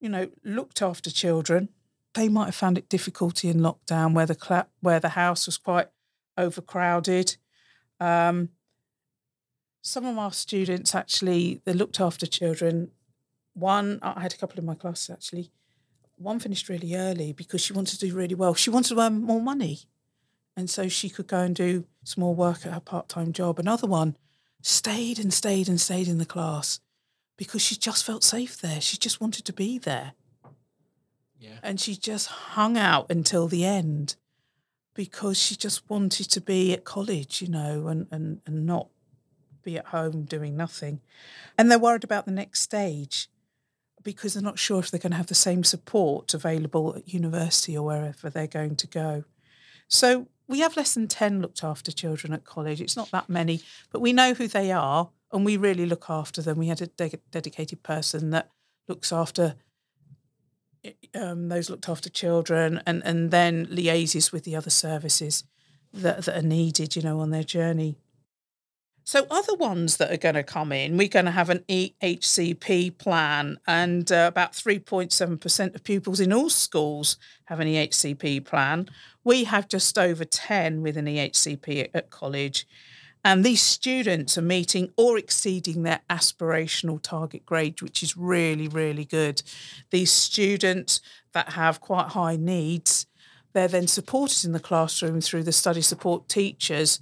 you 0.00 0.08
know, 0.08 0.30
looked 0.44 0.80
after 0.82 1.10
children. 1.10 1.68
They 2.14 2.28
might 2.28 2.46
have 2.46 2.54
found 2.54 2.78
it 2.78 2.88
difficulty 2.88 3.48
in 3.48 3.58
lockdown 3.58 4.14
where 4.14 4.26
the 4.26 4.34
cla- 4.36 4.68
where 4.80 5.00
the 5.00 5.10
house 5.10 5.46
was 5.46 5.58
quite 5.58 5.88
overcrowded. 6.38 7.36
Um, 7.98 8.50
some 9.82 10.06
of 10.06 10.16
our 10.16 10.32
students 10.32 10.94
actually 10.94 11.60
they 11.64 11.72
looked 11.72 12.00
after 12.00 12.24
children. 12.26 12.92
One, 13.54 13.98
I 14.02 14.20
had 14.20 14.32
a 14.32 14.36
couple 14.36 14.58
in 14.58 14.64
my 14.66 14.74
class 14.74 15.10
actually. 15.10 15.50
One 16.16 16.38
finished 16.38 16.68
really 16.68 16.94
early 16.94 17.32
because 17.32 17.60
she 17.60 17.72
wanted 17.72 17.98
to 17.98 18.06
do 18.08 18.14
really 18.14 18.34
well. 18.34 18.54
She 18.54 18.70
wanted 18.70 18.94
to 18.94 19.00
earn 19.00 19.22
more 19.22 19.40
money 19.40 19.80
and 20.56 20.68
so 20.70 20.88
she 20.88 21.08
could 21.08 21.26
go 21.26 21.40
and 21.40 21.54
do 21.54 21.86
some 22.04 22.22
more 22.22 22.34
work 22.34 22.64
at 22.66 22.72
her 22.72 22.80
part-time 22.80 23.32
job. 23.32 23.58
Another 23.58 23.86
one 23.86 24.16
stayed 24.60 25.18
and 25.18 25.32
stayed 25.32 25.68
and 25.68 25.80
stayed 25.80 26.08
in 26.08 26.18
the 26.18 26.26
class 26.26 26.80
because 27.36 27.62
she 27.62 27.74
just 27.76 28.04
felt 28.04 28.22
safe 28.22 28.60
there. 28.60 28.80
She 28.80 28.96
just 28.96 29.20
wanted 29.20 29.44
to 29.46 29.52
be 29.52 29.78
there, 29.78 30.12
Yeah. 31.40 31.58
and 31.62 31.80
she 31.80 31.96
just 31.96 32.26
hung 32.28 32.76
out 32.76 33.10
until 33.10 33.48
the 33.48 33.64
end 33.64 34.16
because 34.94 35.38
she 35.38 35.56
just 35.56 35.88
wanted 35.88 36.28
to 36.30 36.40
be 36.40 36.72
at 36.72 36.84
college, 36.84 37.40
you 37.42 37.48
know, 37.48 37.88
and 37.88 38.06
and 38.10 38.42
and 38.46 38.66
not 38.66 38.88
be 39.62 39.78
at 39.78 39.86
home 39.86 40.24
doing 40.24 40.56
nothing. 40.56 41.00
And 41.56 41.70
they're 41.70 41.78
worried 41.78 42.04
about 42.04 42.26
the 42.26 42.32
next 42.32 42.60
stage 42.60 43.28
because 44.02 44.34
they're 44.34 44.42
not 44.42 44.58
sure 44.58 44.80
if 44.80 44.90
they're 44.90 45.00
going 45.00 45.12
to 45.12 45.16
have 45.16 45.26
the 45.26 45.34
same 45.34 45.64
support 45.64 46.34
available 46.34 46.94
at 46.96 47.12
university 47.12 47.76
or 47.76 47.86
wherever 47.86 48.30
they're 48.30 48.46
going 48.46 48.76
to 48.76 48.86
go. 48.86 49.24
So 49.88 50.28
we 50.48 50.60
have 50.60 50.76
less 50.76 50.94
than 50.94 51.08
10 51.08 51.40
looked 51.40 51.62
after 51.62 51.92
children 51.92 52.32
at 52.32 52.44
college. 52.44 52.80
It's 52.80 52.96
not 52.96 53.10
that 53.10 53.28
many, 53.28 53.60
but 53.90 54.00
we 54.00 54.12
know 54.12 54.34
who 54.34 54.48
they 54.48 54.72
are 54.72 55.10
and 55.32 55.44
we 55.44 55.56
really 55.56 55.86
look 55.86 56.06
after 56.08 56.42
them. 56.42 56.58
We 56.58 56.68
had 56.68 56.82
a 56.82 56.86
de- 56.86 57.20
dedicated 57.30 57.82
person 57.82 58.30
that 58.30 58.50
looks 58.88 59.12
after 59.12 59.54
um, 61.14 61.48
those 61.48 61.70
looked 61.70 61.88
after 61.88 62.10
children 62.10 62.82
and, 62.86 63.02
and 63.04 63.30
then 63.30 63.66
liaises 63.66 64.32
with 64.32 64.44
the 64.44 64.56
other 64.56 64.70
services 64.70 65.44
that, 65.92 66.24
that 66.24 66.36
are 66.36 66.46
needed, 66.46 66.96
you 66.96 67.02
know, 67.02 67.20
on 67.20 67.30
their 67.30 67.44
journey. 67.44 67.96
So 69.04 69.26
other 69.30 69.54
ones 69.54 69.96
that 69.96 70.12
are 70.12 70.16
going 70.16 70.36
to 70.36 70.44
come 70.44 70.70
in, 70.70 70.96
we're 70.96 71.08
going 71.08 71.24
to 71.24 71.32
have 71.32 71.50
an 71.50 71.64
EHCP 71.68 72.98
plan, 72.98 73.58
and 73.66 74.10
uh, 74.12 74.26
about 74.28 74.52
3.7% 74.52 75.74
of 75.74 75.84
pupils 75.84 76.20
in 76.20 76.32
all 76.32 76.50
schools 76.50 77.16
have 77.46 77.58
an 77.58 77.66
EHCP 77.66 78.44
plan. 78.44 78.88
We 79.24 79.44
have 79.44 79.68
just 79.68 79.98
over 79.98 80.24
10 80.24 80.82
with 80.82 80.96
an 80.96 81.06
EHCP 81.06 81.84
at, 81.84 81.90
at 81.94 82.10
college, 82.10 82.66
and 83.24 83.44
these 83.44 83.62
students 83.62 84.36
are 84.36 84.42
meeting 84.42 84.90
or 84.96 85.16
exceeding 85.16 85.82
their 85.82 86.00
aspirational 86.10 87.00
target 87.00 87.46
grade, 87.46 87.80
which 87.80 88.02
is 88.02 88.16
really, 88.16 88.66
really 88.66 89.04
good. 89.04 89.42
These 89.90 90.10
students 90.10 91.00
that 91.32 91.50
have 91.50 91.80
quite 91.80 92.08
high 92.08 92.36
needs, 92.36 93.06
they're 93.52 93.68
then 93.68 93.86
supported 93.86 94.44
in 94.44 94.52
the 94.52 94.60
classroom 94.60 95.20
through 95.20 95.44
the 95.44 95.52
study 95.52 95.82
support 95.82 96.28
teachers. 96.28 97.00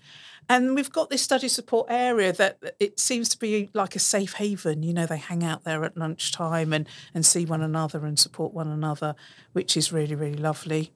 And 0.51 0.75
we've 0.75 0.91
got 0.91 1.11
this 1.11 1.23
study 1.23 1.47
support 1.47 1.87
area 1.89 2.33
that 2.33 2.75
it 2.81 2.99
seems 2.99 3.29
to 3.29 3.39
be 3.39 3.71
like 3.73 3.95
a 3.95 4.01
safe 4.01 4.33
haven. 4.33 4.83
You 4.83 4.93
know, 4.93 5.07
they 5.07 5.17
hang 5.17 5.45
out 5.45 5.63
there 5.63 5.85
at 5.85 5.97
lunchtime 5.97 6.73
and, 6.73 6.89
and 7.15 7.25
see 7.25 7.45
one 7.45 7.63
another 7.63 8.05
and 8.05 8.19
support 8.19 8.53
one 8.53 8.67
another, 8.67 9.15
which 9.53 9.77
is 9.77 9.93
really, 9.93 10.17
really 10.17 10.37
lovely. 10.37 10.91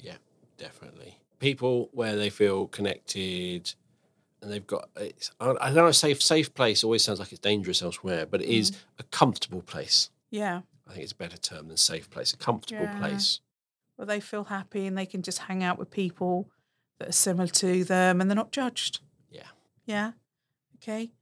Yeah, 0.00 0.16
definitely. 0.58 1.20
People 1.38 1.88
where 1.92 2.16
they 2.16 2.30
feel 2.30 2.66
connected 2.66 3.74
and 4.42 4.50
they've 4.50 4.66
got 4.66 4.88
it's, 4.96 5.30
I 5.38 5.70
know 5.70 5.92
safe 5.92 6.20
safe 6.20 6.52
place 6.52 6.82
always 6.82 7.04
sounds 7.04 7.20
like 7.20 7.30
it's 7.30 7.38
dangerous 7.38 7.82
elsewhere, 7.82 8.26
but 8.26 8.42
it 8.42 8.48
is 8.48 8.72
mm. 8.72 8.76
a 8.98 9.02
comfortable 9.04 9.62
place. 9.62 10.10
Yeah. 10.32 10.62
I 10.88 10.90
think 10.90 11.04
it's 11.04 11.12
a 11.12 11.16
better 11.16 11.36
term 11.36 11.68
than 11.68 11.76
safe 11.76 12.10
place. 12.10 12.32
A 12.32 12.36
comfortable 12.36 12.82
Yeah. 12.82 12.98
place. 12.98 13.38
Where 13.94 14.06
they 14.06 14.18
feel 14.18 14.44
happy 14.44 14.84
and 14.84 14.98
they 14.98 15.06
can 15.06 15.22
just 15.22 15.38
hang 15.38 15.62
out 15.62 15.78
with 15.78 15.92
people 15.92 16.50
that 16.98 17.08
are 17.08 17.12
similar 17.12 17.48
to 17.48 17.84
them 17.84 18.20
and 18.20 18.30
they're 18.30 18.36
not 18.36 18.52
judged. 18.52 19.00
Yeah. 19.86 20.12
Okay. 20.76 21.12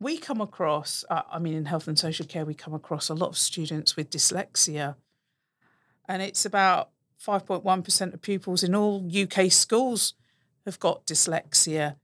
We 0.00 0.18
come 0.18 0.40
across, 0.40 1.04
uh, 1.08 1.22
I 1.30 1.38
mean, 1.38 1.54
in 1.54 1.66
health 1.66 1.86
and 1.86 1.98
social 1.98 2.26
care, 2.26 2.44
we 2.44 2.54
come 2.54 2.74
across 2.74 3.08
a 3.08 3.14
lot 3.14 3.28
of 3.28 3.38
students 3.38 3.96
with 3.96 4.10
dyslexia. 4.10 4.96
And 6.08 6.20
it's 6.20 6.44
about 6.44 6.90
5.1% 7.24 8.12
of 8.12 8.20
pupils 8.20 8.64
in 8.64 8.74
all 8.74 9.08
UK 9.08 9.50
schools 9.50 10.14
have 10.66 10.80
got 10.80 11.06
dyslexia. 11.06 11.96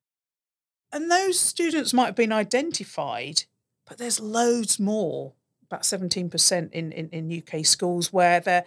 And 0.92 1.11
those 1.11 1.38
students 1.38 1.92
might 1.92 2.07
have 2.07 2.14
been 2.14 2.32
identified, 2.32 3.44
but 3.86 3.99
there's 3.99 4.20
loads 4.20 4.78
more 4.78 5.34
about 5.66 5.82
17% 5.82 6.72
in, 6.72 6.92
in, 6.92 7.09
in 7.11 7.42
UK 7.42 7.66
schools 7.66 8.12
where 8.12 8.40
they're 8.40 8.64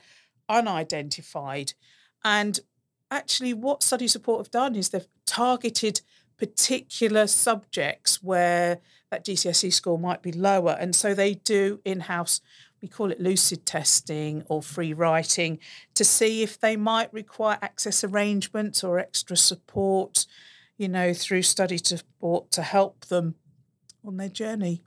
unidentified. 0.47 1.73
And 2.23 2.59
actually, 3.09 3.53
what 3.53 3.81
study 3.81 4.07
support 4.07 4.39
have 4.39 4.51
done 4.51 4.75
is 4.75 4.89
they've 4.89 5.07
targeted 5.25 6.01
particular 6.41 7.27
subjects 7.27 8.23
where 8.23 8.79
that 9.11 9.23
GCSE 9.23 9.71
score 9.71 9.99
might 9.99 10.23
be 10.23 10.31
lower. 10.31 10.75
And 10.79 10.95
so 10.95 11.13
they 11.13 11.35
do 11.35 11.79
in 11.85 11.99
house, 11.99 12.41
we 12.81 12.87
call 12.87 13.11
it 13.11 13.21
lucid 13.21 13.63
testing 13.63 14.43
or 14.47 14.63
free 14.63 14.91
writing, 14.91 15.59
to 15.93 16.03
see 16.03 16.41
if 16.41 16.59
they 16.59 16.75
might 16.75 17.13
require 17.13 17.59
access 17.61 18.03
arrangements 18.03 18.83
or 18.83 18.97
extra 18.97 19.37
support, 19.37 20.25
you 20.79 20.87
know, 20.87 21.13
through 21.13 21.43
study 21.43 21.77
support 21.77 22.49
to 22.53 22.63
help 22.63 23.05
them 23.05 23.35
on 24.03 24.17
their 24.17 24.29
journey. 24.29 24.81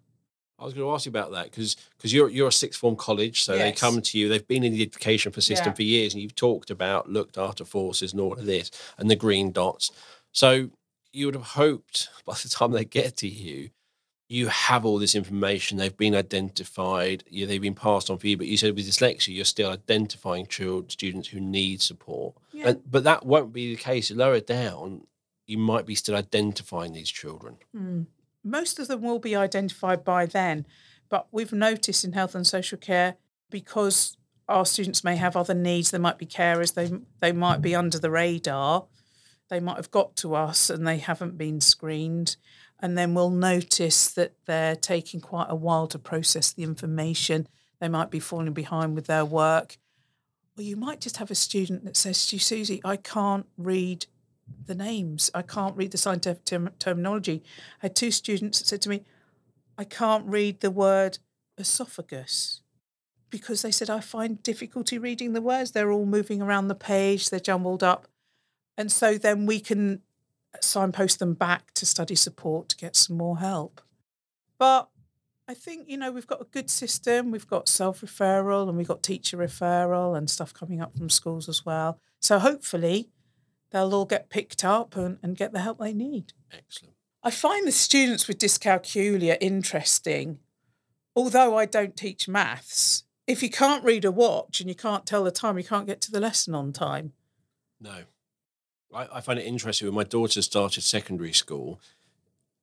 I 0.58 0.64
was 0.64 0.74
going 0.74 0.88
to 0.88 0.92
ask 0.92 1.06
you 1.06 1.10
about 1.10 1.30
that 1.32 1.44
because 1.52 1.76
because 1.96 2.12
you're 2.12 2.30
you're 2.30 2.48
a 2.48 2.52
sixth 2.52 2.80
form 2.80 2.96
college, 2.96 3.42
so 3.42 3.56
they 3.56 3.70
come 3.70 4.00
to 4.00 4.18
you. 4.18 4.28
They've 4.28 4.46
been 4.46 4.64
in 4.64 4.72
the 4.72 4.82
education 4.82 5.30
for 5.30 5.40
system 5.40 5.68
Yeah. 5.70 5.74
for 5.74 5.82
years, 5.82 6.14
and 6.14 6.22
you've 6.22 6.34
talked 6.34 6.70
about 6.70 7.10
looked 7.10 7.38
after 7.38 7.64
forces 7.64 8.12
and 8.12 8.20
all 8.20 8.32
of 8.32 8.44
this 8.44 8.72
and 8.98 9.08
the 9.08 9.16
green 9.16 9.52
dots. 9.52 9.90
So 10.32 10.70
you 11.14 11.26
would 11.26 11.34
have 11.34 11.44
hoped 11.44 12.08
by 12.24 12.34
the 12.34 12.48
time 12.48 12.72
they 12.72 12.84
get 12.84 13.16
to 13.18 13.28
you, 13.28 13.70
you 14.28 14.48
have 14.48 14.84
all 14.84 14.98
this 14.98 15.14
information. 15.14 15.76
They've 15.78 15.96
been 15.96 16.14
identified. 16.14 17.24
You, 17.28 17.46
they've 17.46 17.60
been 17.60 17.74
passed 17.74 18.10
on 18.10 18.18
for 18.18 18.26
you. 18.26 18.36
But 18.36 18.46
you 18.46 18.56
said 18.56 18.74
with 18.74 18.86
dyslexia, 18.86 19.34
you're 19.34 19.44
still 19.44 19.70
identifying 19.70 20.46
children, 20.46 20.88
students 20.88 21.28
who 21.28 21.40
need 21.40 21.82
support. 21.82 22.34
Yeah. 22.52 22.70
And, 22.70 22.82
but 22.90 23.04
that 23.04 23.26
won't 23.26 23.52
be 23.52 23.74
the 23.74 23.80
case. 23.80 24.10
Lower 24.10 24.40
down, 24.40 25.06
you 25.46 25.58
might 25.58 25.86
be 25.86 25.94
still 25.94 26.16
identifying 26.16 26.92
these 26.92 27.10
children. 27.10 27.58
Hmm. 27.72 28.02
most 28.42 28.78
of 28.78 28.88
them 28.88 29.02
will 29.02 29.18
be 29.18 29.36
identified 29.36 30.04
by 30.04 30.26
then. 30.26 30.66
But 31.10 31.28
we've 31.30 31.52
noticed 31.52 32.04
in 32.04 32.12
health 32.12 32.34
and 32.34 32.46
social 32.46 32.78
care 32.78 33.16
because 33.50 34.16
our 34.48 34.66
students 34.66 35.04
may 35.04 35.16
have 35.16 35.36
other 35.36 35.54
needs, 35.54 35.90
they 35.90 35.98
might 35.98 36.18
be 36.18 36.26
carers, 36.26 36.74
they 36.74 36.90
they 37.20 37.32
might 37.32 37.62
be 37.62 37.74
under 37.74 37.98
the 37.98 38.10
radar, 38.10 38.86
they 39.50 39.60
might 39.60 39.76
have 39.76 39.90
got 39.90 40.16
to 40.16 40.34
us 40.34 40.70
and 40.70 40.86
they 40.86 40.98
haven't 40.98 41.38
been 41.38 41.60
screened. 41.60 42.36
And 42.80 42.98
then 42.98 43.14
we'll 43.14 43.30
notice 43.30 44.08
that 44.12 44.34
they're 44.46 44.76
taking 44.76 45.20
quite 45.20 45.46
a 45.48 45.54
while 45.54 45.86
to 45.88 45.98
process 45.98 46.52
the 46.52 46.62
information. 46.62 47.48
They 47.80 47.88
might 47.88 48.10
be 48.10 48.20
falling 48.20 48.52
behind 48.52 48.94
with 48.94 49.06
their 49.06 49.24
work. 49.24 49.78
Or 50.56 50.62
you 50.62 50.76
might 50.76 51.00
just 51.00 51.16
have 51.18 51.30
a 51.30 51.34
student 51.34 51.84
that 51.84 51.96
says 51.96 52.26
to 52.26 52.36
you, 52.36 52.40
Susie, 52.40 52.80
I 52.84 52.96
can't 52.96 53.46
read 53.56 54.06
the 54.66 54.74
names. 54.74 55.30
I 55.34 55.42
can't 55.42 55.76
read 55.76 55.90
the 55.90 55.98
scientific 55.98 56.44
term- 56.44 56.70
terminology. 56.78 57.42
I 57.82 57.86
had 57.86 57.96
two 57.96 58.10
students 58.10 58.58
that 58.58 58.66
said 58.66 58.82
to 58.82 58.88
me, 58.88 59.02
I 59.76 59.84
can't 59.84 60.26
read 60.26 60.60
the 60.60 60.70
word 60.70 61.18
esophagus 61.58 62.60
because 63.30 63.62
they 63.62 63.72
said, 63.72 63.90
I 63.90 64.00
find 64.00 64.42
difficulty 64.42 64.98
reading 64.98 65.32
the 65.32 65.42
words. 65.42 65.72
They're 65.72 65.90
all 65.90 66.06
moving 66.06 66.40
around 66.40 66.68
the 66.68 66.74
page, 66.74 67.30
they're 67.30 67.40
jumbled 67.40 67.82
up. 67.82 68.06
And 68.76 68.90
so 68.90 69.16
then 69.18 69.46
we 69.46 69.60
can 69.60 70.02
signpost 70.60 71.18
them 71.18 71.34
back 71.34 71.72
to 71.74 71.86
study 71.86 72.14
support 72.14 72.68
to 72.70 72.76
get 72.76 72.96
some 72.96 73.16
more 73.16 73.38
help. 73.38 73.80
But 74.58 74.88
I 75.46 75.54
think, 75.54 75.88
you 75.88 75.96
know, 75.96 76.10
we've 76.10 76.26
got 76.26 76.40
a 76.40 76.46
good 76.46 76.70
system. 76.70 77.30
We've 77.30 77.46
got 77.46 77.68
self 77.68 78.00
referral 78.00 78.68
and 78.68 78.78
we've 78.78 78.88
got 78.88 79.02
teacher 79.02 79.36
referral 79.36 80.16
and 80.16 80.30
stuff 80.30 80.54
coming 80.54 80.80
up 80.80 80.96
from 80.96 81.10
schools 81.10 81.48
as 81.48 81.66
well. 81.66 82.00
So 82.20 82.38
hopefully 82.38 83.10
they'll 83.70 83.94
all 83.94 84.06
get 84.06 84.30
picked 84.30 84.64
up 84.64 84.96
and, 84.96 85.18
and 85.22 85.36
get 85.36 85.52
the 85.52 85.60
help 85.60 85.78
they 85.78 85.92
need. 85.92 86.32
Excellent. 86.52 86.94
I 87.22 87.30
find 87.30 87.66
the 87.66 87.72
students 87.72 88.28
with 88.28 88.38
dyscalculia 88.38 89.36
interesting, 89.40 90.38
although 91.16 91.56
I 91.56 91.66
don't 91.66 91.96
teach 91.96 92.28
maths. 92.28 93.04
If 93.26 93.42
you 93.42 93.48
can't 93.48 93.84
read 93.84 94.04
a 94.04 94.12
watch 94.12 94.60
and 94.60 94.68
you 94.68 94.74
can't 94.74 95.06
tell 95.06 95.24
the 95.24 95.30
time, 95.30 95.56
you 95.56 95.64
can't 95.64 95.86
get 95.86 96.02
to 96.02 96.10
the 96.10 96.20
lesson 96.20 96.54
on 96.54 96.72
time. 96.72 97.12
No. 97.80 98.04
I, 98.94 99.08
I 99.14 99.20
find 99.20 99.38
it 99.38 99.46
interesting 99.46 99.88
when 99.88 99.94
my 99.94 100.04
daughter 100.04 100.40
started 100.42 100.82
secondary 100.82 101.32
school, 101.32 101.80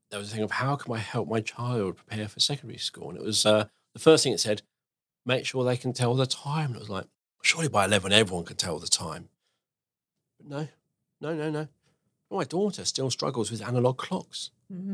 there 0.09 0.19
was 0.19 0.31
a 0.31 0.35
thing 0.35 0.43
of 0.43 0.51
how 0.51 0.75
can 0.75 0.93
I 0.93 0.97
help 0.97 1.29
my 1.29 1.41
child 1.41 1.97
prepare 1.97 2.27
for 2.27 2.39
secondary 2.39 2.79
school? 2.79 3.09
And 3.09 3.17
it 3.17 3.23
was 3.23 3.45
uh, 3.45 3.65
the 3.93 3.99
first 3.99 4.23
thing 4.23 4.33
it 4.33 4.39
said, 4.39 4.61
make 5.25 5.45
sure 5.45 5.63
they 5.63 5.77
can 5.77 5.93
tell 5.93 6.13
the 6.15 6.25
time. 6.25 6.67
And 6.67 6.75
it 6.77 6.79
was 6.79 6.89
like, 6.89 7.05
surely 7.41 7.69
by 7.69 7.85
11, 7.85 8.11
everyone 8.11 8.45
can 8.45 8.57
tell 8.57 8.79
the 8.79 8.87
time. 8.87 9.29
But 10.37 10.47
no, 10.49 10.67
no, 11.21 11.35
no, 11.35 11.49
no. 11.49 11.67
My 12.29 12.43
daughter 12.45 12.85
still 12.85 13.09
struggles 13.09 13.51
with 13.51 13.61
analog 13.61 13.97
clocks. 13.97 14.51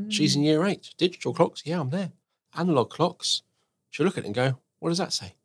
She's 0.10 0.36
in 0.36 0.42
year 0.42 0.66
eight. 0.66 0.96
Digital 0.98 1.34
clocks, 1.34 1.62
yeah, 1.66 1.80
I'm 1.80 1.92
there. 1.92 2.12
Analog 2.56 2.90
clocks, 2.90 3.44
she'll 3.92 4.08
look 4.08 4.18
at 4.18 4.24
it 4.24 4.28
and 4.28 4.36
go, 4.36 4.58
what 4.80 4.90
does 4.90 4.98
that 4.98 5.14
say? 5.14 5.36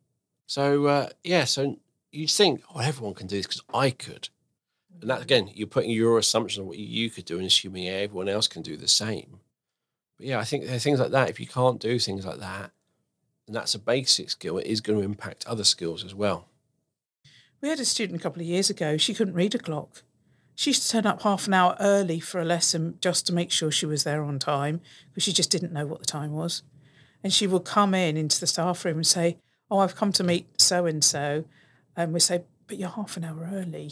So, 0.47 0.85
uh, 0.85 1.09
yeah, 1.23 1.43
so 1.45 1.77
you 2.11 2.27
think, 2.27 2.63
oh, 2.73 2.79
everyone 2.79 3.13
can 3.13 3.27
do 3.27 3.37
this 3.37 3.45
because 3.45 3.61
I 3.73 3.91
could. 3.91 4.29
And 5.01 5.09
that, 5.09 5.21
again, 5.21 5.49
you're 5.53 5.67
putting 5.67 5.91
your 5.91 6.17
assumption 6.17 6.61
on 6.61 6.67
what 6.67 6.77
you 6.77 7.09
could 7.09 7.25
do 7.25 7.37
and 7.37 7.45
assuming 7.45 7.87
everyone 7.87 8.29
else 8.29 8.47
can 8.47 8.61
do 8.61 8.77
the 8.77 8.87
same. 8.87 9.39
But 10.17 10.27
yeah, 10.27 10.39
I 10.39 10.43
think 10.43 10.65
there 10.65 10.75
are 10.75 10.79
things 10.79 10.99
like 10.99 11.11
that. 11.11 11.29
If 11.29 11.39
you 11.39 11.47
can't 11.47 11.79
do 11.79 11.99
things 11.99 12.25
like 12.25 12.39
that, 12.39 12.71
and 13.47 13.55
that's 13.55 13.75
a 13.75 13.79
basic 13.79 14.29
skill, 14.29 14.57
it 14.57 14.67
is 14.67 14.81
going 14.81 14.99
to 14.99 15.05
impact 15.05 15.45
other 15.47 15.63
skills 15.63 16.03
as 16.03 16.15
well. 16.15 16.47
We 17.61 17.69
had 17.69 17.79
a 17.79 17.85
student 17.85 18.19
a 18.19 18.23
couple 18.23 18.41
of 18.41 18.47
years 18.47 18.69
ago, 18.69 18.97
she 18.97 19.13
couldn't 19.13 19.35
read 19.35 19.55
a 19.55 19.59
clock. 19.59 20.03
She 20.55 20.69
used 20.69 20.83
to 20.83 20.89
turn 20.89 21.05
up 21.05 21.21
half 21.23 21.47
an 21.47 21.53
hour 21.53 21.75
early 21.79 22.19
for 22.19 22.39
a 22.39 22.45
lesson 22.45 22.97
just 23.01 23.25
to 23.27 23.33
make 23.33 23.51
sure 23.51 23.71
she 23.71 23.85
was 23.85 24.03
there 24.03 24.23
on 24.23 24.37
time 24.37 24.81
because 25.09 25.23
she 25.23 25.33
just 25.33 25.49
didn't 25.49 25.73
know 25.73 25.85
what 25.85 25.99
the 25.99 26.05
time 26.05 26.31
was. 26.31 26.63
And 27.23 27.33
she 27.33 27.47
would 27.47 27.65
come 27.65 27.95
in 27.95 28.17
into 28.17 28.39
the 28.39 28.47
staff 28.47 28.85
room 28.85 28.97
and 28.97 29.07
say, 29.07 29.37
Oh, 29.71 29.79
I've 29.79 29.95
come 29.95 30.11
to 30.13 30.23
meet 30.23 30.61
so 30.61 30.85
and 30.85 31.03
so. 31.03 31.45
And 31.95 32.13
we 32.13 32.19
say, 32.19 32.43
But 32.67 32.77
you're 32.77 32.89
half 32.89 33.17
an 33.17 33.23
hour 33.23 33.49
early. 33.51 33.91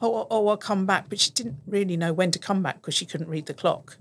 Oh, 0.00 0.14
oh, 0.16 0.26
oh, 0.30 0.48
I'll 0.48 0.56
come 0.56 0.86
back. 0.86 1.08
But 1.08 1.20
she 1.20 1.30
didn't 1.30 1.58
really 1.66 1.96
know 1.96 2.12
when 2.12 2.30
to 2.32 2.38
come 2.38 2.62
back 2.62 2.76
because 2.76 2.94
she 2.94 3.06
couldn't 3.06 3.28
read 3.28 3.46
the 3.46 3.54
clock. 3.54 3.96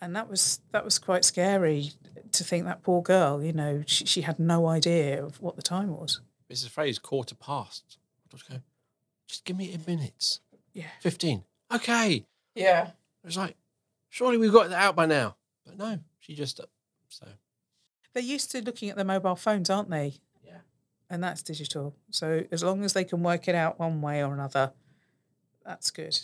And 0.00 0.16
that 0.16 0.28
was 0.28 0.60
that 0.72 0.84
was 0.84 0.98
quite 0.98 1.24
scary 1.24 1.92
to 2.32 2.44
think 2.44 2.64
that 2.64 2.82
poor 2.82 3.02
girl, 3.02 3.42
you 3.42 3.52
know, 3.52 3.84
she, 3.86 4.04
she 4.04 4.22
had 4.22 4.38
no 4.38 4.66
idea 4.66 5.22
of 5.22 5.40
what 5.40 5.56
the 5.56 5.62
time 5.62 5.96
was. 5.96 6.20
A 6.50 6.54
phrase 6.68 6.98
quarter 6.98 7.34
past. 7.34 7.98
Just 8.30 8.48
go, 8.48 8.56
just 9.26 9.44
give 9.44 9.56
me 9.56 9.70
10 9.70 9.84
minutes. 9.86 10.40
Yeah. 10.74 10.88
15. 11.00 11.44
Okay. 11.74 12.26
Yeah. 12.54 12.88
It 12.88 13.26
was 13.26 13.38
like, 13.38 13.56
surely 14.10 14.36
we've 14.36 14.52
got 14.52 14.68
that 14.68 14.82
out 14.82 14.96
by 14.96 15.06
now. 15.06 15.36
But 15.64 15.78
no, 15.78 15.98
she 16.18 16.34
just, 16.34 16.60
uh, 16.60 16.64
so. 17.08 17.26
They're 18.12 18.22
used 18.22 18.50
to 18.50 18.62
looking 18.62 18.90
at 18.90 18.96
their 18.96 19.04
mobile 19.04 19.36
phones, 19.36 19.70
aren't 19.70 19.88
they? 19.88 20.14
And 21.12 21.22
that's 21.22 21.42
digital. 21.42 21.94
So 22.10 22.44
as 22.50 22.64
long 22.64 22.84
as 22.84 22.94
they 22.94 23.04
can 23.04 23.22
work 23.22 23.46
it 23.46 23.54
out 23.54 23.78
one 23.78 24.00
way 24.00 24.24
or 24.24 24.32
another, 24.32 24.72
that's 25.62 25.90
good. 25.90 26.18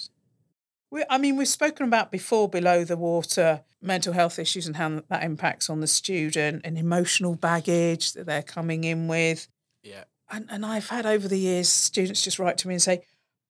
We, 0.90 1.04
I 1.10 1.18
mean, 1.18 1.36
we've 1.36 1.46
spoken 1.46 1.86
about 1.86 2.10
before 2.10 2.48
below 2.48 2.84
the 2.84 2.96
water 2.96 3.64
mental 3.82 4.14
health 4.14 4.38
issues 4.38 4.66
and 4.66 4.76
how 4.76 5.02
that 5.10 5.22
impacts 5.22 5.68
on 5.68 5.80
the 5.80 5.86
student 5.86 6.62
and 6.64 6.78
emotional 6.78 7.34
baggage 7.34 8.14
that 8.14 8.24
they're 8.24 8.42
coming 8.42 8.84
in 8.84 9.08
with. 9.08 9.48
Yeah. 9.82 10.04
And, 10.30 10.46
and 10.48 10.64
I've 10.64 10.88
had 10.88 11.04
over 11.04 11.28
the 11.28 11.38
years 11.38 11.68
students 11.68 12.24
just 12.24 12.38
write 12.38 12.56
to 12.58 12.68
me 12.68 12.72
and 12.72 12.82
say, 12.82 13.02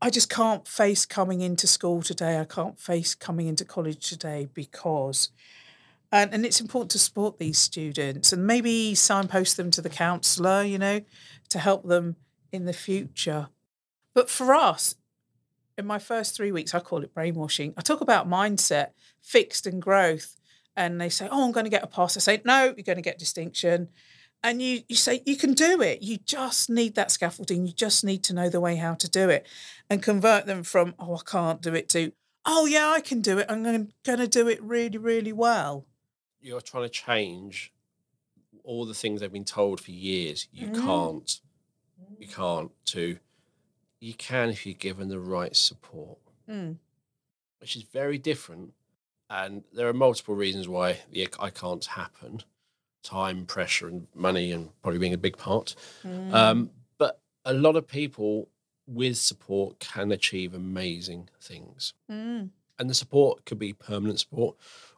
I 0.03 0.11
just 0.11 0.28
can't 0.28 0.66
face 0.66 1.07
coming 1.07 1.41
into 1.41 1.68
school 1.68 2.03
today. 2.03 2.41
I 2.41 2.47
can't 2.47 2.80
face 2.80 3.14
coming 3.14 3.47
into 3.47 3.64
college 3.64 4.09
today 4.09 4.49
because. 4.53 5.30
And, 6.11 6.33
and 6.33 6.47
it's 6.47 6.61
important 6.61 6.91
to 6.93 6.99
support 6.99 7.39
these 7.39 7.59
students 7.59 8.33
and 8.33 8.47
maybe 8.47 8.95
signpost 8.95 9.57
them 9.57 9.71
to 9.73 9.83
the 9.83 9.91
counsellor, 9.91 10.63
you 10.63 10.79
know, 10.79 11.03
to 11.51 11.59
help 11.59 11.87
them 11.87 12.17
in 12.51 12.65
the 12.65 12.73
future. 12.73 13.49
But 14.15 14.31
for 14.31 14.55
us, 14.55 14.97
in 15.77 15.87
my 15.87 15.99
first 15.99 16.35
three 16.35 16.51
weeks, 16.51 16.75
I 16.75 16.81
call 16.81 17.03
it 17.03 17.15
brainwashing. 17.15 17.75
I 17.77 17.83
talk 17.83 18.01
about 18.01 18.29
mindset, 18.29 18.91
fixed 19.23 19.67
and 19.67 19.81
growth. 19.81 20.37
And 20.77 21.01
they 21.01 21.09
say, 21.09 21.29
Oh, 21.31 21.45
I'm 21.45 21.53
going 21.53 21.65
to 21.65 21.71
get 21.71 21.85
a 21.85 21.89
pass. 21.89 22.17
I 22.17 22.21
say, 22.21 22.41
No, 22.45 22.65
you're 22.65 22.85
going 22.85 22.97
to 22.97 23.03
get 23.03 23.19
distinction. 23.19 23.89
And 24.43 24.63
you, 24.63 24.83
you 24.89 24.97
say, 24.97 25.23
You 25.27 25.37
can 25.37 25.53
do 25.53 25.83
it. 25.83 26.03
You 26.03 26.19
just 26.19 26.71
need 26.71 26.95
that 26.95 27.11
scaffolding. 27.11 27.67
You 27.67 27.73
just 27.73 28.05
need 28.05 28.25
to 28.25 28.35
know 28.35 28.49
the 28.49 28.61
way 28.61 28.77
how 28.77 28.95
to 28.95 29.09
do 29.09 29.29
it 29.29 29.47
and 29.91 30.03
convert 30.03 30.47
them 30.47 30.63
from, 30.63 30.95
Oh, 30.99 31.17
I 31.17 31.21
can't 31.29 31.61
do 31.61 31.75
it 31.75 31.89
to, 31.91 32.13
Oh, 32.45 32.67
yeah, 32.67 32.89
I 32.89 33.01
can 33.01 33.21
do 33.21 33.39
it. 33.39 33.47
I'm 33.49 33.63
going 33.63 33.93
to 34.05 34.29
do 34.29 34.49
it 34.49 34.63
really, 34.63 34.99
really 34.99 35.33
well. 35.33 35.85
You're 36.41 36.61
trying 36.61 36.84
to 36.84 36.89
change 36.89 37.72
all 38.64 38.84
the 38.84 38.95
things 38.95 39.20
they've 39.20 39.32
been 39.32 39.45
told 39.45 39.80
for 39.80 39.91
years. 39.91 40.47
You 40.53 40.68
Mm. 40.68 40.74
can't. 40.84 41.41
You 42.18 42.28
can't. 42.28 42.70
To, 42.86 43.18
you 44.01 44.14
can 44.14 44.51
if 44.51 44.66
you're 44.66 44.74
given 44.74 45.09
the 45.09 45.18
right 45.20 45.55
support, 45.57 46.18
Mm. 46.49 46.78
which 47.61 47.76
is 47.76 47.82
very 47.82 48.18
different. 48.18 48.74
And 49.30 49.64
there 49.72 49.89
are 49.89 49.93
multiple 49.93 50.34
reasons 50.34 50.68
why 50.68 51.01
the 51.11 51.28
I 51.39 51.51
can't 51.51 51.84
happen 51.84 52.43
time, 53.03 53.47
pressure, 53.47 53.86
and 53.89 54.07
money, 54.14 54.53
and 54.53 54.70
probably 54.82 54.99
being 54.99 55.14
a 55.14 55.18
big 55.18 55.36
part. 55.39 55.74
Mm. 56.03 56.32
Um, 56.34 56.70
but 56.99 57.20
a 57.45 57.53
lot 57.55 57.76
of 57.76 57.86
people 57.86 58.49
with 58.86 59.16
support 59.16 59.78
can 59.78 60.11
achieve 60.12 60.53
amazing 60.55 61.28
things. 61.41 61.95
Mm. 62.11 62.51
And 62.78 62.91
the 62.91 62.95
support 62.95 63.45
could 63.45 63.59
be 63.59 63.72
permanent 63.72 64.20
support 64.20 64.57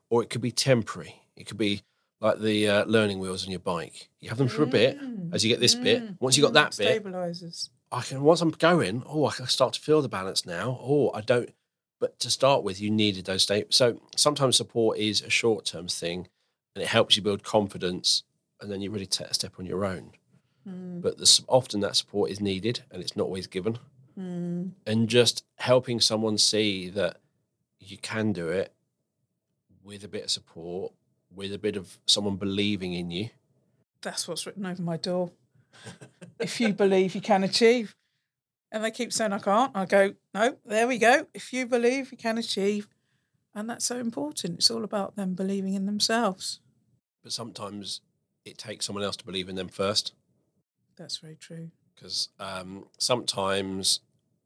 or 0.08 0.22
it 0.22 0.30
could 0.30 0.40
be 0.40 0.50
temporary. 0.52 1.22
It 1.40 1.46
could 1.46 1.58
be 1.58 1.82
like 2.20 2.38
the 2.38 2.68
uh, 2.68 2.84
learning 2.84 3.18
wheels 3.18 3.44
on 3.44 3.50
your 3.50 3.60
bike. 3.60 4.08
You 4.20 4.28
have 4.28 4.38
them 4.38 4.48
for 4.48 4.62
a 4.62 4.66
bit 4.66 5.00
Mm, 5.00 5.32
as 5.34 5.42
you 5.44 5.50
get 5.50 5.58
this 5.60 5.74
bit. 5.74 6.02
mm, 6.02 6.16
Once 6.20 6.36
you 6.36 6.42
got 6.42 6.52
that 6.52 6.76
bit, 6.76 6.96
stabilizers. 7.02 7.70
I 7.90 8.02
can 8.02 8.22
once 8.22 8.40
I'm 8.42 8.50
going, 8.50 9.02
oh, 9.06 9.24
I 9.26 9.32
can 9.32 9.46
start 9.46 9.72
to 9.72 9.80
feel 9.80 10.02
the 10.02 10.08
balance 10.08 10.44
now. 10.44 10.78
Oh, 10.82 11.10
I 11.14 11.22
don't. 11.22 11.50
But 11.98 12.18
to 12.20 12.30
start 12.30 12.62
with, 12.62 12.80
you 12.80 12.90
needed 12.90 13.24
those 13.24 13.42
states. 13.42 13.76
So 13.76 14.00
sometimes 14.16 14.56
support 14.56 14.98
is 14.98 15.22
a 15.22 15.30
short 15.30 15.64
term 15.64 15.88
thing, 15.88 16.28
and 16.74 16.82
it 16.82 16.88
helps 16.88 17.16
you 17.16 17.22
build 17.22 17.42
confidence, 17.42 18.22
and 18.60 18.70
then 18.70 18.80
you 18.82 18.90
really 18.90 19.06
take 19.06 19.28
a 19.28 19.34
step 19.34 19.54
on 19.58 19.66
your 19.66 19.84
own. 19.84 20.12
Mm, 20.68 21.00
But 21.00 21.16
the, 21.18 21.42
often 21.48 21.80
that 21.80 21.96
support 21.96 22.30
is 22.30 22.40
needed, 22.40 22.82
and 22.90 23.02
it's 23.02 23.16
not 23.16 23.24
always 23.24 23.46
given. 23.46 23.78
mm. 24.18 24.72
And 24.86 25.08
just 25.08 25.44
helping 25.56 26.00
someone 26.00 26.36
see 26.38 26.90
that 26.90 27.16
you 27.78 27.96
can 27.96 28.32
do 28.32 28.48
it 28.48 28.72
with 29.82 30.04
a 30.04 30.08
bit 30.08 30.24
of 30.24 30.30
support, 30.30 30.92
with 31.34 31.52
a 31.52 31.58
bit 31.58 31.76
of 31.76 31.98
someone 32.06 32.36
believing 32.36 32.92
in 32.92 33.10
you. 33.10 33.30
That's 34.02 34.26
what's 34.26 34.46
written 34.46 34.66
over 34.66 34.82
my 34.82 34.96
door. 34.96 35.30
if 36.38 36.60
you 36.60 36.72
believe 36.72 37.14
you 37.14 37.20
can 37.20 37.44
achieve. 37.44 37.94
And 38.72 38.84
they 38.84 38.90
keep 38.90 39.12
saying 39.12 39.32
I 39.32 39.38
can't. 39.38 39.72
I 39.74 39.84
go, 39.84 40.14
no, 40.32 40.56
there 40.64 40.86
we 40.86 40.98
go. 40.98 41.26
If 41.34 41.52
you 41.52 41.66
believe 41.66 42.12
you 42.12 42.18
can 42.18 42.38
achieve. 42.38 42.88
And 43.54 43.68
that's 43.68 43.84
so 43.84 43.96
important. 43.96 44.58
It's 44.58 44.70
all 44.70 44.84
about 44.84 45.16
them 45.16 45.34
believing 45.34 45.74
in 45.74 45.86
themselves. 45.86 46.60
But 47.22 47.32
sometimes 47.32 48.00
it 48.44 48.58
takes 48.58 48.86
someone 48.86 49.04
else 49.04 49.16
to 49.16 49.24
believe 49.24 49.48
in 49.48 49.56
them 49.56 49.68
first. 49.68 50.12
That's 50.96 51.18
very 51.18 51.36
true. 51.36 51.70
because 51.94 52.28
um, 52.38 52.86
sometimes 52.98 54.00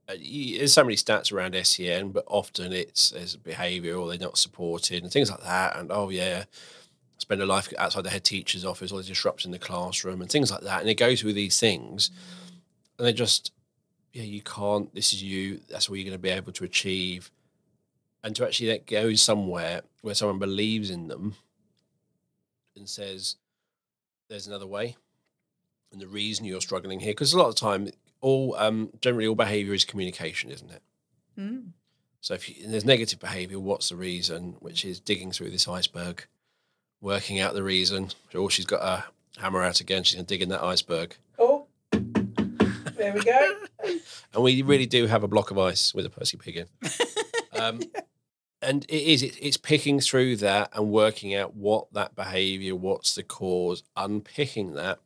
Uh, 0.09 0.15
there's 0.19 0.73
so 0.73 0.85
many 0.85 0.97
stats 0.97 1.33
around 1.33 1.57
SEN, 1.65 2.11
but 2.11 2.25
often 2.27 2.73
it's 2.73 3.11
there's 3.11 3.37
behaviour 3.37 3.97
or 3.97 4.09
they're 4.09 4.19
not 4.19 4.37
supported 4.37 5.03
and 5.03 5.11
things 5.11 5.31
like 5.31 5.43
that. 5.43 5.77
And 5.77 5.91
oh 5.91 6.11
yeah, 6.11 6.45
spend 7.19 7.41
a 7.41 7.47
life 7.47 7.73
outside 7.79 8.05
the 8.05 8.11
head 8.11 8.25
teacher's 8.25 8.65
office, 8.65 8.93
or 8.93 8.99
the 8.99 9.09
disruption 9.09 9.51
the 9.51 9.59
classroom 9.59 10.21
and 10.21 10.31
things 10.31 10.51
like 10.51 10.61
that. 10.63 10.81
And 10.81 10.91
it 10.91 10.97
goes 10.97 11.21
through 11.21 11.33
these 11.33 11.59
things, 11.59 12.11
and 12.99 13.07
they 13.07 13.13
just 13.13 13.53
yeah, 14.13 14.25
you 14.25 14.43
can't. 14.43 14.95
This 14.95 15.13
is 15.13 15.23
you. 15.23 15.61
That's 15.69 15.89
what 15.89 15.99
you're 15.99 16.05
going 16.05 16.19
to 16.19 16.23
be 16.23 16.31
able 16.31 16.53
to 16.53 16.65
achieve. 16.65 17.31
And 18.23 18.35
to 18.37 18.47
actually 18.47 18.71
let 18.71 18.87
go 18.87 19.13
somewhere 19.15 19.83
where 20.01 20.15
someone 20.15 20.39
believes 20.39 20.91
in 20.91 21.09
them 21.09 21.35
and 22.77 22.89
says, 22.89 23.37
"There's 24.29 24.47
another 24.47 24.67
way." 24.67 24.97
and 25.95 26.03
the 26.03 26.07
reason 26.09 26.45
you're 26.45 26.61
struggling 26.61 27.01
here 27.01 27.13
because 27.13 27.33
a 27.33 27.39
lot 27.39 27.49
of 27.49 27.55
time 27.55 27.89
all 28.25 28.57
um, 28.57 28.91
generally 29.01 29.27
all 29.27 29.35
behavior 29.35 29.75
is 29.75 29.85
communication 29.85 30.51
isn't 30.51 30.71
it? 30.71 30.83
Mm. 31.39 31.71
so 32.21 32.35
if 32.35 32.49
you, 32.49 32.69
there's 32.69 32.85
negative 32.85 33.19
behavior 33.21 33.59
what's 33.59 33.91
the 33.91 33.97
reason? 33.97 34.57
Which 34.61 34.85
is 34.85 34.99
digging 34.99 35.31
through 35.31 35.51
this 35.51 35.69
iceberg 35.69 36.27
working 37.01 37.39
out 37.39 37.55
the 37.55 37.63
reason. 37.63 38.09
Oh 38.35 38.49
she's 38.49 38.67
got 38.67 38.83
a 38.83 39.05
hammer 39.41 39.63
out 39.63 39.81
again. 39.81 40.03
She's 40.03 40.15
going 40.15 40.27
to 40.27 40.35
dig 40.35 40.43
in 40.43 40.49
that 40.49 40.63
iceberg. 40.63 41.17
Oh, 41.39 41.67
there 41.93 43.13
we 43.13 43.23
go. 43.23 43.57
and 44.35 44.43
we 44.43 44.63
really 44.63 44.87
do 44.87 45.07
have 45.07 45.23
a 45.23 45.29
block 45.29 45.51
of 45.51 45.59
ice 45.59 45.95
with 45.95 46.07
a 46.07 46.11
percy 46.11 46.37
pig 46.37 46.57
in 46.57 46.67
um, 47.61 47.81
and 48.63 48.85
it 48.89 49.03
is 49.03 49.23
it, 49.23 49.37
it's 49.41 49.57
picking 49.57 50.01
through 50.01 50.37
that 50.37 50.71
and 50.73 50.91
working 50.91 51.35
out 51.35 51.55
what 51.55 51.93
that 51.93 52.15
behavior 52.15 52.75
what's 52.75 53.15
the 53.15 53.23
cause 53.23 53.83
unpicking 53.97 54.73
that 54.73 54.99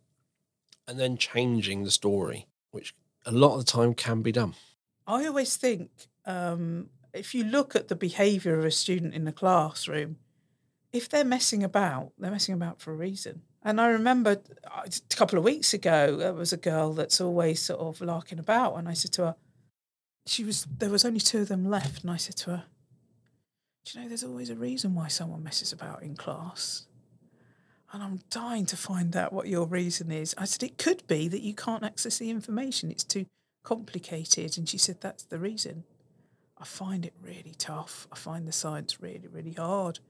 and 0.87 1.01
then 1.01 1.16
changing 1.16 1.83
the 1.83 1.91
story 1.91 2.47
which 2.71 2.95
a 3.29 3.33
lot 3.33 3.55
of 3.55 3.64
the 3.64 3.70
time 3.70 3.95
can 3.95 4.22
be 4.22 4.33
done 4.33 4.55
I 5.09 5.24
always 5.26 5.57
think 5.57 5.91
um, 6.26 6.91
if 7.14 7.35
you 7.35 7.43
look 7.43 7.74
at 7.74 7.89
the 7.89 7.97
behaviour 7.97 8.59
of 8.59 8.64
a 8.66 8.70
student 8.70 9.14
in 9.14 9.24
the 9.24 9.33
classroom, 9.33 10.16
if 10.93 11.09
they're 11.09 11.24
messing 11.24 11.64
about, 11.64 12.12
they're 12.18 12.31
messing 12.31 12.55
about 12.55 12.81
for 12.81 12.93
a 12.93 12.97
reason. 12.97 13.41
And 13.62 13.81
I 13.81 13.89
remember 13.89 14.43
uh, 14.70 14.83
a 14.87 15.14
couple 15.14 15.39
of 15.39 15.45
weeks 15.45 15.72
ago, 15.72 16.16
there 16.16 16.35
was 16.35 16.53
a 16.53 16.59
girl 16.59 16.93
that's 16.93 17.22
always 17.22 17.62
sort 17.62 17.81
of 17.81 18.01
larking 18.03 18.39
about, 18.39 18.76
and 18.76 18.87
I 18.87 18.93
said 18.93 19.12
to 19.12 19.22
her, 19.22 19.37
she 20.26 20.45
was 20.45 20.66
there 20.79 20.91
was 20.91 21.07
only 21.07 21.20
two 21.20 21.41
of 21.41 21.49
them 21.49 21.64
left, 21.64 22.03
and 22.03 22.11
I 22.11 22.18
said 22.18 22.37
to 22.37 22.51
her, 22.51 22.64
"Do 23.85 23.99
you 23.99 24.03
know 24.03 24.09
there's 24.09 24.24
always 24.24 24.51
a 24.51 24.55
reason 24.55 24.95
why 24.95 25.09
someone 25.09 25.43
messes 25.43 25.72
about 25.72 26.03
in 26.03 26.16
class?" 26.16 26.85
And 27.93 28.03
I'm 28.03 28.20
dying 28.28 28.66
to 28.66 28.76
find 28.76 29.16
out 29.16 29.32
what 29.32 29.49
your 29.49 29.66
reason 29.66 30.11
is. 30.11 30.34
I 30.36 30.45
said, 30.45 30.62
It 30.62 30.78
could 30.78 31.07
be 31.07 31.28
that 31.28 31.41
you 31.41 31.55
can't 31.55 31.84
access 31.84 32.18
the 32.18 32.30
information. 32.30 32.91
It's 32.91 33.05
too 33.05 33.26
complicated. 33.62 34.59
And 34.59 34.68
she 34.68 34.78
said, 34.78 35.01
That's 35.01 35.24
the 35.24 35.39
reason. 35.39 35.84
I 36.59 36.64
find 36.64 37.07
it 37.07 37.14
really 37.22 37.55
tough. 37.57 38.07
I 38.12 38.16
find 38.16 38.47
the 38.47 38.53
science 38.53 39.01
really, 39.01 39.28
really 39.30 39.53
hard. 39.53 40.01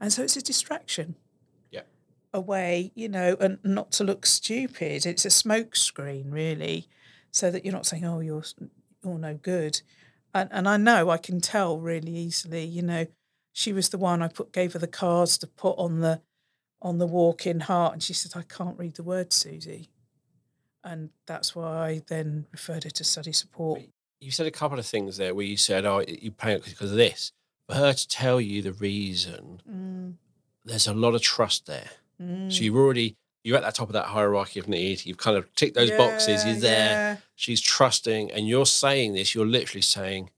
And 0.00 0.12
so 0.12 0.22
it's 0.22 0.36
a 0.36 0.42
distraction. 0.42 1.14
Yeah. 1.70 1.82
Away, 2.34 2.90
you 2.94 3.08
know, 3.08 3.36
and 3.38 3.58
not 3.62 3.92
to 3.92 4.04
look 4.04 4.26
stupid. 4.26 5.06
It's 5.06 5.24
a 5.24 5.30
smoke 5.30 5.76
screen, 5.76 6.30
really, 6.30 6.88
so 7.30 7.50
that 7.50 7.64
you're 7.64 7.74
not 7.74 7.86
saying, 7.86 8.04
Oh, 8.04 8.18
you're, 8.18 8.44
you're 9.04 9.18
no 9.18 9.34
good. 9.34 9.80
And, 10.34 10.48
and 10.50 10.68
I 10.68 10.76
know 10.76 11.10
I 11.10 11.18
can 11.18 11.40
tell 11.40 11.78
really 11.78 12.16
easily, 12.16 12.64
you 12.64 12.82
know, 12.82 13.06
she 13.52 13.72
was 13.72 13.90
the 13.90 13.98
one 13.98 14.22
I 14.22 14.28
put 14.28 14.52
gave 14.52 14.72
her 14.72 14.78
the 14.78 14.86
cards 14.86 15.36
to 15.38 15.46
put 15.46 15.74
on 15.78 16.00
the 16.00 16.20
on 16.82 16.98
the 16.98 17.06
walk 17.06 17.46
in 17.46 17.60
heart 17.60 17.94
and 17.94 18.02
she 18.02 18.12
said, 18.12 18.32
I 18.36 18.42
can't 18.42 18.78
read 18.78 18.96
the 18.96 19.02
words, 19.02 19.36
Susie. 19.36 19.88
And 20.84 21.10
that's 21.26 21.54
why 21.54 21.88
I 21.88 22.02
then 22.08 22.46
referred 22.52 22.84
her 22.84 22.90
to 22.90 23.04
study 23.04 23.32
support. 23.32 23.80
you 24.22 24.30
said 24.30 24.46
a 24.46 24.50
couple 24.52 24.78
of 24.78 24.86
things 24.86 25.16
there 25.16 25.34
where 25.34 25.44
you 25.44 25.56
said 25.56 25.84
oh 25.84 26.04
you 26.06 26.30
panic 26.30 26.64
because 26.64 26.92
of 26.92 26.96
this 26.96 27.32
for 27.68 27.74
her 27.74 27.92
to 27.92 28.08
tell 28.08 28.40
you 28.40 28.62
the 28.62 28.72
reason 28.72 29.60
Mm, 29.68 30.14
there's 30.64 30.86
a 30.86 30.94
lot 30.94 31.14
of 31.14 31.22
trust 31.22 31.66
there 31.66 31.90
mm. 32.20 32.50
so 32.52 32.62
you've 32.62 32.76
already 32.76 33.16
you're 33.42 33.56
at 33.56 33.64
the 33.64 33.72
top 33.72 33.88
of 33.88 33.94
that 33.94 34.06
hierarchy 34.06 34.60
of 34.60 34.68
need 34.68 35.04
you've 35.04 35.18
kind 35.18 35.36
of 35.36 35.52
ticked 35.54 35.74
those 35.74 35.90
boxes 35.90 36.44
you're 36.44 36.54
there 36.54 36.90
yeah. 36.90 37.16
she's 37.34 37.60
trusting 37.60 38.30
and 38.30 38.46
you're 38.48 38.66
saying 38.66 39.12
this 39.14 39.34
you're 39.34 39.46
literally 39.46 39.82
saying 39.82 40.30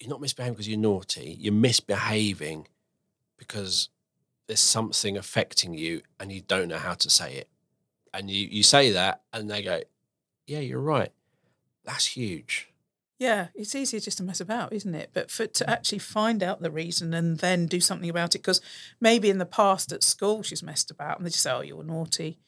you're 0.00 0.10
not 0.10 0.20
misbehaving 0.20 0.54
because 0.54 0.68
you're 0.68 0.78
naughty 0.78 1.36
you're 1.40 1.52
misbehaving 1.52 2.68
because 3.36 3.88
there's 4.46 4.60
something 4.60 5.16
affecting 5.16 5.74
you 5.74 6.02
and 6.18 6.32
you 6.32 6.40
don't 6.42 6.68
know 6.68 6.78
how 6.78 6.94
to 6.94 7.08
say 7.08 7.34
it 7.34 7.48
and 8.12 8.30
you 8.30 8.46
you 8.50 8.62
say 8.62 8.90
that 8.90 9.22
and 9.32 9.50
they 9.50 9.62
go 9.62 9.80
yeah 10.46 10.58
you're 10.58 10.80
right 10.80 11.12
that's 11.84 12.06
huge 12.16 12.68
Yeah, 13.18 13.48
it's 13.54 13.74
easier 13.74 14.00
just 14.00 14.18
to 14.18 14.24
mess 14.24 14.40
about, 14.40 14.72
isn't 14.72 14.94
it? 14.96 15.10
But 15.12 15.30
for 15.30 15.46
to 15.46 15.70
actually 15.70 16.00
find 16.00 16.42
out 16.42 16.60
the 16.60 16.72
reason 16.72 17.14
and 17.14 17.38
then 17.38 17.66
do 17.66 17.80
something 17.80 18.10
about 18.10 18.34
it, 18.34 18.38
because 18.42 18.60
maybe 19.00 19.30
in 19.30 19.38
the 19.38 19.46
past 19.46 19.92
at 19.92 20.02
school 20.02 20.42
she's 20.42 20.62
messed 20.62 20.90
about 20.90 21.18
and 21.18 21.26
they 21.26 21.30
just 21.30 21.44
say, 21.44 21.52
"Oh, 21.52 21.60
you're 21.60 21.84
naughty," 21.84 22.40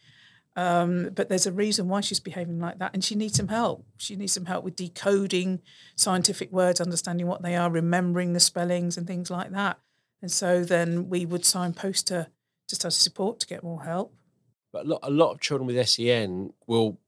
um, 0.57 1.11
but 1.15 1.29
there's 1.29 1.47
a 1.47 1.53
reason 1.53 1.89
why 1.89 2.01
she's 2.01 2.21
behaving 2.21 2.59
like 2.59 2.79
that, 2.79 2.91
and 2.95 3.05
she 3.05 3.15
needs 3.15 3.37
some 3.37 3.49
help. 3.49 3.85
She 3.99 4.17
needs 4.17 4.33
some 4.33 4.47
help 4.47 4.65
with 4.65 4.77
decoding 4.77 5.63
scientific 5.97 6.51
words, 6.53 6.81
understanding 6.81 7.27
what 7.29 7.43
they 7.43 7.55
are, 7.57 7.71
remembering 7.71 8.33
the 8.33 8.41
spellings 8.41 8.97
and 8.97 9.07
things 9.07 9.31
like 9.31 9.51
that. 9.53 9.79
And 10.25 10.33
so 10.33 10.65
then 10.65 11.11
we 11.11 11.27
would 11.27 11.45
signpost 11.45 12.09
her 12.09 12.29
to 12.69 12.75
study 12.75 12.95
support 12.95 13.41
to 13.41 13.47
get 13.47 13.63
more 13.63 13.83
help. 13.83 14.15
But 14.73 14.87
a 14.87 14.89
lot, 14.89 15.01
a 15.03 15.11
lot 15.11 15.33
of 15.33 15.41
children 15.43 15.67
with 15.67 15.87
SEN 15.87 16.55
will 16.67 16.99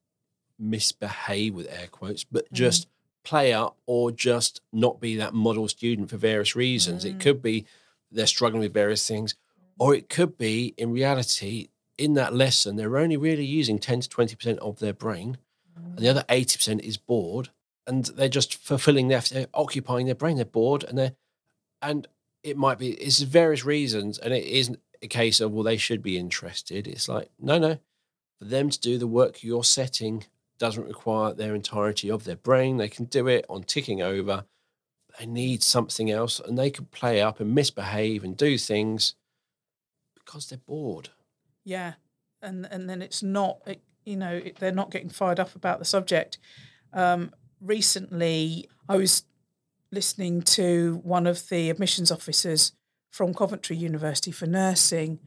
misbehave 0.59 1.55
with 1.55 1.67
air 1.67 1.87
quotes, 1.91 2.25
but 2.25 2.45
mm. 2.45 2.53
just 2.53 2.89
play 3.25 3.55
up 3.55 3.79
or 3.87 4.13
just 4.13 4.61
not 4.71 5.01
be 5.01 5.17
that 5.17 5.33
model 5.33 5.67
student 5.67 6.11
for 6.11 6.19
various 6.19 6.55
reasons. 6.55 7.07
It 7.07 7.17
mm. 7.17 7.21
could 7.21 7.41
be 7.41 7.65
they're 8.13 8.27
struggling 8.27 8.61
with 8.61 8.75
various 8.75 9.09
things, 9.09 9.35
or 9.79 9.95
it 9.95 10.11
could 10.11 10.37
be 10.37 10.75
in 10.77 10.93
reality, 10.93 11.69
in 11.97 12.13
that 12.13 12.35
lesson, 12.35 12.77
they're 12.77 12.99
only 12.99 13.17
really 13.17 13.47
using 13.47 13.79
10 13.79 14.01
to 14.01 14.09
20% 14.11 14.59
of 14.59 14.79
their 14.79 14.93
brain, 14.93 15.39
and 15.75 15.97
the 15.97 16.09
mm. 16.09 16.11
other 16.11 16.25
80% 16.29 16.81
is 16.81 16.99
bored, 16.99 17.49
and 17.87 18.05
they're 18.05 18.29
just 18.29 18.55
fulfilling 18.55 19.09
their, 19.09 19.21
they're 19.21 19.47
occupying 19.55 20.05
their 20.05 20.15
brain. 20.15 20.37
They're 20.37 20.45
bored, 20.45 20.85
and 20.85 20.99
they're, 20.99 21.13
and 21.81 22.07
it 22.47 22.57
might 22.57 22.79
be, 22.79 22.93
it's 22.93 23.21
various 23.21 23.65
reasons, 23.65 24.19
and 24.19 24.33
it 24.33 24.45
isn't 24.45 24.79
a 25.03 25.09
case 25.09 25.41
of, 25.41 25.51
well, 25.51 25.65
they 25.65 25.77
should 25.77 26.01
be 26.01 26.17
interested. 26.17 26.87
It's 26.87 27.09
like, 27.09 27.29
no, 27.41 27.59
no, 27.59 27.79
for 28.39 28.45
them 28.45 28.71
to 28.71 28.81
do 28.81 28.99
the 28.99 29.07
work 29.09 29.43
you're 29.43 29.65
setting 29.65 30.25
doesn't 30.59 30.87
require 30.87 31.35
their 31.35 31.57
entirety 31.57 32.09
of 32.09 32.23
their 32.23 32.37
brain. 32.37 32.77
They 32.77 32.89
can 32.89 33.07
do 33.07 33.27
it 33.27 33.45
on 33.49 33.65
ticking 33.65 34.01
over. 34.01 34.45
They 35.19 35.27
need 35.27 35.65
something 35.65 36.09
else, 36.09 36.39
and 36.39 36.57
they 36.57 36.71
can 36.71 36.85
play 36.87 37.21
up 37.21 37.41
and 37.41 37.53
misbehave 37.53 38.23
and 38.23 38.37
do 38.37 38.57
things 38.59 39.17
because 40.15 40.47
they're 40.47 40.59
bored. 40.59 41.09
Yeah, 41.65 41.95
and 42.41 42.69
and 42.71 42.89
then 42.89 43.03
it's 43.03 43.23
not 43.23 43.67
you 44.05 44.17
know 44.17 44.41
they're 44.59 44.73
not 44.73 44.91
getting 44.91 45.09
fired 45.09 45.41
up 45.41 45.57
about 45.57 45.79
the 45.79 45.85
subject. 45.85 46.39
Um, 46.93 47.33
recently, 47.61 48.69
I 48.89 48.97
was 48.97 49.25
listening 49.91 50.43
to 50.43 51.01
one 51.03 51.27
of 51.27 51.49
the 51.49 51.71
admissions 51.71 52.11
officers 52.11 52.73
from 53.11 53.35
Coventry 53.35 53.77
University 53.77 54.31
for 54.31 54.47
nursing, 54.47 55.19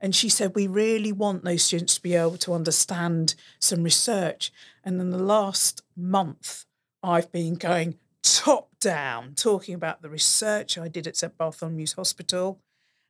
and 0.00 0.14
she 0.14 0.28
said 0.28 0.54
we 0.54 0.66
really 0.66 1.12
want 1.12 1.44
those 1.44 1.62
students 1.62 1.94
to 1.94 2.02
be 2.02 2.14
able 2.14 2.36
to 2.38 2.52
understand 2.52 3.34
some 3.58 3.82
research. 3.82 4.52
And 4.82 5.00
in 5.00 5.10
the 5.10 5.18
last 5.18 5.82
month, 5.96 6.66
I've 7.02 7.32
been 7.32 7.54
going 7.54 7.98
top 8.22 8.70
down 8.80 9.34
talking 9.34 9.74
about 9.74 10.02
the 10.02 10.10
research 10.10 10.76
I 10.78 10.88
did 10.88 11.06
at 11.06 11.16
St 11.16 11.36
Bartholomew's 11.36 11.94
Hospital 11.94 12.60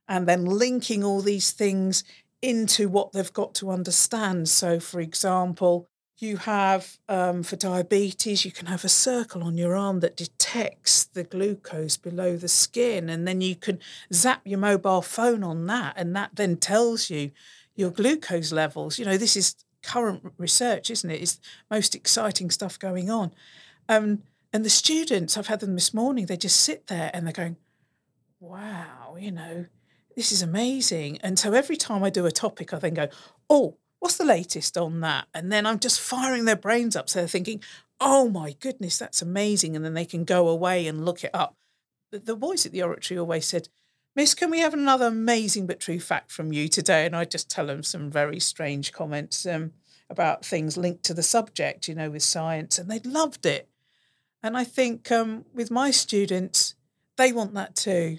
and 0.08 0.28
then 0.28 0.44
linking 0.44 1.02
all 1.02 1.20
these 1.20 1.52
things 1.52 2.04
into 2.42 2.88
what 2.88 3.12
they've 3.12 3.32
got 3.32 3.54
to 3.56 3.70
understand. 3.70 4.48
So, 4.48 4.78
for 4.78 5.00
example, 5.00 5.88
you 6.24 6.38
have 6.38 6.98
um, 7.08 7.42
for 7.42 7.56
diabetes, 7.56 8.44
you 8.44 8.50
can 8.50 8.66
have 8.66 8.84
a 8.84 8.88
circle 8.88 9.44
on 9.44 9.56
your 9.56 9.76
arm 9.76 10.00
that 10.00 10.16
detects 10.16 11.04
the 11.04 11.22
glucose 11.22 11.96
below 11.96 12.36
the 12.36 12.48
skin, 12.48 13.08
and 13.08 13.28
then 13.28 13.40
you 13.40 13.54
can 13.54 13.78
zap 14.12 14.40
your 14.44 14.58
mobile 14.58 15.02
phone 15.02 15.44
on 15.44 15.66
that, 15.66 15.94
and 15.96 16.16
that 16.16 16.30
then 16.34 16.56
tells 16.56 17.10
you 17.10 17.30
your 17.76 17.90
glucose 17.90 18.50
levels. 18.52 18.98
You 18.98 19.04
know, 19.04 19.16
this 19.16 19.36
is 19.36 19.54
current 19.82 20.32
research, 20.38 20.90
isn't 20.90 21.10
it? 21.10 21.22
It's 21.22 21.40
most 21.70 21.94
exciting 21.94 22.50
stuff 22.50 22.78
going 22.78 23.10
on. 23.10 23.32
Um, 23.88 24.22
and 24.52 24.64
the 24.64 24.70
students, 24.70 25.36
I've 25.36 25.48
had 25.48 25.60
them 25.60 25.74
this 25.74 25.92
morning, 25.92 26.26
they 26.26 26.36
just 26.36 26.60
sit 26.60 26.86
there 26.86 27.10
and 27.12 27.26
they're 27.26 27.32
going, 27.32 27.56
wow, 28.40 29.16
you 29.18 29.30
know, 29.30 29.66
this 30.16 30.32
is 30.32 30.42
amazing. 30.42 31.18
And 31.22 31.38
so 31.38 31.52
every 31.52 31.76
time 31.76 32.02
I 32.02 32.10
do 32.10 32.26
a 32.26 32.30
topic, 32.30 32.72
I 32.72 32.78
then 32.78 32.94
go, 32.94 33.08
oh, 33.50 33.76
what's 34.04 34.18
the 34.18 34.24
latest 34.24 34.76
on 34.76 35.00
that? 35.00 35.28
And 35.32 35.50
then 35.50 35.64
I'm 35.64 35.78
just 35.78 35.98
firing 35.98 36.44
their 36.44 36.56
brains 36.56 36.94
up. 36.94 37.08
So 37.08 37.20
they're 37.20 37.26
thinking, 37.26 37.62
oh 37.98 38.28
my 38.28 38.54
goodness, 38.60 38.98
that's 38.98 39.22
amazing. 39.22 39.74
And 39.74 39.82
then 39.82 39.94
they 39.94 40.04
can 40.04 40.26
go 40.26 40.46
away 40.48 40.86
and 40.86 41.06
look 41.06 41.24
it 41.24 41.30
up. 41.32 41.56
The, 42.12 42.18
the 42.18 42.36
boys 42.36 42.66
at 42.66 42.72
the 42.72 42.82
oratory 42.82 43.18
always 43.18 43.46
said, 43.46 43.70
Miss, 44.14 44.34
can 44.34 44.50
we 44.50 44.58
have 44.60 44.74
another 44.74 45.06
amazing 45.06 45.66
but 45.66 45.80
true 45.80 45.98
fact 45.98 46.30
from 46.30 46.52
you 46.52 46.68
today? 46.68 47.06
And 47.06 47.16
I 47.16 47.24
just 47.24 47.48
tell 47.50 47.66
them 47.66 47.82
some 47.82 48.10
very 48.10 48.38
strange 48.40 48.92
comments 48.92 49.46
um, 49.46 49.72
about 50.10 50.44
things 50.44 50.76
linked 50.76 51.02
to 51.04 51.14
the 51.14 51.22
subject, 51.22 51.88
you 51.88 51.94
know, 51.94 52.10
with 52.10 52.22
science, 52.22 52.78
and 52.78 52.90
they 52.90 52.98
loved 52.98 53.46
it. 53.46 53.70
And 54.42 54.54
I 54.54 54.64
think 54.64 55.10
um, 55.10 55.46
with 55.54 55.70
my 55.70 55.90
students, 55.90 56.74
they 57.16 57.32
want 57.32 57.54
that 57.54 57.74
too. 57.74 58.18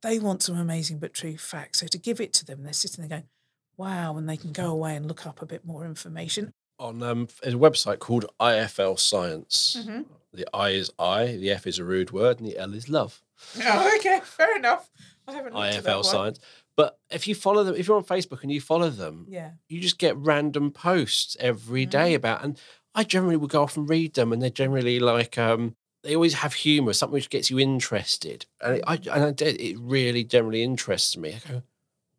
They 0.00 0.20
want 0.20 0.44
some 0.44 0.56
amazing 0.56 1.00
but 1.00 1.12
true 1.12 1.36
facts. 1.36 1.80
So 1.80 1.88
to 1.88 1.98
give 1.98 2.20
it 2.20 2.32
to 2.34 2.44
them, 2.44 2.62
they're 2.62 2.72
sitting 2.72 3.02
there 3.02 3.18
going, 3.18 3.28
wow, 3.76 4.16
and 4.16 4.28
they 4.28 4.36
can 4.36 4.52
go 4.52 4.70
away 4.70 4.96
and 4.96 5.06
look 5.06 5.26
up 5.26 5.42
a 5.42 5.46
bit 5.46 5.64
more 5.64 5.84
information. 5.84 6.52
On 6.78 7.02
um, 7.02 7.28
a 7.42 7.50
website 7.52 8.00
called 8.00 8.26
IFL 8.40 8.98
Science. 8.98 9.76
Mm-hmm. 9.80 10.02
The 10.32 10.46
I 10.52 10.70
is 10.70 10.90
I, 10.98 11.26
the 11.26 11.50
F 11.52 11.66
is 11.66 11.78
a 11.78 11.84
rude 11.84 12.10
word, 12.10 12.40
and 12.40 12.48
the 12.48 12.58
L 12.58 12.74
is 12.74 12.88
love. 12.88 13.22
Oh, 13.62 13.96
okay, 13.98 14.20
fair 14.24 14.56
enough. 14.56 14.90
I 15.28 15.32
haven't 15.32 15.54
IFL 15.54 15.94
one. 15.96 16.04
Science. 16.04 16.40
But 16.76 16.98
if 17.10 17.28
you 17.28 17.36
follow 17.36 17.62
them, 17.62 17.76
if 17.76 17.86
you're 17.86 17.96
on 17.96 18.04
Facebook 18.04 18.42
and 18.42 18.50
you 18.50 18.60
follow 18.60 18.90
them, 18.90 19.26
Yeah. 19.28 19.52
you 19.68 19.80
just 19.80 19.98
get 19.98 20.16
random 20.16 20.72
posts 20.72 21.36
every 21.38 21.86
day 21.86 22.12
Mm. 22.12 22.16
about, 22.16 22.42
and 22.44 22.58
I 22.96 23.04
generally 23.04 23.36
will 23.36 23.46
go 23.48 23.62
off 23.62 23.76
and 23.76 23.88
read 23.88 24.14
them, 24.14 24.32
and 24.32 24.42
they're 24.42 24.50
generally 24.50 24.98
like, 24.98 25.38
um, 25.38 25.76
they 26.02 26.16
always 26.16 26.34
have 26.34 26.54
humour, 26.54 26.92
something 26.92 27.14
which 27.14 27.30
gets 27.30 27.48
you 27.50 27.60
interested, 27.60 28.46
and 28.60 28.76
it, 28.78 28.84
I, 28.86 28.94
and 29.12 29.40
I, 29.40 29.44
it 29.44 29.78
really 29.78 30.24
generally 30.24 30.64
interests 30.64 31.16
me. 31.16 31.36
I 31.48 31.52
go, 31.52 31.62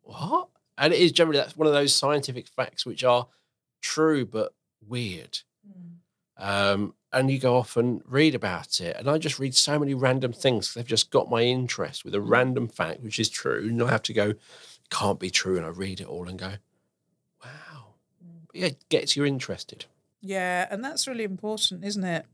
what? 0.02 0.48
And 0.78 0.92
it 0.92 1.00
is 1.00 1.12
generally 1.12 1.38
that's 1.38 1.56
one 1.56 1.66
of 1.66 1.72
those 1.72 1.94
scientific 1.94 2.48
facts 2.48 2.84
which 2.84 3.04
are 3.04 3.28
true 3.80 4.26
but 4.26 4.54
weird. 4.86 5.38
Hmm. 5.66 6.44
Um, 6.44 6.94
and 7.12 7.30
you 7.30 7.38
go 7.38 7.56
off 7.56 7.76
and 7.76 8.02
read 8.04 8.34
about 8.34 8.80
it, 8.80 8.96
and 8.98 9.08
I 9.08 9.16
just 9.16 9.38
read 9.38 9.54
so 9.54 9.78
many 9.78 9.94
random 9.94 10.32
things. 10.32 10.74
They've 10.74 10.86
just 10.86 11.10
got 11.10 11.30
my 11.30 11.42
interest 11.42 12.04
with 12.04 12.14
a 12.14 12.20
hmm. 12.20 12.28
random 12.28 12.68
fact 12.68 13.02
which 13.02 13.18
is 13.18 13.28
true, 13.28 13.66
and 13.68 13.82
I 13.82 13.90
have 13.90 14.02
to 14.02 14.12
go, 14.12 14.34
can't 14.90 15.18
be 15.18 15.30
true, 15.30 15.56
and 15.56 15.64
I 15.64 15.70
read 15.70 16.00
it 16.00 16.06
all 16.06 16.28
and 16.28 16.38
go, 16.38 16.52
wow, 17.44 17.94
hmm. 18.22 18.44
yeah, 18.52 18.66
it 18.66 18.88
gets 18.88 19.16
you 19.16 19.24
interested. 19.24 19.86
Yeah, 20.20 20.66
and 20.70 20.84
that's 20.84 21.06
really 21.06 21.24
important, 21.24 21.84
isn't 21.84 22.04
it? 22.04 22.26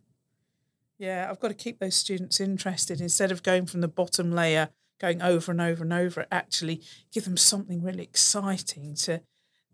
Yeah, 0.99 1.29
I've 1.29 1.41
got 1.41 1.49
to 1.49 1.55
keep 1.55 1.79
those 1.79 1.97
students 1.97 2.41
interested 2.41 3.01
instead 3.01 3.33
of 3.33 3.43
going 3.43 3.67
from 3.67 3.81
the 3.81 3.89
bottom 3.89 4.33
layer, 4.33 4.71
going 5.03 5.21
over 5.21 5.53
and 5.53 5.61
over 5.61 5.83
and 5.83 5.93
over. 5.93 6.27
Actually, 6.33 6.81
give 7.13 7.25
them 7.25 7.37
something 7.37 7.83
really 7.83 8.05
exciting 8.05 8.95
to 8.95 9.21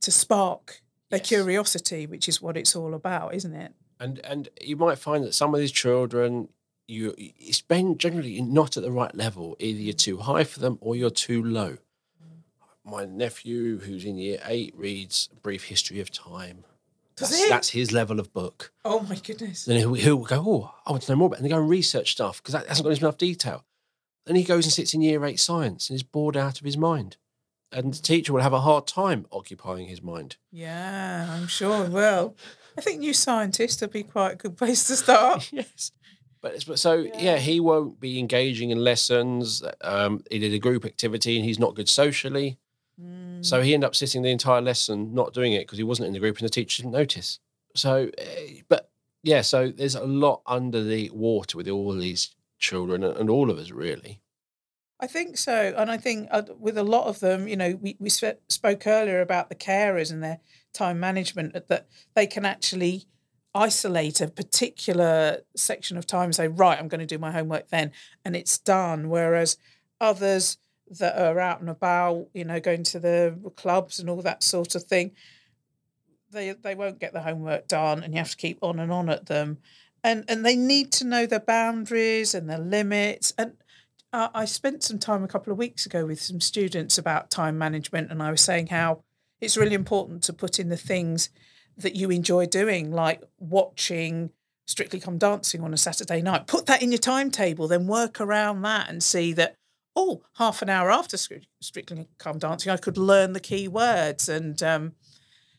to 0.00 0.10
spark 0.10 0.82
their 1.10 1.18
Yes. 1.20 1.28
curiosity, 1.28 2.06
which 2.06 2.28
is 2.28 2.42
what 2.42 2.56
it's 2.56 2.74
all 2.74 2.94
about, 2.94 3.34
isn't 3.34 3.54
it? 3.54 3.72
and 4.00 4.20
and 4.24 4.48
you 4.60 4.76
might 4.76 4.98
find 4.98 5.24
that 5.24 5.34
some 5.34 5.52
of 5.54 5.60
these 5.60 5.72
children 5.72 6.48
you 6.86 7.14
it's 7.18 7.60
been 7.60 7.98
generally 7.98 8.40
not 8.40 8.76
at 8.76 8.82
the 8.82 8.92
right 8.92 9.14
level 9.14 9.56
either 9.58 9.80
you're 9.80 9.92
too 9.92 10.18
high 10.18 10.44
for 10.44 10.60
them 10.60 10.78
or 10.80 10.94
you're 10.96 11.10
too 11.10 11.42
low 11.42 11.70
mm. 11.72 12.40
my 12.84 13.04
nephew 13.04 13.78
who's 13.80 14.04
in 14.04 14.16
year 14.16 14.38
eight 14.46 14.72
reads 14.76 15.28
a 15.32 15.40
brief 15.40 15.64
history 15.64 16.00
of 16.00 16.10
time 16.10 16.64
Does 17.16 17.30
that's, 17.30 17.42
he? 17.42 17.48
that's 17.48 17.68
his 17.70 17.90
level 17.92 18.20
of 18.20 18.32
book 18.32 18.72
Oh 18.84 19.00
my 19.00 19.16
goodness! 19.16 19.64
then 19.64 19.76
he'll, 19.78 19.94
he'll 19.94 20.18
go 20.18 20.44
oh 20.46 20.74
i 20.86 20.90
want 20.92 21.02
to 21.02 21.12
know 21.12 21.16
more 21.16 21.26
about 21.26 21.36
it 21.36 21.40
and 21.40 21.46
they 21.46 21.54
go 21.54 21.60
and 21.60 21.68
research 21.68 22.12
stuff 22.12 22.40
because 22.40 22.54
that 22.54 22.68
hasn't 22.68 22.86
got 22.86 22.96
enough 22.96 23.18
detail 23.18 23.64
then 24.28 24.36
he 24.36 24.44
goes 24.44 24.64
and 24.64 24.72
sits 24.72 24.94
in 24.94 25.00
year 25.00 25.24
eight 25.24 25.40
science 25.40 25.90
and 25.90 25.96
is 25.96 26.02
bored 26.04 26.36
out 26.36 26.58
of 26.60 26.64
his 26.64 26.76
mind 26.76 27.16
and 27.72 27.92
the 27.94 28.02
teacher 28.02 28.32
will 28.32 28.42
have 28.42 28.52
a 28.52 28.60
hard 28.60 28.86
time 28.86 29.26
occupying 29.32 29.88
his 29.88 30.02
mind 30.02 30.36
Yeah, 30.52 31.26
I'm 31.30 31.48
sure 31.48 31.84
it 31.84 31.90
will. 31.90 32.36
I 32.76 32.80
think 32.80 33.00
new 33.00 33.12
scientists 33.12 33.80
would 33.80 33.90
be 33.90 34.04
quite 34.04 34.32
a 34.34 34.36
good 34.36 34.56
place 34.56 34.86
to 34.86 34.94
start. 34.96 35.50
yes. 35.52 35.90
But, 36.40 36.64
but 36.66 36.78
so 36.78 37.06
yeah. 37.18 37.38
he 37.38 37.58
won't 37.58 37.98
be 37.98 38.20
engaging 38.20 38.70
in 38.70 38.78
lessons. 38.78 39.64
Um, 39.80 40.22
he 40.30 40.38
did 40.38 40.54
a 40.54 40.58
group 40.60 40.84
activity 40.84 41.34
and 41.36 41.44
he's 41.44 41.58
not 41.58 41.74
good 41.74 41.88
socially, 41.88 42.58
Mm. 43.00 43.44
so 43.44 43.62
he 43.62 43.74
ended 43.74 43.86
up 43.86 43.94
sitting 43.94 44.22
the 44.22 44.30
entire 44.30 44.60
lesson 44.60 45.14
not 45.14 45.32
doing 45.32 45.52
it 45.52 45.60
because 45.60 45.78
he 45.78 45.84
wasn't 45.84 46.08
in 46.08 46.12
the 46.14 46.18
group 46.18 46.38
and 46.38 46.44
the 46.44 46.50
teacher 46.50 46.82
didn't 46.82 46.94
notice. 46.94 47.38
So, 47.76 48.10
eh, 48.18 48.62
but 48.68 48.90
yeah, 49.22 49.42
so 49.42 49.70
there's 49.70 49.94
a 49.94 50.04
lot 50.04 50.42
under 50.46 50.82
the 50.82 51.08
water 51.10 51.56
with 51.56 51.68
all 51.68 51.92
these 51.92 52.34
children 52.58 53.04
and, 53.04 53.30
all 53.30 53.50
of 53.50 53.58
us 53.58 53.70
really. 53.70 54.20
I 55.00 55.06
think 55.06 55.38
so, 55.38 55.74
and 55.76 55.90
I 55.90 55.96
think 55.96 56.28
uh, 56.32 56.42
with 56.58 56.76
a 56.76 56.82
lot 56.82 57.06
of 57.06 57.20
them, 57.20 57.46
you 57.46 57.56
know, 57.56 57.78
we 57.80 57.96
we 58.00 58.10
spoke 58.10 58.86
earlier 58.86 59.20
about 59.20 59.48
the 59.48 59.54
carers 59.54 60.10
and 60.10 60.22
their 60.22 60.40
time 60.72 60.98
management 60.98 61.52
that 61.68 61.86
they 62.14 62.26
can 62.26 62.44
actually 62.44 63.06
isolate 63.54 64.20
a 64.20 64.28
particular 64.28 65.42
section 65.56 65.96
of 65.96 66.06
time 66.06 66.24
and 66.24 66.34
say, 66.34 66.48
right, 66.48 66.78
I'm 66.78 66.88
going 66.88 67.00
to 67.00 67.06
do 67.06 67.18
my 67.18 67.30
homework 67.30 67.68
then, 67.68 67.92
and 68.24 68.34
it's 68.34 68.58
done. 68.58 69.08
Whereas 69.08 69.56
others 70.00 70.58
that 70.98 71.16
are 71.16 71.38
out 71.38 71.60
and 71.60 71.70
about, 71.70 72.28
you 72.34 72.44
know, 72.44 72.60
going 72.60 72.82
to 72.82 72.98
the 72.98 73.52
clubs 73.56 73.98
and 73.98 74.08
all 74.08 74.22
that 74.22 74.42
sort 74.42 74.74
of 74.74 74.82
thing, 74.82 75.12
they 76.30 76.52
they 76.52 76.74
won't 76.74 76.98
get 76.98 77.12
the 77.12 77.22
homework 77.22 77.68
done, 77.68 78.02
and 78.02 78.12
you 78.14 78.18
have 78.18 78.30
to 78.30 78.36
keep 78.36 78.58
on 78.62 78.78
and 78.78 78.92
on 78.92 79.08
at 79.08 79.26
them, 79.26 79.58
and 80.08 80.24
and 80.28 80.44
they 80.44 80.56
need 80.56 80.92
to 80.92 81.04
know 81.04 81.26
their 81.26 81.40
boundaries 81.40 82.34
and 82.34 82.48
their 82.48 82.58
limits 82.58 83.32
and 83.38 83.52
uh, 84.12 84.28
I 84.34 84.44
spent 84.46 84.82
some 84.82 84.98
time 84.98 85.22
a 85.22 85.28
couple 85.28 85.52
of 85.52 85.58
weeks 85.58 85.84
ago 85.84 86.06
with 86.06 86.20
some 86.20 86.40
students 86.40 86.96
about 86.96 87.30
time 87.30 87.58
management, 87.58 88.10
and 88.10 88.22
I 88.22 88.30
was 88.30 88.40
saying 88.40 88.68
how 88.68 89.02
it's 89.40 89.56
really 89.56 89.74
important 89.74 90.22
to 90.24 90.32
put 90.32 90.58
in 90.58 90.70
the 90.70 90.76
things 90.76 91.30
that 91.76 91.94
you 91.94 92.10
enjoy 92.10 92.46
doing, 92.46 92.90
like 92.90 93.22
watching 93.38 94.30
Strictly 94.66 94.98
Come 94.98 95.18
Dancing 95.18 95.62
on 95.62 95.74
a 95.74 95.76
Saturday 95.76 96.22
night. 96.22 96.46
Put 96.46 96.66
that 96.66 96.82
in 96.82 96.90
your 96.90 96.98
timetable, 96.98 97.68
then 97.68 97.86
work 97.86 98.20
around 98.20 98.62
that 98.62 98.88
and 98.88 99.02
see 99.02 99.32
that, 99.34 99.56
oh, 99.94 100.22
half 100.36 100.62
an 100.62 100.70
hour 100.70 100.90
after 100.90 101.16
Strictly 101.16 102.08
Come 102.18 102.38
Dancing, 102.38 102.72
I 102.72 102.78
could 102.78 102.98
learn 102.98 103.34
the 103.34 103.40
key 103.40 103.68
words 103.68 104.28
and 104.28 104.62
um, 104.62 104.92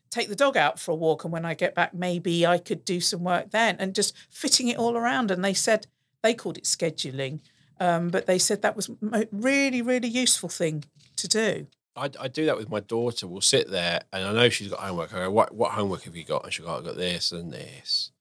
take 0.10 0.30
the 0.30 0.36
dog 0.36 0.57
out 0.57 0.80
for 0.80 0.91
a 0.91 0.95
walk. 0.95 1.24
And 1.24 1.34
when 1.34 1.45
I 1.45 1.53
get 1.53 1.76
back, 1.76 1.93
maybe 1.93 2.45
I 2.45 2.57
could 2.57 2.86
do 2.86 2.99
some 2.99 3.24
work 3.24 3.51
then 3.51 3.76
and 3.80 3.95
just 3.95 4.16
fitting 4.30 4.68
it 4.68 4.78
all 4.78 4.97
around. 4.97 5.32
And 5.32 5.43
they 5.43 5.53
said, 5.53 5.88
they 6.22 6.34
called 6.34 6.57
it 6.57 6.64
scheduling. 6.64 7.39
Um, 7.80 8.10
but 8.10 8.26
they 8.26 8.38
said 8.38 8.62
that 8.62 8.76
was 8.76 8.89
a 9.14 9.28
really, 9.32 9.82
really 9.82 10.10
useful 10.10 10.49
thing 10.49 10.84
to 11.16 11.28
do. 11.28 11.68
I, 11.95 12.10
I 12.20 12.28
do 12.28 12.45
that 12.45 12.57
with 12.57 12.70
my 12.70 12.80
daughter. 12.80 13.28
We'll 13.28 13.41
sit 13.41 13.70
there, 13.70 14.01
and 14.14 14.26
I 14.26 14.34
know 14.34 14.49
she's 14.49 14.70
got 14.70 14.80
homework. 14.80 15.14
I 15.14 15.20
go, 15.20 15.32
"What 15.32 15.53
what 15.53 15.72
homework 15.72 16.03
have 16.03 16.16
you 16.16 16.24
got?" 16.24 16.43
And 16.43 16.53
she'll 16.53 16.66
go, 16.66 16.78
"I've 16.78 16.86
got 16.86 16.97
this 16.97 17.32
and 17.32 17.51
this." 17.51 18.12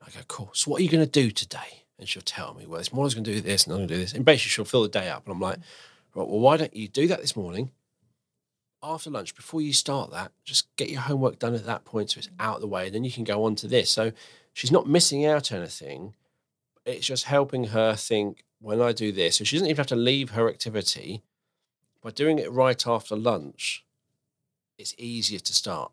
I 0.00 0.10
go, 0.10 0.20
"Cool. 0.28 0.50
So 0.54 0.70
what 0.70 0.80
are 0.80 0.84
you 0.84 0.90
going 0.90 1.04
to 1.04 1.10
do 1.10 1.30
today?" 1.30 1.84
And 1.98 2.08
she'll 2.08 2.22
tell 2.22 2.54
me, 2.54 2.66
"Well, 2.66 2.78
this 2.78 2.92
morning's 2.92 3.14
going 3.14 3.24
to 3.24 3.34
do 3.34 3.40
this, 3.40 3.64
and 3.64 3.72
I'm 3.72 3.80
going 3.80 3.88
to 3.88 3.94
do 3.94 4.00
this." 4.00 4.12
And 4.12 4.24
basically, 4.24 4.50
she'll 4.50 4.64
fill 4.64 4.82
the 4.82 4.88
day 4.88 5.08
up, 5.08 5.24
and 5.24 5.32
I'm 5.32 5.40
like, 5.40 5.58
"Right, 6.14 6.28
well, 6.28 6.40
why 6.40 6.56
don't 6.56 6.74
you 6.74 6.88
do 6.88 7.06
that 7.08 7.20
this 7.20 7.36
morning?" 7.36 7.70
After 8.82 9.10
lunch, 9.10 9.34
before 9.34 9.60
you 9.60 9.72
start 9.72 10.10
that, 10.12 10.32
just 10.44 10.74
get 10.76 10.88
your 10.88 11.02
homework 11.02 11.38
done 11.38 11.54
at 11.54 11.66
that 11.66 11.84
point 11.84 12.10
so 12.10 12.18
it's 12.18 12.30
out 12.38 12.56
of 12.56 12.60
the 12.62 12.66
way. 12.66 12.88
Then 12.88 13.04
you 13.04 13.12
can 13.12 13.24
go 13.24 13.44
on 13.44 13.54
to 13.56 13.68
this. 13.68 13.90
So 13.90 14.12
she's 14.52 14.72
not 14.72 14.88
missing 14.88 15.26
out 15.26 15.52
anything. 15.52 16.14
It's 16.86 17.06
just 17.06 17.24
helping 17.24 17.64
her 17.64 17.94
think 17.94 18.44
when 18.58 18.80
I 18.80 18.92
do 18.92 19.12
this. 19.12 19.36
So 19.36 19.44
she 19.44 19.56
doesn't 19.56 19.68
even 19.68 19.76
have 19.76 19.86
to 19.88 19.96
leave 19.96 20.30
her 20.30 20.48
activity 20.48 21.22
by 22.02 22.10
doing 22.10 22.38
it 22.38 22.50
right 22.50 22.86
after 22.86 23.16
lunch, 23.16 23.84
it's 24.78 24.94
easier 24.96 25.38
to 25.38 25.52
start. 25.52 25.92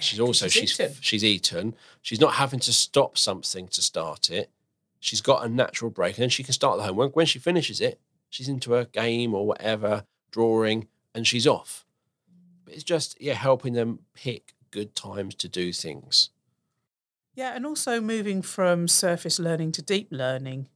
She's 0.00 0.20
also 0.20 0.46
she's 0.46 0.70
she's 0.70 0.80
eaten. 0.80 0.94
she's 1.00 1.24
eaten. 1.24 1.74
She's 2.02 2.20
not 2.20 2.34
having 2.34 2.60
to 2.60 2.72
stop 2.72 3.18
something 3.18 3.66
to 3.68 3.82
start 3.82 4.30
it. 4.30 4.48
She's 5.00 5.20
got 5.20 5.44
a 5.44 5.48
natural 5.48 5.90
break, 5.90 6.16
and 6.16 6.22
then 6.22 6.28
she 6.28 6.44
can 6.44 6.52
start 6.52 6.78
the 6.78 6.84
homework. 6.84 7.16
When 7.16 7.26
she 7.26 7.40
finishes 7.40 7.80
it, 7.80 8.00
she's 8.28 8.48
into 8.48 8.76
a 8.76 8.84
game 8.84 9.34
or 9.34 9.44
whatever, 9.44 10.04
drawing, 10.30 10.86
and 11.14 11.26
she's 11.26 11.48
off. 11.48 11.84
It's 12.70 12.84
just 12.84 13.20
yeah, 13.20 13.34
helping 13.34 13.72
them 13.72 14.00
pick 14.14 14.54
good 14.70 14.94
times 14.94 15.34
to 15.36 15.48
do 15.48 15.72
things. 15.72 16.30
Yeah, 17.34 17.54
and 17.54 17.64
also 17.64 18.00
moving 18.00 18.42
from 18.42 18.88
surface 18.88 19.38
learning 19.38 19.72
to 19.72 19.82
deep 19.82 20.08
learning 20.10 20.68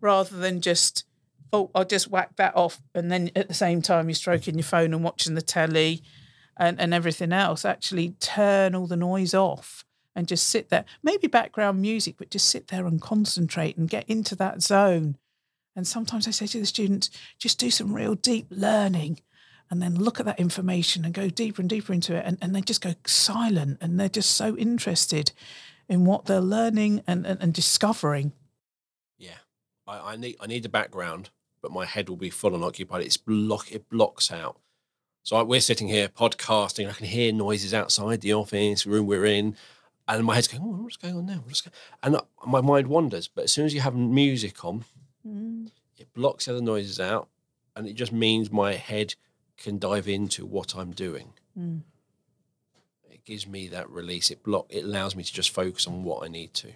rather 0.00 0.36
than 0.36 0.60
just 0.60 1.04
oh, 1.52 1.70
I'll 1.74 1.84
just 1.84 2.10
whack 2.10 2.36
that 2.36 2.56
off. 2.56 2.80
And 2.94 3.10
then 3.10 3.30
at 3.34 3.48
the 3.48 3.54
same 3.54 3.82
time, 3.82 4.08
you're 4.08 4.14
stroking 4.14 4.54
your 4.54 4.64
phone 4.64 4.92
and 4.92 5.02
watching 5.02 5.34
the 5.34 5.42
telly 5.42 6.02
and, 6.56 6.78
and 6.80 6.92
everything 6.92 7.32
else. 7.32 7.64
Actually, 7.64 8.10
turn 8.20 8.74
all 8.74 8.86
the 8.86 8.96
noise 8.96 9.34
off 9.34 9.84
and 10.14 10.28
just 10.28 10.48
sit 10.48 10.68
there. 10.68 10.84
Maybe 11.02 11.26
background 11.26 11.80
music, 11.80 12.16
but 12.18 12.30
just 12.30 12.48
sit 12.48 12.68
there 12.68 12.86
and 12.86 13.00
concentrate 13.00 13.76
and 13.76 13.88
get 13.88 14.08
into 14.08 14.34
that 14.36 14.62
zone. 14.62 15.16
And 15.74 15.86
sometimes 15.86 16.26
I 16.26 16.32
say 16.32 16.46
to 16.48 16.60
the 16.60 16.66
students, 16.66 17.08
just 17.38 17.58
do 17.58 17.70
some 17.70 17.94
real 17.94 18.14
deep 18.14 18.48
learning 18.50 19.20
and 19.70 19.82
then 19.82 19.94
look 19.94 20.18
at 20.20 20.26
that 20.26 20.40
information 20.40 21.04
and 21.04 21.12
go 21.14 21.28
deeper 21.28 21.60
and 21.62 21.68
deeper 21.68 21.92
into 21.92 22.14
it. 22.16 22.24
And, 22.26 22.38
and 22.40 22.54
they 22.54 22.60
just 22.60 22.80
go 22.80 22.94
silent 23.06 23.78
and 23.80 23.98
they're 23.98 24.08
just 24.08 24.30
so 24.32 24.56
interested 24.56 25.32
in 25.88 26.04
what 26.04 26.24
they're 26.26 26.40
learning 26.40 27.02
and, 27.06 27.26
and, 27.26 27.40
and 27.42 27.52
discovering. 27.52 28.32
Yeah, 29.18 29.38
I, 29.86 30.12
I 30.12 30.16
need 30.16 30.36
I 30.40 30.46
need 30.46 30.62
the 30.62 30.68
background, 30.68 31.30
but 31.62 31.72
my 31.72 31.84
head 31.84 32.08
will 32.08 32.16
be 32.16 32.30
full 32.30 32.54
and 32.54 32.64
occupied. 32.64 33.02
It's 33.02 33.16
block 33.16 33.72
it 33.72 33.88
blocks 33.88 34.30
out. 34.32 34.58
So 35.22 35.36
I, 35.36 35.42
we're 35.42 35.60
sitting 35.60 35.88
here 35.88 36.08
podcasting. 36.08 36.88
I 36.88 36.92
can 36.92 37.06
hear 37.06 37.32
noises 37.32 37.74
outside 37.74 38.20
the 38.22 38.32
office 38.32 38.86
room 38.86 39.06
we're 39.06 39.26
in, 39.26 39.56
and 40.06 40.24
my 40.24 40.34
head's 40.34 40.48
going, 40.48 40.62
oh, 40.62 40.82
"What's 40.82 40.96
going 40.96 41.16
on 41.16 41.26
now?" 41.26 41.42
What's 41.44 41.60
going? 41.60 41.74
And 42.02 42.20
my 42.46 42.60
mind 42.62 42.86
wanders. 42.86 43.28
But 43.28 43.44
as 43.44 43.52
soon 43.52 43.66
as 43.66 43.74
you 43.74 43.80
have 43.80 43.94
music 43.94 44.64
on, 44.64 44.84
Mm. 45.26 45.70
it 45.98 46.12
blocks 46.14 46.46
the 46.46 46.52
other 46.52 46.62
noises 46.62 46.98
out, 47.00 47.28
and 47.76 47.86
it 47.86 47.94
just 47.94 48.12
means 48.12 48.50
my 48.50 48.74
head 48.74 49.14
can 49.58 49.78
dive 49.78 50.08
into 50.08 50.46
what 50.46 50.74
I'm 50.74 50.92
doing. 50.92 51.32
Mm. 51.58 51.82
It 53.10 53.24
gives 53.24 53.46
me 53.46 53.68
that 53.68 53.90
release. 53.90 54.30
It 54.30 54.42
block. 54.42 54.66
It 54.70 54.84
allows 54.84 55.14
me 55.16 55.22
to 55.22 55.32
just 55.32 55.50
focus 55.50 55.86
on 55.86 56.04
what 56.04 56.24
I 56.24 56.28
need 56.28 56.54
to. 56.54 56.72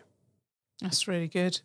That's 0.80 1.07
really 1.09 1.28
good. 1.28 1.61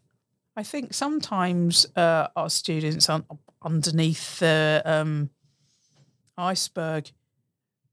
I 0.56 0.64
think 0.64 0.94
sometimes 0.94 1.86
uh, 1.96 2.28
our 2.36 2.50
students 2.50 3.10
are 3.10 3.24
underneath 3.62 4.40
the 4.40 4.82
um, 4.86 5.30
iceberg. 6.38 7.12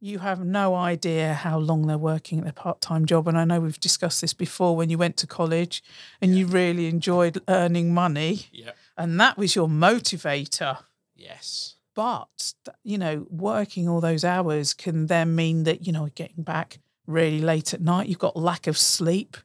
You 0.01 0.19
have 0.19 0.45
no 0.45 0.75
idea 0.75 1.33
how 1.33 1.59
long 1.59 1.87
they're 1.87 1.97
working 1.97 2.39
at 2.39 2.45
their 2.45 2.53
part 2.53 2.81
time 2.83 3.07
job. 3.07 3.27
And 3.27 3.39
I 3.39 3.45
know 3.45 3.61
we've 3.61 3.81
discussed 3.81 4.21
this 4.21 4.35
before 4.35 4.77
when 4.77 4.91
you 4.91 4.99
went 4.99 5.17
to 5.19 5.27
college 5.27 5.83
and 6.21 6.37
you 6.37 6.47
really 6.47 6.87
enjoyed 6.89 7.43
earning 7.49 7.95
money, 7.95 8.47
Yeah. 8.53 8.73
and 8.99 9.19
that 9.21 9.39
was 9.39 9.55
your 9.55 9.69
motivator. 9.69 10.79
Yes. 11.17 11.77
But, 11.95 12.55
you 12.83 12.99
know, 12.99 13.27
working 13.31 13.89
all 13.89 14.01
those 14.01 14.25
hours 14.25 14.75
can 14.75 15.07
then 15.07 15.35
mean 15.35 15.65
that, 15.65 15.87
you 15.87 15.93
know, 15.93 16.09
getting 16.15 16.43
back 16.43 16.79
really 17.07 17.41
late 17.41 17.73
at 17.73 17.81
night, 17.81 18.09
you've 18.09 18.19
got 18.19 18.37
lack 18.37 18.67
of 18.67 18.77
sleep 18.77 19.37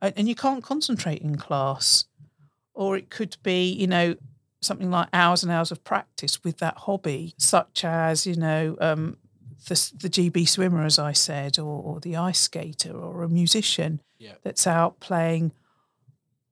and, 0.00 0.14
and 0.16 0.28
you 0.28 0.34
can't 0.34 0.64
concentrate 0.64 1.20
in 1.20 1.36
class. 1.36 2.06
Or 2.72 2.96
it 2.96 3.10
could 3.10 3.36
be, 3.42 3.70
you 3.72 3.86
know, 3.86 4.16
something 4.60 4.90
like 4.90 5.08
hours 5.12 5.42
and 5.42 5.52
hours 5.52 5.70
of 5.70 5.84
practice 5.84 6.42
with 6.44 6.58
that 6.58 6.76
hobby, 6.78 7.34
such 7.38 7.84
as, 7.84 8.26
you 8.26 8.36
know, 8.36 8.76
um, 8.80 9.16
the, 9.68 9.74
the 9.98 10.08
GB 10.08 10.48
swimmer, 10.48 10.84
as 10.84 10.98
I 10.98 11.12
said, 11.12 11.58
or, 11.58 11.82
or 11.82 12.00
the 12.00 12.16
ice 12.16 12.40
skater, 12.40 12.92
or 12.92 13.22
a 13.22 13.28
musician 13.28 14.00
Yeah. 14.18 14.34
that's 14.42 14.66
out 14.66 15.00
playing 15.00 15.52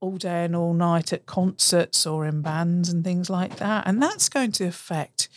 all 0.04 0.16
day 0.16 0.44
and 0.44 0.54
all 0.54 0.74
night 0.74 1.12
at 1.12 1.26
concerts 1.26 2.06
or 2.06 2.26
in 2.26 2.42
bands 2.42 2.90
and 2.90 3.02
things 3.02 3.30
like 3.30 3.56
that. 3.56 3.86
And 3.86 4.02
that's 4.02 4.28
going 4.28 4.52
to 4.52 4.64
affect 4.64 5.28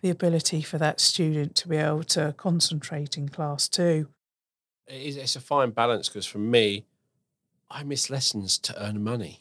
the 0.00 0.10
ability 0.10 0.60
for 0.62 0.76
that 0.78 1.00
student 1.00 1.54
to 1.56 1.68
be 1.68 1.76
able 1.76 2.04
to 2.04 2.34
concentrate 2.36 3.16
in 3.16 3.28
class 3.28 3.68
too. 3.68 4.08
it 4.88 5.16
is, 5.16 5.36
a 5.36 5.40
fine 5.40 5.70
balance 5.70 6.08
because 6.08 6.26
for 6.26 6.38
me, 6.38 6.84
I 7.70 7.84
miss 7.84 8.10
lessons 8.10 8.58
to 8.58 8.82
earn 8.82 9.02
money. 9.02 9.40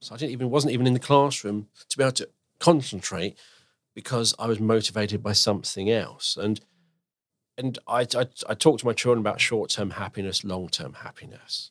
So 0.00 0.14
I 0.14 0.18
didn't 0.18 0.32
even 0.32 0.50
wasn't 0.50 0.72
even 0.72 0.86
in 0.86 0.94
the 0.94 0.98
classroom 1.00 1.68
to 1.88 1.98
be 1.98 2.04
able 2.04 2.12
to 2.12 2.28
concentrate 2.58 3.36
because 3.94 4.34
I 4.38 4.46
was 4.46 4.58
motivated 4.58 5.22
by 5.22 5.32
something 5.32 5.90
else. 5.90 6.36
And 6.36 6.60
and 7.58 7.78
I 7.86 8.00
I, 8.00 8.26
I 8.48 8.54
talk 8.54 8.78
to 8.78 8.86
my 8.86 8.92
children 8.94 9.20
about 9.20 9.40
short 9.40 9.70
term 9.70 9.90
happiness, 9.90 10.44
long 10.44 10.68
term 10.68 10.94
happiness. 10.94 11.70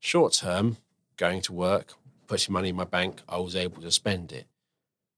Short 0.00 0.34
term, 0.34 0.76
going 1.16 1.40
to 1.42 1.52
work, 1.52 1.94
putting 2.26 2.52
money 2.52 2.70
in 2.70 2.76
my 2.76 2.84
bank, 2.84 3.22
I 3.28 3.38
was 3.38 3.56
able 3.56 3.82
to 3.82 3.90
spend 3.90 4.32
it. 4.32 4.46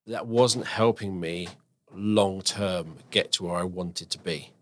That 0.06 0.26
wasn't 0.26 0.66
helping 0.66 1.18
me 1.18 1.48
long 1.92 2.42
term 2.42 2.96
get 3.10 3.32
to 3.32 3.44
where 3.44 3.56
I 3.56 3.64
wanted 3.64 4.10
to 4.10 4.18
be. 4.18 4.52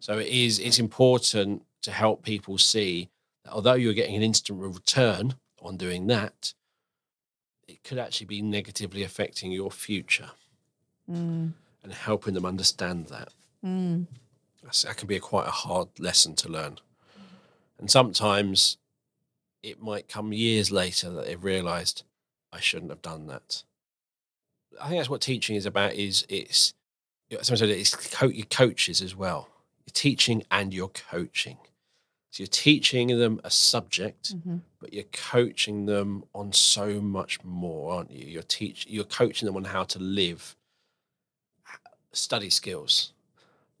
So 0.00 0.18
it 0.18 0.28
is 0.28 0.58
it's 0.58 0.78
important 0.78 1.62
to 1.82 1.90
help 1.90 2.22
people 2.22 2.58
see 2.58 3.08
that 3.44 3.52
although 3.52 3.74
you're 3.74 3.94
getting 3.94 4.16
an 4.16 4.22
instant 4.22 4.60
return 4.60 5.34
on 5.62 5.76
doing 5.76 6.06
that, 6.08 6.54
it 7.66 7.84
could 7.84 7.98
actually 7.98 8.26
be 8.26 8.42
negatively 8.42 9.02
affecting 9.02 9.52
your 9.52 9.70
future 9.70 10.30
Mm, 11.10 11.52
and 11.82 11.92
helping 11.92 12.34
them 12.34 12.44
understand 12.44 13.06
that. 13.06 13.30
Mm. 13.64 14.06
that 14.62 14.96
can 14.96 15.08
be 15.08 15.16
a 15.16 15.20
quite 15.20 15.46
a 15.48 15.50
hard 15.50 15.88
lesson 15.98 16.34
to 16.36 16.48
learn. 16.48 16.78
And 17.78 17.90
sometimes 17.90 18.76
it 19.62 19.80
might 19.80 20.08
come 20.08 20.32
years 20.32 20.70
later 20.70 21.10
that 21.10 21.26
they've 21.26 21.42
realized 21.42 22.04
I 22.52 22.60
shouldn't 22.60 22.90
have 22.90 23.02
done 23.02 23.26
that. 23.26 23.62
I 24.80 24.88
think 24.88 25.00
that's 25.00 25.10
what 25.10 25.20
teaching 25.20 25.56
is 25.56 25.66
about 25.66 25.94
is 25.94 26.24
it's 26.28 26.74
sometimes 27.42 27.70
it's 27.70 27.94
co- 27.94 28.28
your 28.28 28.46
coaches 28.46 29.02
as 29.02 29.14
well. 29.14 29.48
You're 29.84 29.92
teaching 29.92 30.44
and 30.50 30.72
you're 30.72 30.88
coaching. 30.88 31.58
So 32.30 32.42
you're 32.42 32.48
teaching 32.48 33.08
them 33.18 33.40
a 33.42 33.50
subject, 33.50 34.36
mhm. 34.36 34.60
but 34.80 34.92
you're 34.92 35.04
coaching 35.04 35.86
them 35.86 36.24
on 36.34 36.52
so 36.52 37.00
much 37.00 37.42
more, 37.42 37.94
aren't 37.94 38.10
you? 38.10 38.26
You're 38.26 38.42
teach 38.42 38.86
you're 38.88 39.04
coaching 39.04 39.46
them 39.46 39.56
on 39.56 39.64
how 39.64 39.84
to 39.84 39.98
live, 39.98 40.54
study 42.12 42.50
skills, 42.50 43.12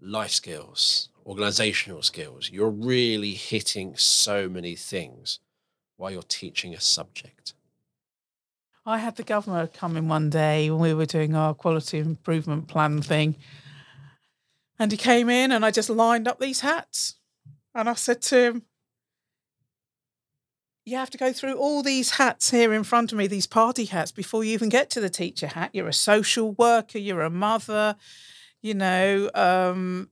life 0.00 0.32
skills, 0.32 1.10
organizational 1.26 2.02
skills. 2.02 2.50
You're 2.50 2.70
really 2.70 3.34
hitting 3.34 3.96
so 3.96 4.48
many 4.48 4.74
things 4.74 5.40
while 5.98 6.10
you're 6.10 6.22
teaching 6.22 6.74
a 6.74 6.80
subject. 6.80 7.52
I 8.86 8.98
had 8.98 9.16
the 9.16 9.22
governor 9.22 9.66
come 9.66 9.98
in 9.98 10.08
one 10.08 10.30
day 10.30 10.70
when 10.70 10.80
we 10.80 10.94
were 10.94 11.04
doing 11.04 11.34
our 11.34 11.52
quality 11.52 11.98
improvement 11.98 12.68
plan 12.68 13.02
thing. 13.02 13.36
And 14.78 14.90
he 14.90 14.96
came 14.96 15.28
in 15.28 15.52
and 15.52 15.66
I 15.66 15.70
just 15.70 15.90
lined 15.90 16.26
up 16.26 16.40
these 16.40 16.60
hats. 16.60 17.16
And 17.74 17.88
I 17.88 17.94
said 17.94 18.22
to 18.22 18.36
him, 18.36 18.62
You 20.86 20.96
have 20.96 21.10
to 21.10 21.18
go 21.18 21.34
through 21.34 21.56
all 21.56 21.82
these 21.82 22.12
hats 22.12 22.50
here 22.50 22.72
in 22.72 22.84
front 22.84 23.12
of 23.12 23.18
me, 23.18 23.26
these 23.26 23.46
party 23.46 23.84
hats, 23.84 24.12
before 24.12 24.42
you 24.42 24.52
even 24.52 24.70
get 24.70 24.88
to 24.90 25.00
the 25.00 25.10
teacher 25.10 25.48
hat. 25.48 25.70
You're 25.74 25.88
a 25.88 25.92
social 25.92 26.52
worker, 26.52 26.98
you're 26.98 27.22
a 27.22 27.30
mother, 27.30 27.96
you 28.62 28.72
know, 28.72 29.28
um, 29.34 30.08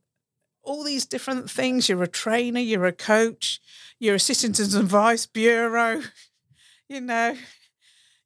all 0.67 0.85
these 0.85 1.07
different 1.07 1.51
things. 1.51 1.89
You're 1.89 2.03
a 2.03 2.09
trainer, 2.09 2.61
you're 2.61 2.87
a 2.87 2.93
coach, 2.93 3.61
you're 3.99 4.17
a 4.17 4.21
citizens 4.21 4.75
advice 4.75 5.27
bureau, 5.27 6.03
you 6.89 7.01
know 7.01 7.37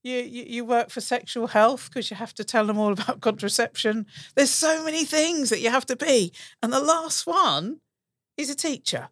you, 0.03 0.17
you, 0.17 0.45
you 0.47 0.65
work 0.65 0.91
for 0.91 1.01
sexual 1.01 1.49
health 1.49 1.89
because 1.91 2.11
you 2.11 2.17
have 2.17 2.35
to 2.35 2.45
tell 2.45 2.67
them 2.67 2.79
all 2.79 2.93
about 2.93 3.21
contraception. 3.21 4.07
There's 4.35 4.51
so 4.51 4.85
many 4.85 5.05
things 5.05 5.51
that 5.51 5.61
you 5.61 5.71
have 5.71 5.87
to 5.87 5.97
be. 5.97 6.33
And 6.63 6.73
the 6.73 6.81
last 6.81 7.27
one 7.27 7.81
is 8.37 8.51
a 8.51 8.55
teacher. 8.55 9.09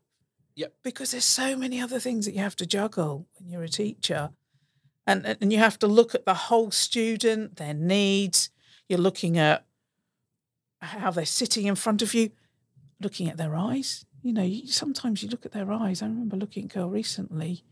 Yep. 0.57 0.75
Because 0.83 1.13
there's 1.13 1.25
so 1.25 1.57
many 1.57 1.81
other 1.81 2.01
things 2.01 2.25
that 2.25 2.35
you 2.35 2.41
have 2.41 2.57
to 2.57 2.67
juggle 2.67 3.27
when 3.39 3.51
you're 3.51 3.63
a 3.63 3.69
teacher. 3.69 4.31
And, 5.07 5.37
and 5.41 5.53
you 5.53 5.59
have 5.59 5.79
to 5.81 5.87
look 5.87 6.15
at 6.15 6.27
the 6.27 6.35
whole 6.35 6.71
student, 6.71 7.57
their 7.57 7.75
needs. 7.75 8.51
You're 8.89 8.99
looking 8.99 9.39
at 9.39 9.65
how 10.81 11.11
they're 11.11 11.27
sitting 11.27 11.67
in 11.67 11.75
front 11.75 12.03
of 12.03 12.15
you, 12.15 12.31
looking 13.01 13.29
at 13.29 13.37
their 13.37 13.55
eyes. 13.55 14.05
You 14.23 14.33
know, 14.33 14.43
you, 14.43 14.67
sometimes 14.67 15.23
you 15.23 15.29
look 15.29 15.47
at 15.47 15.53
their 15.53 15.71
eyes. 15.73 16.03
I 16.03 16.07
remember 16.07 16.37
looking 16.37 16.65
at 16.65 16.73
a 16.73 16.75
girl 16.75 16.91
recently 16.91 17.65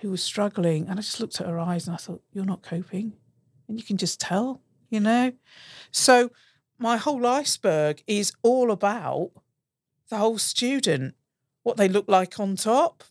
who 0.00 0.10
was 0.10 0.22
struggling, 0.22 0.88
and 0.88 0.98
I 0.98 1.02
just 1.02 1.20
looked 1.20 1.40
at 1.40 1.46
her 1.46 1.58
eyes 1.58 1.86
and 1.86 1.94
I 1.94 1.98
thought, 1.98 2.22
"You're 2.32 2.44
not 2.44 2.62
coping," 2.62 3.14
and 3.68 3.78
you 3.78 3.84
can 3.84 3.96
just 3.96 4.20
tell, 4.20 4.62
you 4.90 5.00
know. 5.00 5.32
So 5.90 6.30
my 6.78 6.96
whole 6.96 7.26
iceberg 7.26 8.02
is 8.06 8.32
all 8.42 8.70
about 8.70 9.30
the 10.08 10.18
whole 10.18 10.38
student, 10.38 11.14
what 11.62 11.76
they 11.76 11.88
look 11.88 12.08
like 12.08 12.38
on 12.38 12.56
top, 12.56 13.04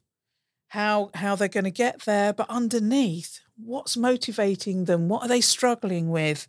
how 0.67 1.09
how 1.15 1.35
they're 1.35 1.47
going 1.47 1.65
to 1.65 1.71
get 1.71 2.01
there, 2.01 2.33
but 2.33 2.49
underneath, 2.49 3.41
what's 3.57 3.97
motivating 3.97 4.85
them? 4.85 5.09
What 5.09 5.23
are 5.23 5.27
they 5.27 5.41
struggling 5.41 6.09
with? 6.09 6.47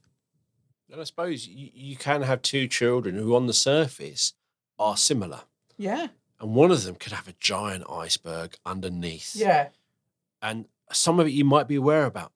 And 0.90 1.00
I 1.00 1.04
suppose 1.04 1.46
you, 1.46 1.70
you 1.72 1.96
can 1.96 2.22
have 2.22 2.42
two 2.42 2.68
children 2.68 3.16
who, 3.16 3.34
on 3.34 3.46
the 3.46 3.52
surface, 3.52 4.34
are 4.78 4.96
similar. 4.96 5.42
Yeah, 5.78 6.08
And 6.40 6.54
one 6.54 6.70
of 6.70 6.84
them 6.84 6.94
could 6.96 7.12
have 7.12 7.28
a 7.28 7.34
giant 7.40 7.84
iceberg 7.90 8.56
underneath. 8.64 9.34
yeah, 9.36 9.68
And 10.42 10.66
some 10.92 11.18
of 11.20 11.26
it 11.26 11.30
you 11.32 11.44
might 11.44 11.68
be 11.68 11.74
aware 11.76 12.04
about, 12.04 12.32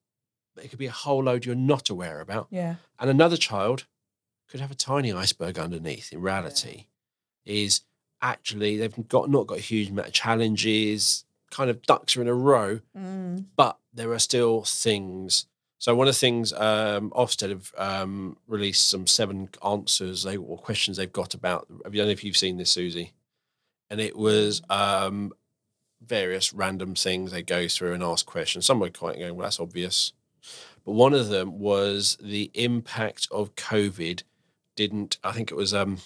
but 0.55 0.65
it 0.65 0.69
could 0.69 0.79
be 0.79 0.87
a 0.87 0.91
whole 0.93 1.23
load 1.25 1.45
you're 1.45 1.55
not 1.55 1.89
aware 1.91 2.21
about. 2.21 2.49
yeah, 2.51 2.77
And 2.99 3.09
another 3.11 3.37
child 3.37 3.87
could 4.49 4.61
have 4.61 4.71
a 4.71 4.75
tiny 4.75 5.13
iceberg 5.13 5.59
underneath. 5.59 6.13
In 6.13 6.21
reality, 6.21 6.87
is 7.47 7.83
actually 8.21 8.77
they've 8.77 9.09
got 9.09 9.31
not 9.31 9.47
got 9.47 9.59
a 9.59 9.63
huge 9.63 9.89
amount 9.91 10.09
of 10.09 10.13
challenges, 10.15 11.25
kind 11.51 11.71
of 11.71 11.83
ducks 11.83 12.17
are 12.17 12.23
in 12.23 12.29
a 12.29 12.35
row, 12.35 12.81
mm, 12.97 13.45
but 13.57 13.79
there 13.95 14.13
are 14.13 14.19
still 14.19 14.63
things 14.65 15.47
So 15.81 15.95
one 15.95 16.07
of 16.09 16.15
the 16.15 16.19
things 16.19 16.53
um, 16.53 17.11
Ofsted 17.13 17.49
have 17.49 17.73
um, 17.79 18.37
released 18.47 18.91
some 18.91 19.07
seven 19.07 19.49
answers 19.67 20.23
they 20.23 20.37
or 20.37 20.59
questions 20.59 20.99
they've 20.99 21.11
got 21.11 21.33
about. 21.33 21.67
I 21.87 21.89
don't 21.89 22.05
know 22.07 22.13
if 22.13 22.23
you've 22.23 22.37
seen 22.37 22.59
this, 22.59 22.71
Susie, 22.71 23.15
and 23.89 23.99
it 23.99 24.15
was 24.15 24.61
um, 24.69 25.33
various 26.07 26.53
random 26.53 26.95
things 26.95 27.31
they 27.33 27.43
go 27.43 27.67
through 27.67 27.95
and 27.95 28.03
ask 28.03 28.27
questions. 28.27 28.67
Some 28.67 28.79
were 28.79 28.91
quite 28.91 29.19
going, 29.19 29.35
well, 29.37 29.45
that's 29.45 29.59
obvious, 29.59 30.13
but 30.85 30.93
one 30.93 31.15
of 31.15 31.29
them 31.29 31.59
was 31.59 32.19
the 32.21 32.51
impact 32.53 33.27
of 33.31 33.55
COVID 33.57 34.23
didn't. 34.77 35.17
I 35.25 35.33
think 35.33 35.51
it 35.51 35.57
was 35.57 35.73
um, 35.73 35.97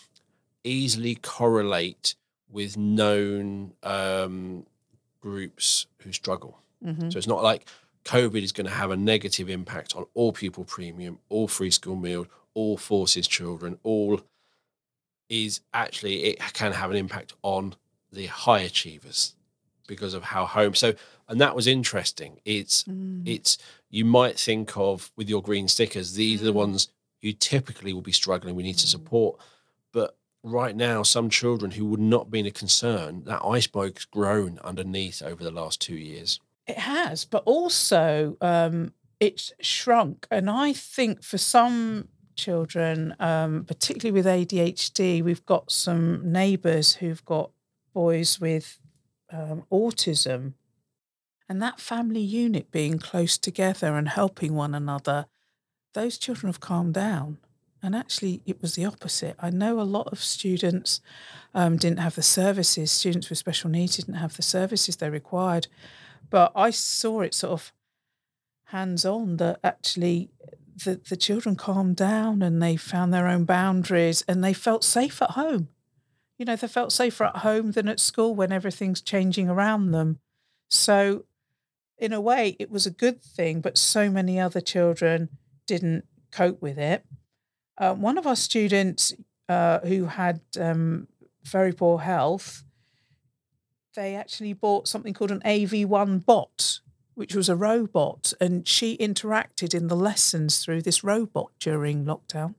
easily 0.62 1.16
correlate 1.16 2.14
with 2.48 2.76
known 2.76 3.72
um, 3.82 4.66
groups 5.20 5.86
who 5.98 6.12
struggle. 6.12 6.60
Mhm. 6.84 7.12
So 7.12 7.18
it's 7.18 7.26
not 7.26 7.42
like 7.42 7.66
COVID 8.04 8.42
is 8.42 8.52
going 8.52 8.66
to 8.66 8.72
have 8.72 8.90
a 8.90 8.96
negative 8.96 9.48
impact 9.48 9.94
on 9.96 10.06
all 10.14 10.32
pupil 10.32 10.64
premium, 10.64 11.18
all 11.28 11.48
free 11.48 11.70
school 11.70 11.96
meal, 11.96 12.26
all 12.54 12.76
forces 12.76 13.26
children, 13.26 13.78
all 13.82 14.20
is 15.28 15.60
actually 15.72 16.24
it 16.24 16.38
can 16.52 16.72
have 16.72 16.90
an 16.90 16.96
impact 16.96 17.32
on 17.42 17.74
the 18.12 18.26
high 18.26 18.60
achievers 18.60 19.34
because 19.86 20.14
of 20.14 20.22
how 20.22 20.44
home 20.44 20.74
so 20.74 20.94
and 21.28 21.40
that 21.40 21.56
was 21.56 21.66
interesting 21.66 22.38
it's 22.44 22.84
Mm. 22.84 23.22
it's 23.26 23.56
you 23.90 24.04
might 24.04 24.38
think 24.38 24.76
of 24.76 25.10
with 25.16 25.28
your 25.28 25.42
green 25.42 25.66
stickers 25.66 26.12
these 26.14 26.42
are 26.42 26.44
the 26.44 26.52
Mm. 26.52 26.56
ones 26.66 26.88
who 27.22 27.32
typically 27.32 27.92
will 27.94 28.02
be 28.02 28.12
struggling 28.12 28.54
we 28.54 28.62
need 28.62 28.78
to 28.78 28.86
support 28.86 29.40
but 29.92 30.16
right 30.42 30.76
now 30.76 31.02
some 31.02 31.30
children 31.30 31.70
who 31.72 31.86
would 31.86 32.00
not 32.00 32.30
be 32.30 32.46
a 32.46 32.50
concern 32.50 33.24
that 33.24 33.42
iceberg's 33.44 34.04
grown 34.04 34.58
underneath 34.62 35.22
over 35.22 35.42
the 35.42 35.50
last 35.50 35.80
two 35.80 35.96
years 35.96 36.38
It 36.66 36.78
has, 36.78 37.24
but 37.24 37.42
also 37.44 38.36
um, 38.40 38.92
it's 39.20 39.52
shrunk. 39.60 40.26
And 40.30 40.48
I 40.48 40.72
think 40.72 41.22
for 41.22 41.38
some 41.38 42.08
children, 42.36 43.14
um, 43.20 43.64
particularly 43.64 44.12
with 44.12 44.26
ADHD, 44.26 45.22
we've 45.22 45.44
got 45.44 45.70
some 45.70 46.32
neighbours 46.32 46.96
who've 46.96 47.24
got 47.24 47.50
boys 47.92 48.40
with 48.40 48.80
um, 49.30 49.64
autism. 49.70 50.54
And 51.48 51.60
that 51.60 51.80
family 51.80 52.20
unit 52.20 52.70
being 52.70 52.98
close 52.98 53.36
together 53.36 53.96
and 53.96 54.08
helping 54.08 54.54
one 54.54 54.74
another, 54.74 55.26
those 55.92 56.16
children 56.18 56.48
have 56.48 56.60
calmed 56.60 56.94
down. 56.94 57.38
And 57.82 57.94
actually, 57.94 58.40
it 58.46 58.62
was 58.62 58.76
the 58.76 58.86
opposite. 58.86 59.36
I 59.38 59.50
know 59.50 59.78
a 59.78 59.82
lot 59.82 60.10
of 60.10 60.24
students 60.24 61.02
um, 61.52 61.76
didn't 61.76 61.98
have 61.98 62.14
the 62.14 62.22
services, 62.22 62.90
students 62.90 63.28
with 63.28 63.38
special 63.38 63.68
needs 63.68 63.96
didn't 63.96 64.14
have 64.14 64.36
the 64.36 64.42
services 64.42 64.96
they 64.96 65.10
required 65.10 65.68
but 66.30 66.52
I 66.54 66.70
saw 66.70 67.20
it 67.20 67.34
sort 67.34 67.52
of 67.52 67.72
hands 68.66 69.04
on 69.04 69.36
that 69.36 69.60
actually 69.62 70.30
the, 70.84 71.00
the 71.08 71.16
children 71.16 71.56
calmed 71.56 71.96
down 71.96 72.42
and 72.42 72.62
they 72.62 72.76
found 72.76 73.12
their 73.12 73.28
own 73.28 73.44
boundaries 73.44 74.24
and 74.26 74.42
they 74.42 74.52
felt 74.52 74.84
safe 74.84 75.22
at 75.22 75.32
home. 75.32 75.68
You 76.38 76.44
know, 76.44 76.56
they 76.56 76.66
felt 76.66 76.92
safer 76.92 77.24
at 77.24 77.38
home 77.38 77.72
than 77.72 77.88
at 77.88 78.00
school 78.00 78.34
when 78.34 78.50
everything's 78.50 79.00
changing 79.00 79.48
around 79.48 79.92
them. 79.92 80.18
So, 80.68 81.26
in 81.96 82.12
a 82.12 82.20
way, 82.20 82.56
it 82.58 82.70
was 82.70 82.86
a 82.86 82.90
good 82.90 83.22
thing, 83.22 83.60
but 83.60 83.78
so 83.78 84.10
many 84.10 84.40
other 84.40 84.60
children 84.60 85.28
didn't 85.66 86.04
cope 86.32 86.60
with 86.60 86.76
it. 86.76 87.04
Uh, 87.78 87.94
one 87.94 88.18
of 88.18 88.26
our 88.26 88.36
students 88.36 89.12
uh, 89.48 89.78
who 89.80 90.06
had 90.06 90.40
um, 90.58 91.06
very 91.44 91.72
poor 91.72 92.00
health, 92.00 92.64
they 93.94 94.14
actually 94.14 94.52
bought 94.52 94.88
something 94.88 95.14
called 95.14 95.30
an 95.30 95.42
AV1 95.44 96.24
bot, 96.24 96.80
which 97.14 97.34
was 97.34 97.48
a 97.48 97.56
robot, 97.56 98.32
and 98.40 98.66
she 98.66 98.96
interacted 98.96 99.74
in 99.74 99.88
the 99.88 99.96
lessons 99.96 100.58
through 100.58 100.82
this 100.82 101.04
robot 101.04 101.52
during 101.60 102.04
lockdown, 102.04 102.54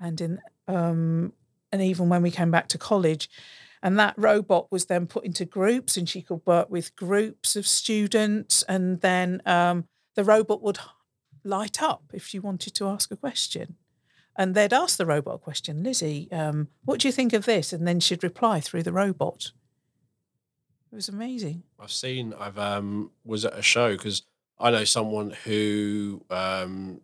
and 0.00 0.20
in 0.20 0.40
um, 0.68 1.32
and 1.72 1.82
even 1.82 2.08
when 2.08 2.22
we 2.22 2.30
came 2.30 2.50
back 2.50 2.68
to 2.68 2.78
college, 2.78 3.28
and 3.82 3.98
that 3.98 4.14
robot 4.16 4.70
was 4.70 4.86
then 4.86 5.06
put 5.06 5.24
into 5.24 5.44
groups, 5.44 5.96
and 5.96 6.08
she 6.08 6.22
could 6.22 6.40
work 6.44 6.70
with 6.70 6.96
groups 6.96 7.56
of 7.56 7.66
students, 7.66 8.62
and 8.64 9.00
then 9.00 9.42
um, 9.46 9.84
the 10.14 10.24
robot 10.24 10.62
would 10.62 10.78
light 11.44 11.82
up 11.82 12.04
if 12.12 12.26
she 12.26 12.38
wanted 12.38 12.74
to 12.74 12.88
ask 12.88 13.10
a 13.10 13.16
question. 13.16 13.76
And 14.38 14.54
they'd 14.54 14.72
ask 14.72 14.98
the 14.98 15.06
robot 15.06 15.36
a 15.36 15.38
question, 15.38 15.82
Lizzie, 15.82 16.28
um, 16.30 16.68
what 16.84 17.00
do 17.00 17.08
you 17.08 17.12
think 17.12 17.32
of 17.32 17.46
this? 17.46 17.72
And 17.72 17.88
then 17.88 18.00
she'd 18.00 18.22
reply 18.22 18.60
through 18.60 18.82
the 18.82 18.92
robot. 18.92 19.52
It 20.92 20.94
was 20.94 21.08
amazing. 21.08 21.62
I've 21.78 21.92
seen. 21.92 22.34
I've 22.38 22.58
um 22.58 23.10
was 23.24 23.44
at 23.44 23.58
a 23.58 23.62
show 23.62 23.92
because 23.92 24.22
I 24.58 24.70
know 24.70 24.84
someone 24.84 25.30
who 25.44 26.22
um 26.30 27.00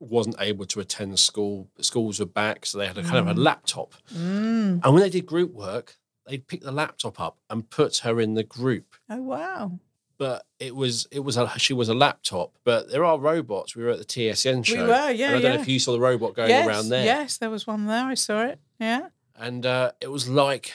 wasn't 0.00 0.36
able 0.40 0.66
to 0.66 0.80
attend 0.80 1.18
school. 1.18 1.68
Schools 1.80 2.20
were 2.20 2.26
back, 2.26 2.66
so 2.66 2.78
they 2.78 2.86
had 2.86 2.98
a 2.98 3.02
kind 3.02 3.18
of 3.18 3.28
a 3.36 3.40
laptop. 3.40 3.94
Mm. 4.14 4.80
And 4.82 4.92
when 4.92 5.00
they 5.00 5.10
did 5.10 5.26
group 5.26 5.52
work, 5.52 5.96
they'd 6.26 6.46
pick 6.46 6.62
the 6.62 6.72
laptop 6.72 7.20
up 7.20 7.38
and 7.50 7.68
put 7.68 7.98
her 7.98 8.20
in 8.20 8.34
the 8.34 8.42
group. 8.42 8.94
Oh 9.10 9.22
wow! 9.22 9.78
But 10.16 10.46
it 10.58 10.74
was 10.74 11.06
it 11.10 11.20
was 11.20 11.36
a 11.36 11.48
she 11.58 11.72
was 11.72 11.88
a 11.88 11.94
laptop. 11.94 12.52
But 12.64 12.90
there 12.90 13.04
are 13.04 13.18
robots. 13.18 13.74
We 13.76 13.84
were 13.84 13.90
at 13.90 13.98
the 13.98 14.04
TSN 14.04 14.64
show. 14.64 14.84
We 14.84 14.90
were, 14.90 15.10
yeah, 15.10 15.28
I 15.28 15.32
don't 15.32 15.42
yeah. 15.42 15.54
know 15.54 15.60
if 15.60 15.68
you 15.68 15.78
saw 15.78 15.92
the 15.92 16.00
robot 16.00 16.34
going 16.34 16.50
yes, 16.50 16.66
around 16.66 16.88
there. 16.88 17.04
yes, 17.04 17.38
there 17.38 17.50
was 17.50 17.66
one 17.66 17.86
there. 17.86 18.04
I 18.04 18.14
saw 18.14 18.44
it. 18.44 18.58
Yeah. 18.78 19.08
and 19.36 19.64
uh, 19.66 19.92
it 20.00 20.10
was 20.10 20.28
like 20.28 20.72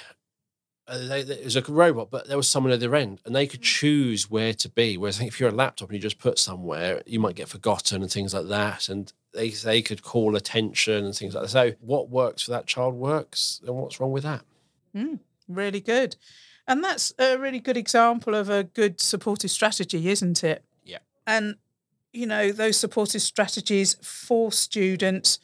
Uh, 0.89 1.13
it 1.13 1.43
was 1.43 1.55
like 1.55 1.69
a 1.69 1.73
robot, 1.73 2.09
but 2.09 2.27
there 2.27 2.37
was 2.37 2.49
someone 2.49 2.73
at 2.73 2.79
their 2.79 2.95
end, 2.95 3.21
and 3.25 3.35
they 3.35 3.45
could 3.45 3.61
choose 3.61 4.29
where 4.29 4.53
to 4.55 4.67
be. 4.67 4.97
Whereas 4.97 5.21
if 5.21 5.39
you're 5.39 5.49
a 5.49 5.53
laptop 5.53 5.89
and 5.89 5.95
you 5.95 6.01
just 6.01 6.17
put 6.17 6.39
somewhere, 6.39 7.03
you 7.05 7.19
might 7.19 7.35
get 7.35 7.47
forgotten 7.47 8.01
and 8.01 8.11
things 8.11 8.33
like 8.33 8.47
that, 8.47 8.89
and 8.89 9.13
they 9.33 9.49
they 9.49 9.81
could 9.81 10.01
call 10.01 10.35
attention 10.35 11.05
and 11.05 11.15
things 11.15 11.35
like 11.35 11.43
that. 11.43 11.49
So 11.49 11.73
what 11.79 12.09
works 12.09 12.43
for 12.43 12.51
that 12.51 12.65
child 12.65 12.95
works, 12.95 13.61
and 13.65 13.75
what's 13.75 13.99
wrong 13.99 14.11
with 14.11 14.23
that? 14.23 14.41
Hmm, 14.95 15.15
really 15.47 15.81
good. 15.81 16.15
And 16.67 16.83
that's 16.83 17.13
a 17.17 17.37
really 17.37 17.59
good 17.59 17.77
example 17.77 18.35
of 18.35 18.49
a 18.49 18.63
good 18.63 19.01
supportive 19.01 19.49
strategy, 19.49 20.07
isn't 20.09 20.43
it? 20.43 20.63
Yeah. 20.83 20.99
And, 21.25 21.55
you 22.13 22.27
know, 22.27 22.51
those 22.51 22.77
supportive 22.77 23.23
strategies 23.23 23.95
for 24.03 24.51
students 24.51 25.39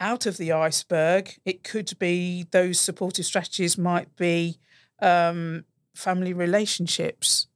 out 0.00 0.26
of 0.26 0.36
the 0.36 0.52
iceberg, 0.52 1.36
it 1.44 1.64
could 1.64 1.98
be 1.98 2.46
those 2.50 2.78
supportive 2.78 3.24
strategies 3.24 3.78
might 3.78 4.14
be 4.16 4.58
um, 5.00 5.64
family 5.94 6.32
relationships 6.32 7.46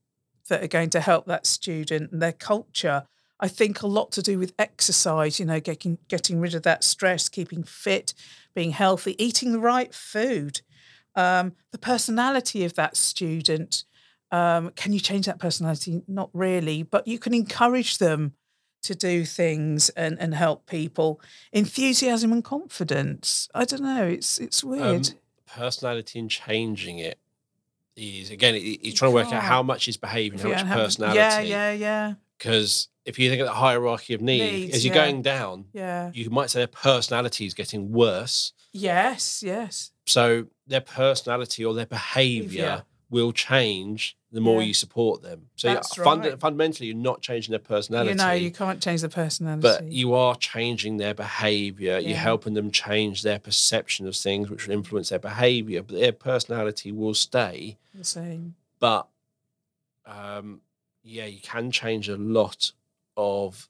that 0.49 0.63
are 0.63 0.69
going 0.69 0.91
to 0.91 1.01
help 1.01 1.27
that 1.27 1.47
student 1.47 2.13
and 2.13 2.21
their 2.21 2.33
culture. 2.33 3.05
I 3.39 3.49
think 3.49 3.83
a 3.83 3.87
lot 3.87 4.13
to 4.13 4.23
do 4.23 4.39
with 4.39 4.53
exercise, 4.59 5.39
you 5.41 5.47
know, 5.47 5.61
getting 5.61 5.99
getting 6.09 6.41
rid 6.41 6.55
of 6.55 6.63
that 6.65 6.85
stress, 6.85 7.29
keeping 7.29 7.63
fit, 7.63 8.13
being 8.55 8.73
healthy, 8.73 9.17
eating 9.23 9.53
the 9.53 9.61
right 9.61 9.95
food 9.95 10.61
um, 11.15 11.53
the 11.73 11.79
personality 11.79 12.65
of 12.65 12.75
that 12.75 12.97
student. 12.97 13.85
Um, 14.31 14.71
can 14.77 14.93
you 14.93 15.01
change 15.01 15.27
that 15.27 15.39
personality? 15.39 16.03
Not 16.07 16.31
really, 16.33 16.83
but 16.83 17.07
you 17.07 17.19
can 17.19 17.35
encourage 17.35 17.99
them 17.99 18.35
to 18.83 18.95
do 18.95 19.25
things 19.25 19.89
and, 19.91 20.19
and 20.19 20.35
help 20.35 20.67
people. 20.67 21.21
Enthusiasm 21.53 22.33
and 22.33 22.43
confidence. 22.45 23.49
I 23.55 23.65
don't 23.65 23.83
know. 23.83 24.07
It's 24.07 24.39
it's 24.39 24.63
weird. 24.65 25.09
Um, 25.09 25.15
personality 25.47 26.19
and 26.19 26.31
changing 26.31 26.99
it 26.99 27.19
is 27.97 28.31
again, 28.31 28.55
he- 28.55 28.79
he's 28.83 28.95
trying 28.95 29.11
to 29.11 29.15
work 29.15 29.33
out 29.33 29.43
how 29.43 29.63
much 29.63 29.89
is 29.89 29.97
behaving, 29.97 30.39
how 30.39 30.49
you 30.49 30.55
much 30.55 30.67
personality. 30.67 31.19
Yeah, 31.19 31.41
yeah, 31.41 31.73
yeah, 31.73 32.15
Because 32.39 32.89
if 33.05 33.19
you 33.19 33.29
think 33.29 33.41
of 33.43 33.47
the 33.49 33.53
hierarchy 33.55 34.15
of 34.15 34.21
need, 34.21 34.41
Needs, 34.53 34.77
as 34.77 34.85
you're 34.85 34.95
yeah. 34.95 35.03
going 35.05 35.23
down, 35.23 35.67
yeah. 35.73 36.11
you 36.15 36.31
might 36.31 36.51
say 36.51 36.61
their 36.61 36.67
personality 36.69 37.47
is 37.47 37.55
getting 37.55 37.91
worse. 37.93 38.53
Yes, 38.73 39.43
yes. 39.43 39.91
So 40.07 40.47
their 40.67 40.81
personality 40.81 41.65
or 41.65 41.75
their 41.75 41.87
Behaviour. 41.87 42.85
will 43.11 43.33
change 43.33 44.17
the 44.33 44.41
more 44.41 44.61
Yeah. 44.63 44.69
you 44.69 44.75
support 44.75 45.23
them. 45.23 45.49
So 45.57 45.69
That's 45.75 45.95
funda- 45.97 46.31
right. 46.31 46.39
fundamentally, 46.41 46.87
you're 46.89 46.97
not 46.97 47.21
changing 47.21 47.51
their 47.51 47.59
personality. 47.59 48.11
You 48.11 48.15
know, 48.17 48.31
you 48.33 48.51
can't 48.53 48.81
change 48.81 49.01
the 49.01 49.09
personality. 49.09 49.63
but 49.63 49.85
you 49.91 50.15
are 50.15 50.37
changing 50.37 50.99
their 50.99 51.15
behaviour. 51.15 51.99
You're 51.99 52.17
helping 52.17 52.55
them 52.55 52.71
change 52.71 53.23
their 53.23 53.39
perception 53.41 54.07
of 54.07 54.15
things, 54.15 54.49
which 54.49 54.67
will 54.67 54.75
influence 54.75 55.09
their 55.09 55.19
behaviour. 55.19 55.83
But 55.83 55.99
their 55.99 56.13
personality 56.13 56.93
will 56.93 57.15
stay. 57.15 57.77
the 57.95 58.05
same. 58.05 58.55
But 58.79 59.09
um, 60.07 60.61
yeah, 61.03 61.27
you 61.27 61.41
can 61.41 61.71
change 61.71 62.09
a 62.09 62.17
lot 62.17 62.73
of 63.17 63.69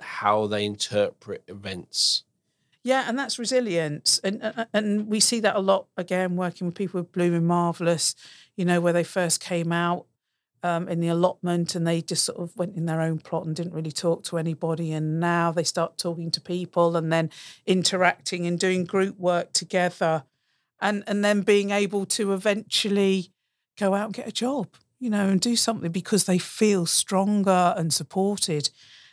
how 0.00 0.46
they 0.46 0.64
interpret 0.64 1.42
events. 1.48 2.24
Yeah, 2.82 3.04
and 3.06 3.18
that's 3.18 3.38
resilience, 3.38 4.18
and 4.24 4.42
and- 4.42 4.66
and 4.72 5.06
we 5.06 5.20
see 5.20 5.40
that 5.40 5.56
a 5.56 5.60
lot 5.60 5.86
again 5.96 6.36
working 6.36 6.66
with 6.66 6.74
people 6.76 7.00
with 7.00 7.12
Blooming 7.12 7.46
Marvelous. 7.46 8.14
You 8.56 8.64
know, 8.64 8.80
where 8.80 8.92
they 8.92 9.04
first 9.04 9.40
came 9.40 9.70
out 9.72 10.06
um, 10.62 10.88
in 10.88 11.00
the 11.00 11.08
allotment, 11.08 11.74
and 11.74 11.86
they 11.86 12.00
just 12.02 12.24
sort 12.24 12.38
of 12.38 12.56
went 12.56 12.76
in 12.76 12.86
their 12.86 13.00
own 13.02 13.18
plot 13.18 13.46
and 13.46 13.54
didn't 13.56 13.74
really 13.74 13.92
talk 13.92 14.24
to 14.24 14.38
anybody, 14.38 14.92
and 14.92 15.20
now 15.20 15.52
they 15.52 15.64
start 15.64 15.98
talking 15.98 16.30
to 16.32 16.40
people 16.40 16.96
and 16.96 17.12
then 17.12 17.30
interacting 17.66 18.46
and 18.46 18.58
doing 18.58 18.84
group 18.84 19.18
work 19.18 19.52
together, 19.52 20.24
and 20.80 21.04
and 21.06 21.24
then 21.24 21.42
being 21.42 21.70
able 21.70 22.06
to 22.06 22.32
eventually 22.32 23.32
go 23.78 23.94
out 23.94 24.06
and 24.06 24.14
get 24.14 24.28
a 24.28 24.32
job, 24.32 24.68
you 25.00 25.10
know, 25.10 25.28
and 25.28 25.40
do 25.40 25.56
something 25.56 25.92
because 25.92 26.24
they 26.24 26.38
feel 26.38 26.86
stronger 26.86 27.74
and 27.76 27.92
supported. 27.92 28.70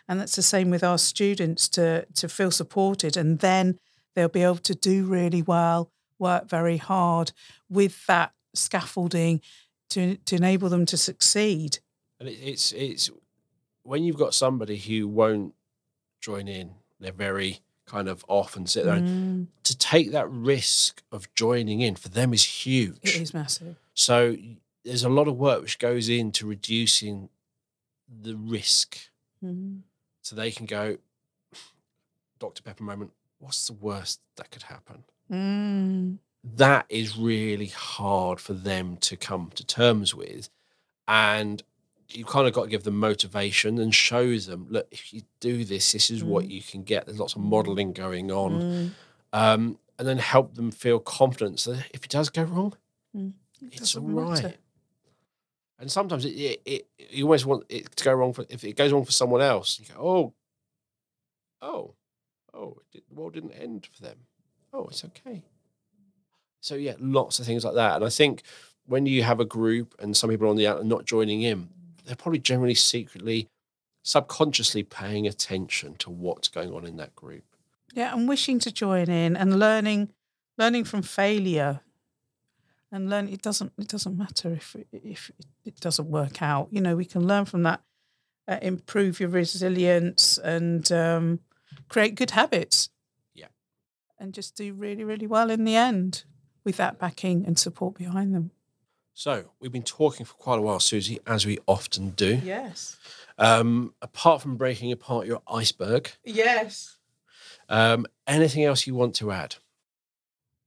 And 0.08 0.20
that's 0.20 0.36
the 0.36 0.42
same 0.42 0.70
with 0.70 0.84
our 0.84 0.98
students 0.98 1.68
to 1.70 2.06
to 2.16 2.30
feel 2.30 2.52
supported 2.52 3.18
and 3.18 3.40
then 3.40 3.78
they'll 4.16 4.30
be 4.30 4.44
able 4.44 4.58
to 4.58 4.74
do 4.74 5.06
really 5.06 5.42
well, 5.42 5.92
work 6.18 6.50
very 6.50 6.78
hard 6.78 7.32
with 7.70 8.06
that 8.08 8.32
scaffolding 8.54 9.42
to 9.90 10.16
to 10.18 10.36
enable 10.36 10.70
them 10.70 10.86
to 10.86 10.98
succeed. 10.98 11.80
And 12.20 12.30
it's 12.30 12.72
it's 12.72 13.10
when 13.84 14.04
you've 14.04 14.18
got 14.18 14.34
somebody 14.34 14.78
who 14.78 15.08
won't 15.08 15.54
join 16.22 16.48
in, 16.48 16.72
they're 17.00 17.12
very 17.12 17.60
kind 17.86 18.10
of 18.10 18.26
off 18.28 18.56
and 18.58 18.70
sit 18.70 18.84
there. 18.86 18.96
And 18.96 19.08
Mm, 19.08 19.48
to 19.64 19.78
take 19.78 20.12
that 20.12 20.30
risk 20.30 21.04
of 21.12 21.34
joining 21.36 21.80
in 21.82 21.96
for 21.96 22.10
them 22.10 22.34
is 22.34 22.44
huge. 22.66 22.98
it 23.04 23.22
is 23.22 23.34
massive. 23.34 23.78
So 23.94 24.36
there's 24.84 25.04
a 25.04 25.10
lot 25.10 25.28
of 25.28 25.38
work 25.38 25.62
which 25.62 25.80
goes 25.80 26.10
into 26.10 26.46
reducing 26.48 27.30
the 28.10 28.36
risk, 28.36 28.98
Mm. 29.44 29.82
So 30.28 30.36
they 30.36 30.52
can 30.52 30.66
go, 30.66 30.98
Dr 32.40 32.62
Pepper 32.62 32.84
moment. 32.84 33.12
What's 33.40 33.68
the 33.68 33.74
worst 33.74 34.20
that 34.36 34.52
could 34.52 34.64
happen? 34.64 35.04
Mm. 35.32 36.18
that 36.56 36.86
is 36.88 37.18
really 37.18 37.66
hard 37.68 38.40
for 38.40 38.54
them 38.54 38.96
to 38.98 39.18
come 39.18 39.52
to 39.56 39.66
terms 39.66 40.16
with. 40.16 40.50
And 41.08 41.62
you 42.10 42.24
kind 42.24 42.48
of 42.48 42.54
got 42.54 42.64
to 42.64 42.70
give 42.70 42.84
them 42.84 42.98
motivation 42.98 43.78
and 43.80 43.94
show 43.94 44.38
them, 44.38 44.68
look, 44.70 44.88
if 44.92 45.14
you 45.14 45.24
do 45.42 45.66
this, 45.66 45.92
this 45.92 46.10
is 46.10 46.24
what 46.24 46.50
you 46.50 46.62
can 46.62 46.84
get. 46.84 47.06
There's 47.06 47.20
lots 47.20 47.36
of 47.36 47.42
modeling 47.42 47.92
going 47.92 48.32
on. 48.32 48.52
Mm. 48.62 48.92
Um, 49.34 49.80
and 50.00 50.08
then 50.08 50.18
help 50.20 50.56
them 50.56 50.72
feel 50.72 51.00
confident 51.00 51.60
so 51.60 51.74
that 51.74 51.86
if 51.94 52.04
it 52.06 52.10
does 52.12 52.30
go 52.30 52.44
wrong, 52.44 52.74
Mm. 53.16 53.34
it's 53.72 53.96
all 53.96 54.04
right. 54.04 54.44
matter. 54.44 54.54
And 55.80 55.92
sometimes 55.92 56.26
it, 56.26 56.30
it, 56.30 56.62
it, 56.66 56.88
you 57.12 57.26
always 57.26 57.46
want 57.46 57.66
it 57.70 57.96
to 57.96 58.04
go 58.04 58.14
wrong 58.14 58.34
for 58.34 58.46
if 58.50 58.64
it 58.64 58.76
goes 58.76 58.92
wrong 58.92 59.06
for 59.06 59.12
someone 59.12 59.42
else. 59.42 59.80
You 59.80 59.94
go, 59.94 60.02
oh, 60.02 60.34
oh, 61.62 61.94
oh, 62.54 62.78
it 62.82 62.92
did, 62.92 63.04
the 63.10 63.16
world 63.16 63.34
didn't 63.34 63.52
end 63.52 63.88
for 63.92 64.02
them. 64.02 64.18
Oh, 64.74 64.88
it's 64.88 65.06
okay. 65.06 65.44
So 66.62 66.76
yeah, 66.76 66.96
lots 67.00 67.40
of 67.40 67.46
things 67.46 67.64
like 67.64 67.76
that. 67.76 67.98
And 67.98 68.06
I 68.06 68.10
think 68.10 68.42
when 68.86 69.06
you 69.06 69.24
have 69.24 69.40
a 69.40 69.46
group 69.46 69.94
and 70.00 70.18
some 70.18 70.30
people 70.30 70.48
are 70.48 70.50
on 70.50 70.56
the 70.56 70.68
out 70.68 70.80
and 70.80 70.90
not 70.90 71.06
joining 71.06 71.44
in, 71.44 71.70
they're 72.06 72.16
probably 72.16 72.40
generally 72.40 72.74
secretly, 72.74 73.48
subconsciously 74.04 74.84
paying 74.84 75.28
attention 75.28 75.96
to 75.96 76.10
what's 76.10 76.48
going 76.48 76.74
on 76.74 76.86
in 76.86 76.98
that 76.98 77.16
group. 77.16 77.44
Yeah, 77.94 78.14
and 78.14 78.28
wishing 78.28 78.60
to 78.60 78.72
join 78.72 79.10
in 79.10 79.38
and 79.38 79.60
learning, 79.60 80.10
learning 80.58 80.86
from 80.86 81.02
failure, 81.02 81.82
and 82.92 83.10
learn. 83.10 83.28
It 83.28 83.42
doesn't. 83.42 83.74
It 83.78 83.88
doesn't 83.88 84.18
matter 84.18 84.54
if 84.54 84.76
it- 84.76 84.88
if 84.92 85.32
it 85.66 85.80
doesn't 85.80 86.08
work 86.10 86.42
out. 86.42 86.70
You 86.72 86.82
know, 86.82 86.96
we 86.96 87.06
can 87.06 87.26
learn 87.28 87.46
from 87.46 87.64
that, 87.64 87.82
uh, 88.48 88.60
improve 88.62 89.20
your 89.20 89.30
resilience, 89.30 90.38
and 90.38 90.90
um, 90.92 91.40
create 91.90 92.16
good 92.16 92.32
habits. 92.32 92.90
Yeah. 93.34 93.48
and 94.20 94.34
just 94.34 94.56
do 94.56 94.74
really, 94.74 95.04
really 95.04 95.28
well 95.28 95.50
in 95.52 95.64
the 95.64 95.76
end 95.76 96.24
with 96.64 96.78
that 96.78 96.98
backing 96.98 97.46
and 97.46 97.58
support 97.60 97.96
behind 97.96 98.34
them. 98.34 98.50
So 99.14 99.52
we've 99.60 99.72
been 99.72 99.84
talking 99.84 100.26
for 100.26 100.34
quite 100.36 100.58
a 100.60 100.62
while, 100.62 100.80
Susie, 100.80 101.20
as 101.28 101.46
we 101.46 101.58
often 101.68 102.12
do. 102.12 102.40
Yes. 102.44 102.98
Um, 103.38 103.94
apart 104.02 104.42
from 104.42 104.58
breaking 104.58 104.92
apart 104.92 105.28
your 105.28 105.42
iceberg, 105.48 106.12
Yes. 106.24 106.98
um, 107.70 108.06
anything 108.26 108.64
else 108.64 108.88
you 108.88 108.96
want 108.96 109.14
to 109.16 109.32
add? 109.32 109.56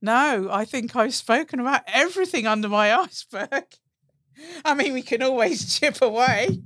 No, 0.01 0.47
I 0.51 0.65
think 0.65 0.95
I've 0.95 1.13
spoken 1.13 1.59
about 1.59 1.81
everything 1.87 2.47
under 2.47 2.67
my 2.67 2.93
iceberg. 2.99 3.65
I 4.65 4.73
mean, 4.73 4.93
we 4.93 5.01
can 5.01 5.21
always 5.21 5.75
chip 5.79 6.01
away 6.01 6.59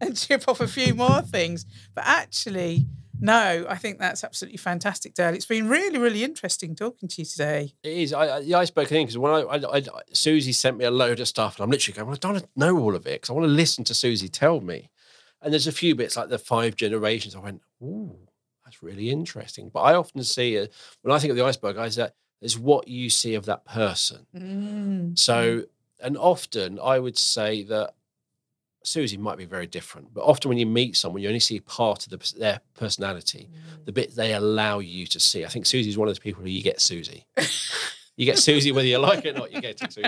and 0.00 0.16
chip 0.16 0.44
off 0.48 0.60
a 0.60 0.68
few 0.68 0.94
more 0.94 1.22
things. 1.22 1.64
But 1.94 2.04
actually, 2.06 2.86
no, 3.20 3.66
I 3.68 3.76
think 3.76 3.98
that's 3.98 4.22
absolutely 4.24 4.58
fantastic, 4.58 5.14
Dale. 5.14 5.34
It's 5.34 5.44
been 5.46 5.68
really, 5.68 5.98
really 5.98 6.22
interesting 6.24 6.74
talking 6.74 7.08
to 7.08 7.20
you 7.22 7.24
today. 7.26 7.72
It 7.82 7.92
is 7.92 8.12
I, 8.12 8.36
I- 8.36 8.42
the 8.42 8.54
iceberg 8.54 8.88
thing 8.88 9.06
because 9.06 9.18
when 9.18 9.32
I, 9.32 9.40
I, 9.42 9.76
I 9.76 9.82
Susie 10.12 10.52
sent 10.52 10.76
me 10.78 10.84
a 10.84 10.90
load 10.90 11.20
of 11.20 11.28
stuff 11.28 11.56
and 11.56 11.64
I'm 11.64 11.70
literally 11.70 11.96
going, 11.96 12.06
well, 12.08 12.16
I 12.16 12.32
don't 12.32 12.48
know 12.56 12.78
all 12.78 12.94
of 12.94 13.06
it 13.06 13.20
because 13.20 13.30
I 13.30 13.32
want 13.32 13.44
to 13.44 13.52
listen 13.52 13.84
to 13.84 13.94
Susie 13.94 14.28
tell 14.28 14.60
me. 14.60 14.88
And 15.42 15.52
there's 15.52 15.66
a 15.66 15.72
few 15.72 15.94
bits 15.94 16.16
like 16.16 16.28
the 16.28 16.38
five 16.38 16.76
generations. 16.76 17.34
I 17.34 17.38
went, 17.40 17.62
ooh, 17.82 18.16
that's 18.70 18.82
really 18.82 19.10
interesting. 19.10 19.68
But 19.72 19.80
I 19.80 19.94
often 19.94 20.22
see 20.22 20.54
it 20.54 20.72
when 21.02 21.14
I 21.14 21.18
think 21.18 21.32
of 21.32 21.36
the 21.36 21.44
iceberg, 21.44 21.76
I 21.76 21.88
say 21.88 22.08
there's 22.40 22.58
what 22.58 22.86
you 22.88 23.10
see 23.10 23.34
of 23.34 23.46
that 23.46 23.64
person. 23.64 24.26
Mm. 24.34 25.18
So, 25.18 25.64
and 26.00 26.16
often 26.16 26.78
I 26.82 26.98
would 26.98 27.18
say 27.18 27.64
that 27.64 27.94
Susie 28.84 29.16
might 29.16 29.38
be 29.38 29.44
very 29.44 29.66
different, 29.66 30.14
but 30.14 30.22
often 30.22 30.48
when 30.48 30.58
you 30.58 30.66
meet 30.66 30.96
someone, 30.96 31.20
you 31.20 31.28
only 31.28 31.40
see 31.40 31.60
part 31.60 32.06
of 32.06 32.10
the, 32.10 32.38
their 32.38 32.60
personality, 32.74 33.50
the 33.84 33.92
bit 33.92 34.14
they 34.14 34.32
allow 34.32 34.78
you 34.78 35.06
to 35.08 35.20
see. 35.20 35.44
I 35.44 35.48
think 35.48 35.66
Susie's 35.66 35.98
one 35.98 36.08
of 36.08 36.10
those 36.10 36.20
people 36.20 36.42
who 36.42 36.48
you 36.48 36.62
get 36.62 36.80
Susie. 36.80 37.26
you 38.16 38.24
get 38.24 38.38
Susie 38.38 38.72
whether 38.72 38.88
you 38.88 38.98
like 38.98 39.24
it 39.26 39.34
or 39.34 39.40
not, 39.40 39.52
you 39.52 39.60
get 39.60 39.80
Susie. 39.80 40.04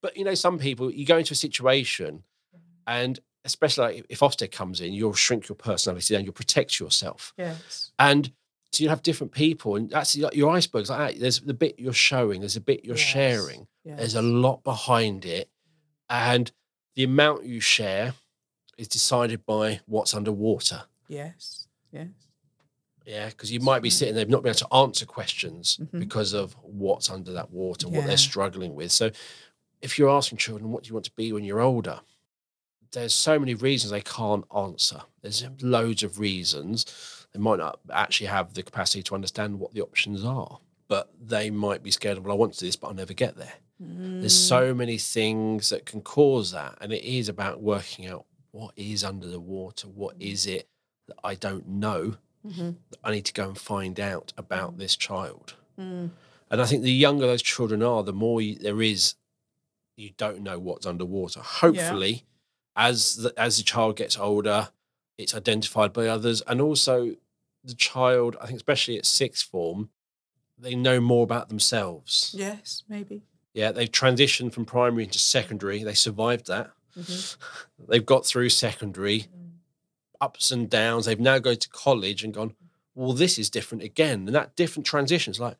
But 0.00 0.16
you 0.16 0.24
know, 0.24 0.34
some 0.34 0.58
people, 0.58 0.90
you 0.90 1.04
go 1.04 1.18
into 1.18 1.34
a 1.34 1.36
situation 1.36 2.24
and 2.86 3.20
especially 3.46 3.84
like 3.94 4.06
if 4.10 4.20
Ofsted 4.20 4.50
comes 4.52 4.80
in, 4.82 4.92
you'll 4.92 5.14
shrink 5.14 5.48
your 5.48 5.56
personality 5.56 6.14
down, 6.14 6.24
you'll 6.24 6.32
protect 6.34 6.78
yourself. 6.78 7.32
Yes. 7.38 7.92
And 7.98 8.30
so 8.72 8.82
you 8.84 8.90
have 8.90 9.02
different 9.02 9.32
people, 9.32 9.76
and 9.76 9.88
that's 9.88 10.16
like 10.18 10.34
your 10.34 10.50
icebergs 10.50 10.90
like 10.90 11.14
that. 11.14 11.20
There's 11.20 11.40
the 11.40 11.54
bit 11.54 11.78
you're 11.78 11.92
showing, 11.94 12.40
there's 12.40 12.56
a 12.56 12.60
bit 12.60 12.84
you're 12.84 12.96
Yes. 12.96 13.06
sharing, 13.06 13.66
yes. 13.84 13.98
there's 13.98 14.14
a 14.16 14.22
lot 14.22 14.62
behind 14.64 15.24
it. 15.24 15.48
And 16.10 16.50
the 16.94 17.04
amount 17.04 17.44
you 17.44 17.60
share 17.60 18.14
is 18.76 18.88
decided 18.88 19.46
by 19.46 19.80
what's 19.86 20.12
underwater. 20.14 20.82
Yes. 21.08 21.68
Yes. 21.92 22.08
Yeah, 23.06 23.28
because 23.28 23.52
you 23.52 23.60
might 23.60 23.82
be 23.82 23.90
sitting 23.90 24.14
there 24.16 24.26
not 24.26 24.42
being 24.42 24.50
able 24.54 24.68
to 24.68 24.74
answer 24.74 25.06
questions 25.06 25.78
Mhm. 25.80 26.00
because 26.00 26.32
of 26.34 26.54
what's 26.62 27.08
under 27.08 27.32
that 27.32 27.50
water, 27.52 27.88
what 27.88 28.04
they're 28.06 28.16
struggling 28.16 28.74
with. 28.74 28.90
So 28.90 29.10
if 29.80 29.96
you're 29.98 30.10
asking 30.10 30.38
children, 30.38 30.70
what 30.72 30.82
do 30.82 30.88
you 30.88 30.94
want 30.94 31.04
to 31.06 31.12
be 31.12 31.32
when 31.32 31.44
you're 31.44 31.60
older? 31.60 32.00
There's 32.92 33.14
so 33.14 33.38
many 33.38 33.54
reasons 33.54 33.90
they 33.90 34.00
can't 34.00 34.44
answer. 34.56 35.02
There's 35.22 35.44
loads 35.60 36.02
of 36.02 36.18
reasons. 36.18 37.26
They 37.32 37.38
might 37.40 37.58
not 37.58 37.80
actually 37.92 38.28
have 38.28 38.54
the 38.54 38.62
capacity 38.62 39.02
to 39.04 39.14
understand 39.14 39.58
what 39.58 39.72
the 39.74 39.82
options 39.82 40.24
are, 40.24 40.58
but 40.88 41.10
they 41.20 41.50
might 41.50 41.82
be 41.82 41.90
scared 41.90 42.16
of, 42.18 42.24
well, 42.24 42.34
I 42.34 42.38
want 42.38 42.54
to 42.54 42.60
do 42.60 42.66
this, 42.66 42.76
but 42.76 42.88
I'll 42.88 42.94
never 42.94 43.12
get 43.14 43.36
there. 43.36 43.54
There's 43.78 44.34
Mm. 44.34 44.48
so 44.48 44.74
many 44.74 44.96
things 44.96 45.68
that 45.68 45.84
can 45.84 46.00
cause 46.00 46.50
that. 46.52 46.78
And 46.80 46.92
it 46.92 47.04
is 47.04 47.28
about 47.28 47.60
working 47.60 48.06
out 48.06 48.24
what 48.52 48.72
is 48.76 49.04
under 49.04 49.26
the 49.26 49.40
water. 49.40 49.86
What 49.88 50.16
is 50.18 50.46
it 50.46 50.66
that 51.08 51.16
I 51.22 51.34
don't 51.34 51.68
know 51.68 52.16
Mhm. 52.46 52.76
that 52.90 52.98
I 53.04 53.10
need 53.12 53.26
to 53.26 53.34
go 53.34 53.48
and 53.48 53.58
find 53.58 54.00
out 54.00 54.32
about 54.38 54.78
this 54.78 54.96
child? 54.96 55.56
Mm. 55.78 56.10
And 56.50 56.62
I 56.62 56.64
think 56.64 56.84
the 56.84 56.92
younger 56.92 57.26
those 57.26 57.42
children 57.42 57.82
are, 57.82 58.02
the 58.02 58.14
more 58.14 58.40
you, 58.40 58.54
there 58.54 58.80
is 58.80 59.16
you 59.96 60.10
don't 60.16 60.40
know 60.42 60.58
what's 60.58 60.86
underwater. 60.86 61.40
Hopefully, 61.40 62.24
as 62.76 63.16
the, 63.16 63.32
as 63.36 63.56
the 63.56 63.62
child 63.62 63.96
gets 63.96 64.18
older, 64.18 64.68
it's 65.18 65.34
identified 65.34 65.92
by 65.92 66.06
others, 66.06 66.42
and 66.46 66.60
also 66.60 67.14
the 67.64 67.74
child. 67.74 68.36
I 68.40 68.46
think, 68.46 68.56
especially 68.58 68.98
at 68.98 69.06
sixth 69.06 69.48
form, 69.48 69.90
they 70.58 70.74
know 70.74 71.00
more 71.00 71.24
about 71.24 71.48
themselves. 71.48 72.34
Yes. 72.36 72.82
Maybe. 72.88 73.22
Yeah, 73.54 73.72
they've 73.72 73.90
transitioned 73.90 74.52
from 74.52 74.66
primary 74.66 75.04
into 75.04 75.18
secondary. 75.18 75.82
They 75.82 75.94
survived 75.94 76.46
that. 76.48 76.72
Mhm. 76.96 77.36
They've 77.88 78.04
got 78.04 78.24
through 78.26 78.48
secondary, 78.50 79.26
ups 80.20 80.50
and 80.50 80.68
downs. 80.68 81.04
They've 81.06 81.18
now 81.20 81.38
gone 81.38 81.56
to 81.56 81.68
college 81.68 82.24
and 82.24 82.32
gone, 82.32 82.54
well, 82.94 83.12
this 83.12 83.38
is 83.38 83.50
different 83.50 83.82
again. 83.84 84.26
And 84.26 84.34
that 84.34 84.56
different 84.56 84.86
transition 84.86 85.30
is 85.30 85.40
like, 85.40 85.56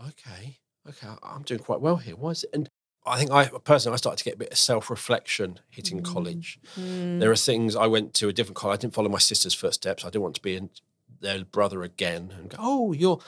okay, 0.00 0.58
okay, 0.88 1.08
I'm 1.22 1.42
doing 1.42 1.60
quite 1.60 1.80
well 1.80 1.96
here. 1.96 2.16
Why 2.16 2.30
is 2.30 2.44
it? 2.44 2.50
And 2.52 2.70
I 3.06 3.18
think 3.18 3.30
I 3.30 3.46
personally, 3.64 3.94
I 3.94 3.98
started 3.98 4.18
to 4.18 4.24
get 4.24 4.34
a 4.34 4.38
bit 4.38 4.52
of 4.52 4.58
self 4.58 4.90
reflection 4.90 5.60
hitting 5.70 6.02
college. 6.02 6.58
Mm. 6.78 7.20
There 7.20 7.30
are 7.30 7.36
things 7.36 7.76
I 7.76 7.86
went 7.86 8.14
to 8.14 8.28
a 8.28 8.32
different 8.32 8.56
college. 8.56 8.78
I 8.78 8.80
didn't 8.82 8.94
follow 8.94 9.08
my 9.08 9.18
sister's 9.18 9.54
footsteps. 9.54 10.04
I 10.04 10.08
didn't 10.08 10.22
want 10.22 10.34
to 10.36 10.42
be 10.42 10.56
in 10.56 10.70
their 11.20 11.44
brother 11.44 11.82
again 11.82 12.34
and 12.36 12.50
go, 12.50 12.56
oh, 12.60 12.92
you're 12.92 13.20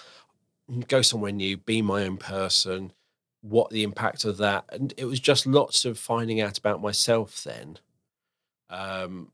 go 0.86 1.02
somewhere 1.02 1.32
new, 1.32 1.56
be 1.56 1.82
my 1.82 2.04
own 2.04 2.16
person. 2.16 2.92
What 3.40 3.70
the 3.70 3.82
impact 3.82 4.24
of 4.24 4.36
that? 4.38 4.64
And 4.70 4.92
it 4.96 5.04
was 5.04 5.20
just 5.20 5.46
lots 5.46 5.84
of 5.84 5.98
finding 5.98 6.40
out 6.40 6.58
about 6.58 6.82
myself 6.82 7.42
then. 7.44 7.78
Um, 8.68 9.32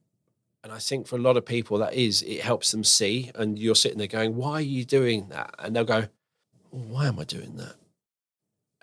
and 0.63 0.73
I 0.73 0.79
think 0.79 1.07
for 1.07 1.17
a 1.17 1.21
lot 1.21 1.37
of 1.37 1.45
people, 1.45 1.79
that 1.79 1.95
is, 1.95 2.23
it 2.23 2.41
helps 2.41 2.71
them 2.71 2.85
see. 2.85 3.31
And 3.35 3.59
you're 3.59 3.75
sitting 3.75 3.99
there 3.99 4.07
going, 4.07 4.37
why 4.37 4.53
are 4.53 4.61
you 4.61 4.85
doing 4.85 5.29
that? 5.31 5.55
And 5.59 5.75
they'll 5.75 5.85
go, 5.85 6.07
why 6.71 7.07
am 7.07 7.19
I 7.19 7.25
doing 7.25 7.57
that? 7.57 7.75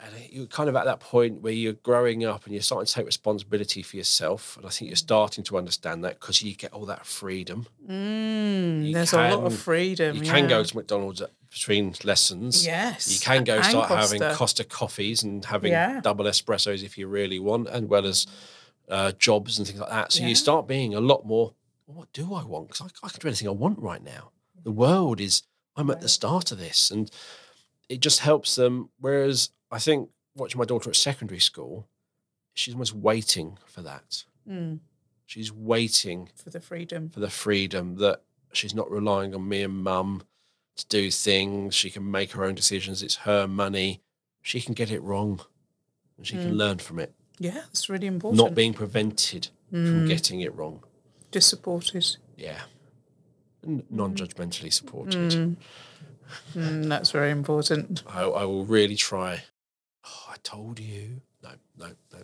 And 0.04 0.14
you're 0.32 0.48
kind 0.48 0.68
of 0.68 0.76
at 0.76 0.86
that 0.86 1.00
point 1.00 1.42
where 1.42 1.54
you're 1.54 1.74
growing 1.74 2.26
up 2.26 2.46
and 2.46 2.54
you're 2.54 2.64
starting 2.64 2.88
to 2.88 2.94
take 2.94 3.06
responsibility 3.06 3.84
for 3.84 3.98
yourself. 3.98 4.58
And 4.58 4.66
I 4.66 4.70
think 4.70 4.90
you're 4.90 4.96
starting 4.96 5.44
to 5.44 5.58
understand 5.58 6.04
that 6.04 6.20
because 6.20 6.42
you 6.42 6.56
get 6.56 6.74
all 6.74 6.86
that 6.88 7.06
freedom. 7.06 7.68
Mm. 7.88 8.94
There's 8.94 9.14
a 9.14 9.18
lot 9.36 9.44
of 9.46 9.58
freedom. 9.58 10.16
You 10.16 10.22
can 10.24 10.48
go 10.48 10.64
to 10.64 10.76
McDonald's 10.76 11.22
between 11.52 11.94
lessons. 12.04 12.66
Yes. 12.66 13.14
You 13.14 13.20
can 13.20 13.44
go 13.44 13.62
start 13.62 13.90
having 13.90 14.20
Costa. 14.22 14.36
Costa 14.38 14.64
coffees 14.64 15.22
and 15.24 15.46
having 15.46 15.72
Yeah. 15.72 16.02
double 16.02 16.26
espressos 16.26 16.84
if 16.84 16.98
you 16.98 17.08
really 17.08 17.40
want, 17.40 17.68
and 17.68 17.90
well 17.90 18.06
as 18.06 18.26
uh, 18.90 19.12
jobs 19.14 19.58
and 19.58 19.68
things 19.68 19.80
like 19.80 19.90
that. 19.90 20.12
So 20.14 20.22
Yeah. 20.22 20.30
you 20.30 20.36
start 20.36 20.68
being 20.68 20.94
a 20.96 21.00
lot 21.02 21.26
more 21.26 21.54
well, 21.88 21.98
what 21.98 22.14
do 22.14 22.34
I 22.34 22.44
want? 22.44 22.70
Because 22.70 22.82
I, 22.82 23.06
I 23.06 23.10
can 23.10 23.20
do 23.20 23.28
anything 23.28 23.48
I 23.48 23.52
want 23.52 23.80
right 23.80 24.04
now. 24.04 24.32
The 24.64 24.72
world 24.72 25.20
is, 25.20 25.44
I'm 25.76 25.90
at 25.90 26.02
the 26.02 26.10
start 26.10 26.52
of 26.52 26.58
this. 26.58 26.90
And 26.92 27.10
it 27.90 28.00
just 28.00 28.20
helps 28.20 28.56
them. 28.56 28.90
Whereas 29.00 29.50
I 29.72 29.80
think 29.80 30.10
watching 30.36 30.60
my 30.60 30.66
daughter 30.66 30.90
at 30.90 30.96
secondary 30.96 31.40
school, 31.40 31.88
she's 32.54 32.74
almost 32.74 32.94
waiting 32.94 33.58
for 33.66 33.82
that. 33.82 34.24
Mm, 34.50 34.80
She's 35.26 35.52
waiting 35.52 36.30
for 36.36 36.50
the 36.50 36.60
freedom. 36.60 37.10
for 37.10 37.22
the 37.22 37.30
freedom 37.30 37.96
that 37.98 38.22
she's 38.52 38.76
not 38.76 38.92
relying 38.92 39.34
on 39.34 39.48
me 39.48 39.62
and 39.64 39.82
mum 39.84 40.24
to 40.76 40.86
do 40.88 41.10
things. 41.10 41.74
She 41.74 41.90
can 41.90 42.10
make 42.12 42.32
her 42.34 42.44
own 42.44 42.54
decisions. 42.56 43.02
It's 43.02 43.16
her 43.18 43.48
money. 43.48 44.02
She 44.42 44.60
can 44.60 44.74
get 44.74 44.92
it 44.92 45.02
wrong 45.02 45.40
and 46.18 46.28
she 46.28 46.36
can 46.38 46.52
Mm. 46.52 46.58
learn 46.58 46.78
from 46.80 47.00
it, 47.00 47.14
Yeah, 47.40 47.52
that's 47.54 47.88
really 47.90 48.08
important. 48.08 48.38
not 48.44 48.54
being 48.56 48.74
prevented 48.74 49.48
from 49.70 50.04
Mm, 50.04 50.08
getting 50.08 50.42
it 50.42 50.54
wrong. 50.54 50.84
just 51.32 51.48
supported. 51.48 52.18
Yeah. 52.36 52.64
And 53.64 53.84
non 53.90 54.16
judgmentally 54.16 54.74
supported. 54.74 55.32
Mm. 55.32 55.56
Mm, 56.56 56.90
that's 56.90 57.12
very 57.12 57.32
important. 57.32 58.04
I, 58.08 58.24
I 58.24 58.44
will 58.44 58.66
really 58.66 58.96
try. 58.98 59.44
Oh, 60.06 60.26
I 60.32 60.36
told 60.44 60.80
you. 60.80 61.22
No, 61.44 61.52
no, 61.78 61.88
no. 62.12 62.20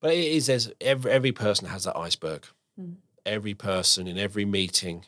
But 0.00 0.12
it 0.14 0.24
is, 0.24 0.46
there's 0.46 0.70
every, 0.80 1.10
every 1.12 1.32
person 1.32 1.68
has 1.68 1.84
that 1.84 1.96
iceberg. 1.96 2.46
Mm. 2.80 2.96
Every 3.24 3.54
person 3.54 4.08
in 4.08 4.18
every 4.18 4.44
meeting, 4.44 5.04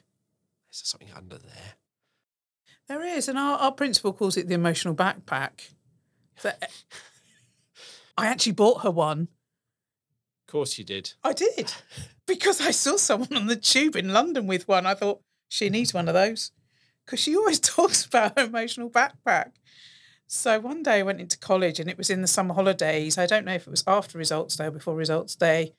there's 0.70 0.88
something 0.88 1.10
under 1.16 1.36
there. 1.36 1.74
There 2.86 3.02
is, 3.02 3.28
and 3.28 3.38
our, 3.38 3.58
our 3.58 3.72
principal 3.72 4.12
calls 4.12 4.36
it 4.36 4.46
the 4.46 4.54
emotional 4.54 4.94
backpack. 4.94 5.70
I 6.44 8.26
actually 8.26 8.52
bought 8.52 8.82
her 8.82 8.90
one. 8.90 9.28
Of 10.46 10.52
course 10.52 10.78
you 10.78 10.84
did. 10.84 11.14
I 11.24 11.32
did 11.32 11.72
because 12.26 12.60
I 12.60 12.70
saw 12.70 12.96
someone 12.96 13.36
on 13.36 13.46
the 13.46 13.56
tube 13.56 13.96
in 13.96 14.12
London 14.12 14.46
with 14.46 14.68
one. 14.68 14.86
I 14.86 14.94
thought 14.94 15.20
she 15.48 15.70
needs 15.70 15.94
one 15.94 16.08
of 16.08 16.14
those 16.14 16.52
because 17.04 17.20
she 17.20 17.36
always 17.36 17.58
talks 17.60 18.04
about 18.04 18.38
her 18.38 18.46
emotional 18.46 18.90
backpack. 18.90 19.52
So 20.26 20.58
one 20.58 20.82
day 20.82 21.00
I 21.00 21.02
went 21.02 21.20
into 21.20 21.38
college 21.38 21.78
and 21.78 21.88
it 21.88 21.98
was 21.98 22.10
in 22.10 22.22
the 22.22 22.26
summer 22.26 22.54
holidays. 22.54 23.18
I 23.18 23.26
don't 23.26 23.44
know 23.44 23.54
if 23.54 23.66
it 23.66 23.70
was 23.70 23.84
after 23.86 24.18
results 24.18 24.56
day 24.56 24.66
or 24.66 24.70
before 24.70 24.96
results 24.96 25.34
day. 25.34 25.74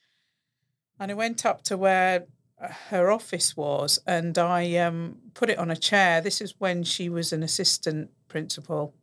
And 1.00 1.12
I 1.12 1.16
went 1.16 1.46
up 1.46 1.64
to 1.64 1.78
where 1.78 2.26
uh, 2.62 2.70
her 2.90 3.12
office 3.12 3.58
was 3.58 4.00
and 4.06 4.38
I 4.38 4.76
um, 4.78 5.18
put 5.34 5.50
it 5.50 5.58
on 5.58 5.72
a 5.72 5.76
chair. 5.76 6.22
This 6.22 6.42
is 6.42 6.56
when 6.60 6.84
she 6.84 7.10
was 7.10 7.34
an 7.34 7.44
assistant 7.44 8.12
principal. 8.28 8.94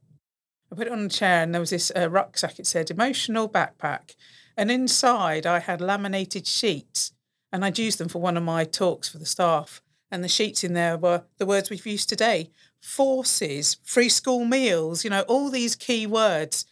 I 0.70 0.76
put 0.76 0.86
it 0.86 0.92
on 0.92 1.04
a 1.04 1.08
chair 1.08 1.42
and 1.42 1.52
there 1.52 1.60
was 1.60 1.70
this 1.70 1.92
uh, 1.94 2.08
rucksack. 2.08 2.58
It 2.58 2.66
said 2.66 2.90
emotional 2.90 3.48
backpack. 3.48 4.14
And 4.56 4.70
inside 4.70 5.44
I 5.44 5.58
had 5.58 5.80
laminated 5.80 6.46
sheets 6.46 7.12
and 7.52 7.64
I'd 7.64 7.78
used 7.78 7.98
them 7.98 8.08
for 8.08 8.22
one 8.22 8.36
of 8.36 8.42
my 8.42 8.64
talks 8.64 9.08
for 9.08 9.18
the 9.18 9.26
staff. 9.26 9.82
And 10.10 10.22
the 10.22 10.28
sheets 10.28 10.62
in 10.62 10.74
there 10.74 10.96
were 10.96 11.24
the 11.38 11.46
words 11.46 11.68
we've 11.68 11.86
used 11.86 12.08
today 12.08 12.50
forces, 12.82 13.78
free 13.84 14.08
school 14.08 14.44
meals, 14.44 15.04
you 15.04 15.10
know, 15.10 15.22
all 15.22 15.48
these 15.50 15.74
key 15.76 16.06
words. 16.06 16.66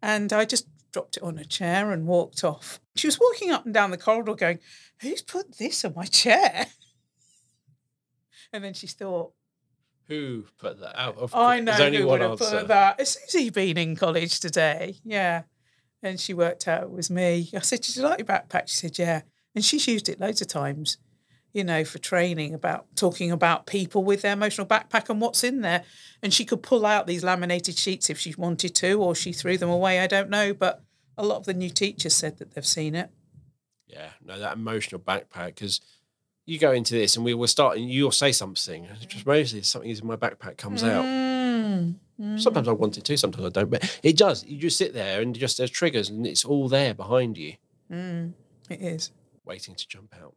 And 0.00 0.32
I 0.32 0.44
just 0.44 0.66
dropped 0.92 1.16
it 1.16 1.22
on 1.22 1.38
a 1.38 1.44
chair 1.44 1.90
and 1.90 2.06
walked 2.06 2.44
off. 2.44 2.80
She 2.96 3.06
was 3.08 3.18
walking 3.20 3.50
up 3.50 3.64
and 3.66 3.74
down 3.74 3.90
the 3.90 3.98
corridor 3.98 4.34
going, 4.34 4.60
Who's 5.02 5.22
put 5.22 5.58
this 5.58 5.84
on 5.84 5.92
my 5.94 6.06
chair? 6.06 6.66
And 8.50 8.64
then 8.64 8.72
she 8.72 8.86
thought, 8.86 9.32
Who 10.06 10.46
put 10.58 10.80
that 10.80 10.98
out? 10.98 11.18
Of 11.18 11.34
I 11.34 11.60
know 11.60 11.72
who 11.74 12.06
would 12.06 12.22
have 12.22 12.30
answer. 12.40 12.60
put 12.60 12.68
that. 12.68 12.98
Has 12.98 13.18
Susie 13.26 13.50
been 13.50 13.76
in 13.76 13.94
college 13.94 14.40
today? 14.40 14.96
Yeah. 15.04 15.42
And 16.02 16.18
she 16.18 16.32
worked 16.32 16.66
out 16.66 16.84
it 16.84 16.90
was 16.90 17.10
me. 17.10 17.50
I 17.54 17.58
said, 17.60 17.82
Did 17.82 17.96
you 17.96 18.02
like 18.04 18.20
your 18.20 18.26
backpack? 18.26 18.68
She 18.68 18.76
said, 18.76 18.98
Yeah. 18.98 19.20
And 19.54 19.62
she's 19.62 19.86
used 19.86 20.08
it 20.08 20.18
loads 20.18 20.40
of 20.40 20.48
times, 20.48 20.96
you 21.58 21.64
know, 21.64 21.84
for 21.84 21.98
training 21.98 22.54
about 22.54 22.86
talking 22.96 23.30
about 23.30 23.66
people 23.66 24.02
with 24.04 24.22
their 24.22 24.32
emotional 24.32 24.66
backpack 24.66 25.10
and 25.10 25.20
what's 25.20 25.44
in 25.44 25.60
there. 25.60 25.84
And 26.22 26.32
she 26.32 26.44
could 26.46 26.62
pull 26.62 26.86
out 26.86 27.06
these 27.06 27.22
laminated 27.24 27.76
sheets 27.76 28.08
if 28.08 28.18
she 28.18 28.34
wanted 28.38 28.74
to, 28.76 28.94
or 29.02 29.14
she 29.14 29.32
threw 29.32 29.58
them 29.58 29.68
away. 29.68 30.00
I 30.00 30.06
don't 30.06 30.30
know. 30.30 30.54
But 30.54 30.82
a 31.18 31.24
lot 31.26 31.36
of 31.36 31.44
the 31.44 31.52
new 31.54 31.68
teachers 31.70 32.14
said 32.14 32.38
that 32.38 32.52
they've 32.54 32.64
seen 32.64 32.94
it. 32.94 33.10
Yeah, 33.88 34.10
no, 34.24 34.38
that 34.38 34.54
emotional 34.56 35.00
backpack 35.00 35.46
because 35.56 35.80
you 36.46 36.58
go 36.58 36.72
into 36.72 36.94
this 36.94 37.16
and 37.16 37.24
we 37.24 37.34
will 37.34 37.46
start 37.48 37.76
and 37.76 37.90
you'll 37.90 38.10
say 38.12 38.32
something. 38.32 38.86
Just 39.06 39.26
mostly 39.26 39.62
something 39.62 39.90
is 39.90 40.00
in 40.00 40.06
my 40.06 40.16
backpack 40.16 40.56
comes 40.58 40.82
out. 40.84 41.04
Mm, 41.04 41.94
mm. 42.20 42.40
Sometimes 42.40 42.68
I 42.68 42.72
want 42.72 42.96
it 42.98 43.04
to, 43.04 43.16
sometimes 43.18 43.46
I 43.46 43.48
don't. 43.50 43.70
But 43.70 44.00
it 44.02 44.16
does. 44.16 44.44
You 44.44 44.58
just 44.58 44.78
sit 44.78 44.94
there 44.94 45.20
and 45.20 45.34
just 45.34 45.58
there's 45.58 45.70
triggers 45.70 46.08
and 46.08 46.26
it's 46.26 46.44
all 46.44 46.68
there 46.68 46.94
behind 46.94 47.36
you, 47.36 47.54
Mm, 47.92 48.32
it 48.70 48.80
is. 48.80 49.10
waiting 49.44 49.74
to 49.74 49.88
jump 49.88 50.14
out. 50.22 50.34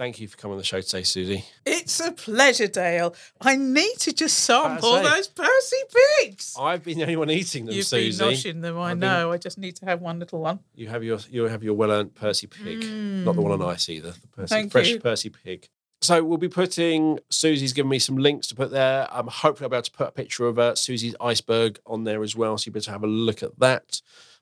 Thank 0.00 0.18
you 0.18 0.28
for 0.28 0.38
coming 0.38 0.52
on 0.54 0.58
the 0.58 0.64
show 0.64 0.80
today, 0.80 1.02
Susie. 1.02 1.44
It's 1.66 2.00
a 2.00 2.10
pleasure, 2.10 2.66
Dale. 2.68 3.14
I 3.38 3.56
need 3.56 3.96
to 3.98 4.14
just 4.14 4.38
sample 4.38 4.94
say- 4.94 5.02
those 5.02 5.28
Percy 5.28 5.76
pigs. 6.22 6.56
I've 6.58 6.82
been 6.82 6.96
the 6.96 7.02
only 7.02 7.16
one 7.16 7.28
eating 7.30 7.66
them, 7.66 7.74
You've 7.74 7.84
Susie. 7.84 8.18
been 8.18 8.30
noshing 8.32 8.62
them, 8.62 8.78
I 8.78 8.92
I've 8.92 8.98
been- 8.98 9.00
know. 9.00 9.30
I 9.30 9.36
just 9.36 9.58
need 9.58 9.76
to 9.76 9.84
have 9.84 10.00
one 10.00 10.18
little 10.18 10.40
one. 10.40 10.60
You 10.74 10.88
have 10.88 11.04
your 11.04 11.18
you 11.28 11.42
have 11.42 11.62
your 11.62 11.74
well 11.74 11.90
earned 11.90 12.14
Percy 12.14 12.46
pig, 12.46 12.82
not 12.82 13.34
the 13.34 13.42
one 13.42 13.52
on 13.52 13.60
ice 13.60 13.90
either. 13.90 14.12
The 14.12 14.26
Percy, 14.28 14.48
Thank 14.48 14.72
fresh 14.72 14.88
you. 14.88 15.00
Percy 15.00 15.28
pig. 15.28 15.68
So 16.00 16.24
we'll 16.24 16.38
be 16.38 16.48
putting 16.48 17.18
Susie's 17.28 17.74
given 17.74 17.90
me 17.90 17.98
some 17.98 18.16
links 18.16 18.46
to 18.46 18.54
put 18.54 18.70
there. 18.70 19.06
I'm 19.12 19.26
hopefully 19.26 19.66
I'll 19.66 19.68
be 19.70 19.76
able 19.76 19.82
to 19.82 19.90
put 19.90 20.08
a 20.08 20.12
picture 20.12 20.46
of 20.46 20.58
uh, 20.58 20.74
Susie's 20.76 21.14
iceberg 21.20 21.78
on 21.84 22.04
there 22.04 22.22
as 22.22 22.34
well, 22.34 22.56
so 22.56 22.68
you'll 22.68 22.72
be 22.72 22.78
able 22.78 22.84
to 22.86 22.90
have 22.92 23.04
a 23.04 23.06
look 23.06 23.42
at 23.42 23.58
that. 23.58 24.00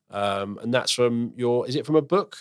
Um, 0.08 0.60
and 0.62 0.72
that's 0.72 0.92
from 0.92 1.32
your 1.36 1.66
is 1.66 1.74
it 1.74 1.84
from 1.84 1.96
a 1.96 2.00
book? 2.02 2.36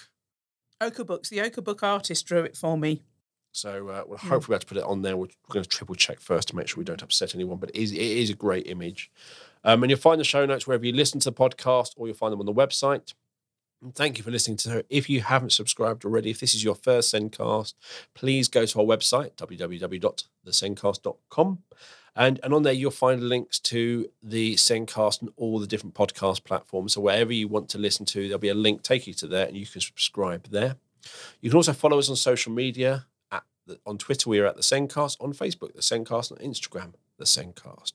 Oka 0.80 1.03
Books. 1.03 1.30
The 1.30 1.41
Oka 1.41 1.63
Book 1.63 1.82
artist 1.82 2.28
drew 2.28 2.43
it 2.43 2.55
for 2.55 2.78
me. 2.78 3.01
So 3.58 3.89
uh, 3.89 4.03
we'll 4.08 4.20
Hmm. 4.20 4.28
hopefully 4.30 4.53
be 4.53 4.58
able 4.58 4.62
to 4.62 4.68
put 4.68 4.78
it 4.78 4.84
on 4.84 5.01
there. 5.01 5.18
We're, 5.18 5.26
we're 5.47 5.53
going 5.53 5.64
to 5.64 5.70
triple 5.70 5.95
check 5.95 6.20
first 6.20 6.49
to 6.49 6.55
make 6.55 6.68
sure 6.68 6.78
we 6.78 6.84
don't 6.86 7.01
upset 7.01 7.34
anyone. 7.34 7.58
But 7.58 7.72
it 7.72 7.78
is, 7.82 7.91
it 7.91 7.97
is 7.99 8.30
a 8.30 8.36
great 8.36 8.68
image. 8.68 9.10
Um, 9.64 9.82
and 9.84 9.89
you'll 9.89 9.99
find 9.99 10.20
the 10.20 10.24
show 10.24 10.45
notes 10.45 10.68
wherever 10.68 10.86
you 10.86 10.93
listen 10.93 11.20
to 11.22 11.32
the 11.32 11.36
podcast, 11.36 11.93
or 11.97 12.05
you'll 12.08 12.16
find 12.16 12.32
them 12.32 12.39
on 12.39 12.45
the 12.45 12.53
website. 12.53 13.16
And 13.82 13.93
thank 13.95 14.18
you 14.18 14.24
for 14.24 14.32
listening 14.32 14.58
to 14.58 14.70
her. 14.70 14.84
If 14.89 15.10
you 15.10 15.22
haven't 15.22 15.51
subscribed 15.51 16.05
already, 16.05 16.30
if 16.32 16.39
this 16.39 16.53
is 16.55 16.64
your 16.64 16.76
first 16.76 17.14
SENDcast, 17.14 17.74
please 18.14 18.47
go 18.47 18.66
to 18.66 18.80
our 18.80 18.86
website, 18.86 19.34
www.thesendcast.com. 19.36 21.58
And, 22.16 22.39
and 22.43 22.53
on 22.53 22.64
there, 22.64 22.74
you'll 22.74 22.89
find 22.91 23.30
links 23.30 23.60
to 23.60 24.10
the 24.24 24.55
SENDcast 24.55 25.22
and 25.22 25.30
all 25.36 25.60
the 25.60 25.68
different 25.68 25.93
podcast 25.93 26.43
platforms. 26.43 26.93
So 26.93 27.01
wherever 27.01 27.32
you 27.32 27.47
want 27.47 27.70
to 27.70 27.78
listen 27.78 28.05
to, 28.08 28.24
there'll 28.24 28.39
be 28.39 28.49
a 28.49 28.55
link 28.55 28.82
take 28.82 29.05
you 29.05 29.14
to 29.16 29.28
there 29.28 29.45
and 29.47 29.55
you 29.55 29.68
can 29.68 29.82
subscribe 29.82 30.47
there. 30.49 30.78
You 31.41 31.51
can 31.51 31.58
also 31.58 31.74
follow 31.74 31.99
us 31.99 32.10
on 32.10 32.16
social 32.16 32.51
media. 32.51 33.05
The, 33.68 33.80
on 33.86 33.97
Twitter, 33.97 34.30
we 34.30 34.39
are 34.39 34.47
at 34.47 34.55
the 34.55 34.61
SENDcast. 34.61 35.18
On 35.20 35.34
Facebook, 35.34 35.74
the 35.74 35.82
SENDcast. 35.82 36.32
On 36.32 36.38
Instagram, 36.38 36.93
the 37.18 37.26
SENDcast. 37.26 37.93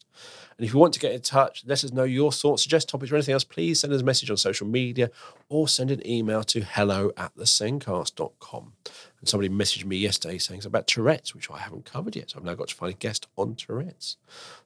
And 0.58 0.66
if 0.66 0.72
you 0.72 0.78
want 0.78 0.92
to 0.94 1.00
get 1.00 1.12
in 1.12 1.22
touch, 1.22 1.64
let 1.66 1.82
us 1.82 1.92
know 1.92 2.04
your 2.04 2.30
thoughts, 2.30 2.62
suggest 2.62 2.88
topics, 2.88 3.10
or 3.10 3.16
anything 3.16 3.32
else, 3.32 3.44
please 3.44 3.80
send 3.80 3.92
us 3.92 4.02
a 4.02 4.04
message 4.04 4.30
on 4.30 4.36
social 4.36 4.66
media 4.66 5.10
or 5.48 5.66
send 5.68 5.90
an 5.90 6.06
email 6.06 6.44
to 6.44 6.60
hello 6.60 7.10
at 7.16 7.34
thesendcast.com. 7.36 8.72
And 9.20 9.28
somebody 9.28 9.48
messaged 9.48 9.86
me 9.86 9.96
yesterday 9.96 10.38
saying 10.38 10.60
something 10.60 10.70
about 10.70 10.86
Tourette's, 10.86 11.34
which 11.34 11.50
I 11.50 11.58
haven't 11.58 11.86
covered 11.86 12.16
yet. 12.16 12.30
So 12.30 12.38
I've 12.38 12.44
now 12.44 12.54
got 12.54 12.68
to 12.68 12.74
find 12.74 12.92
a 12.92 12.96
guest 12.96 13.26
on 13.36 13.54
Tourette's. 13.54 14.18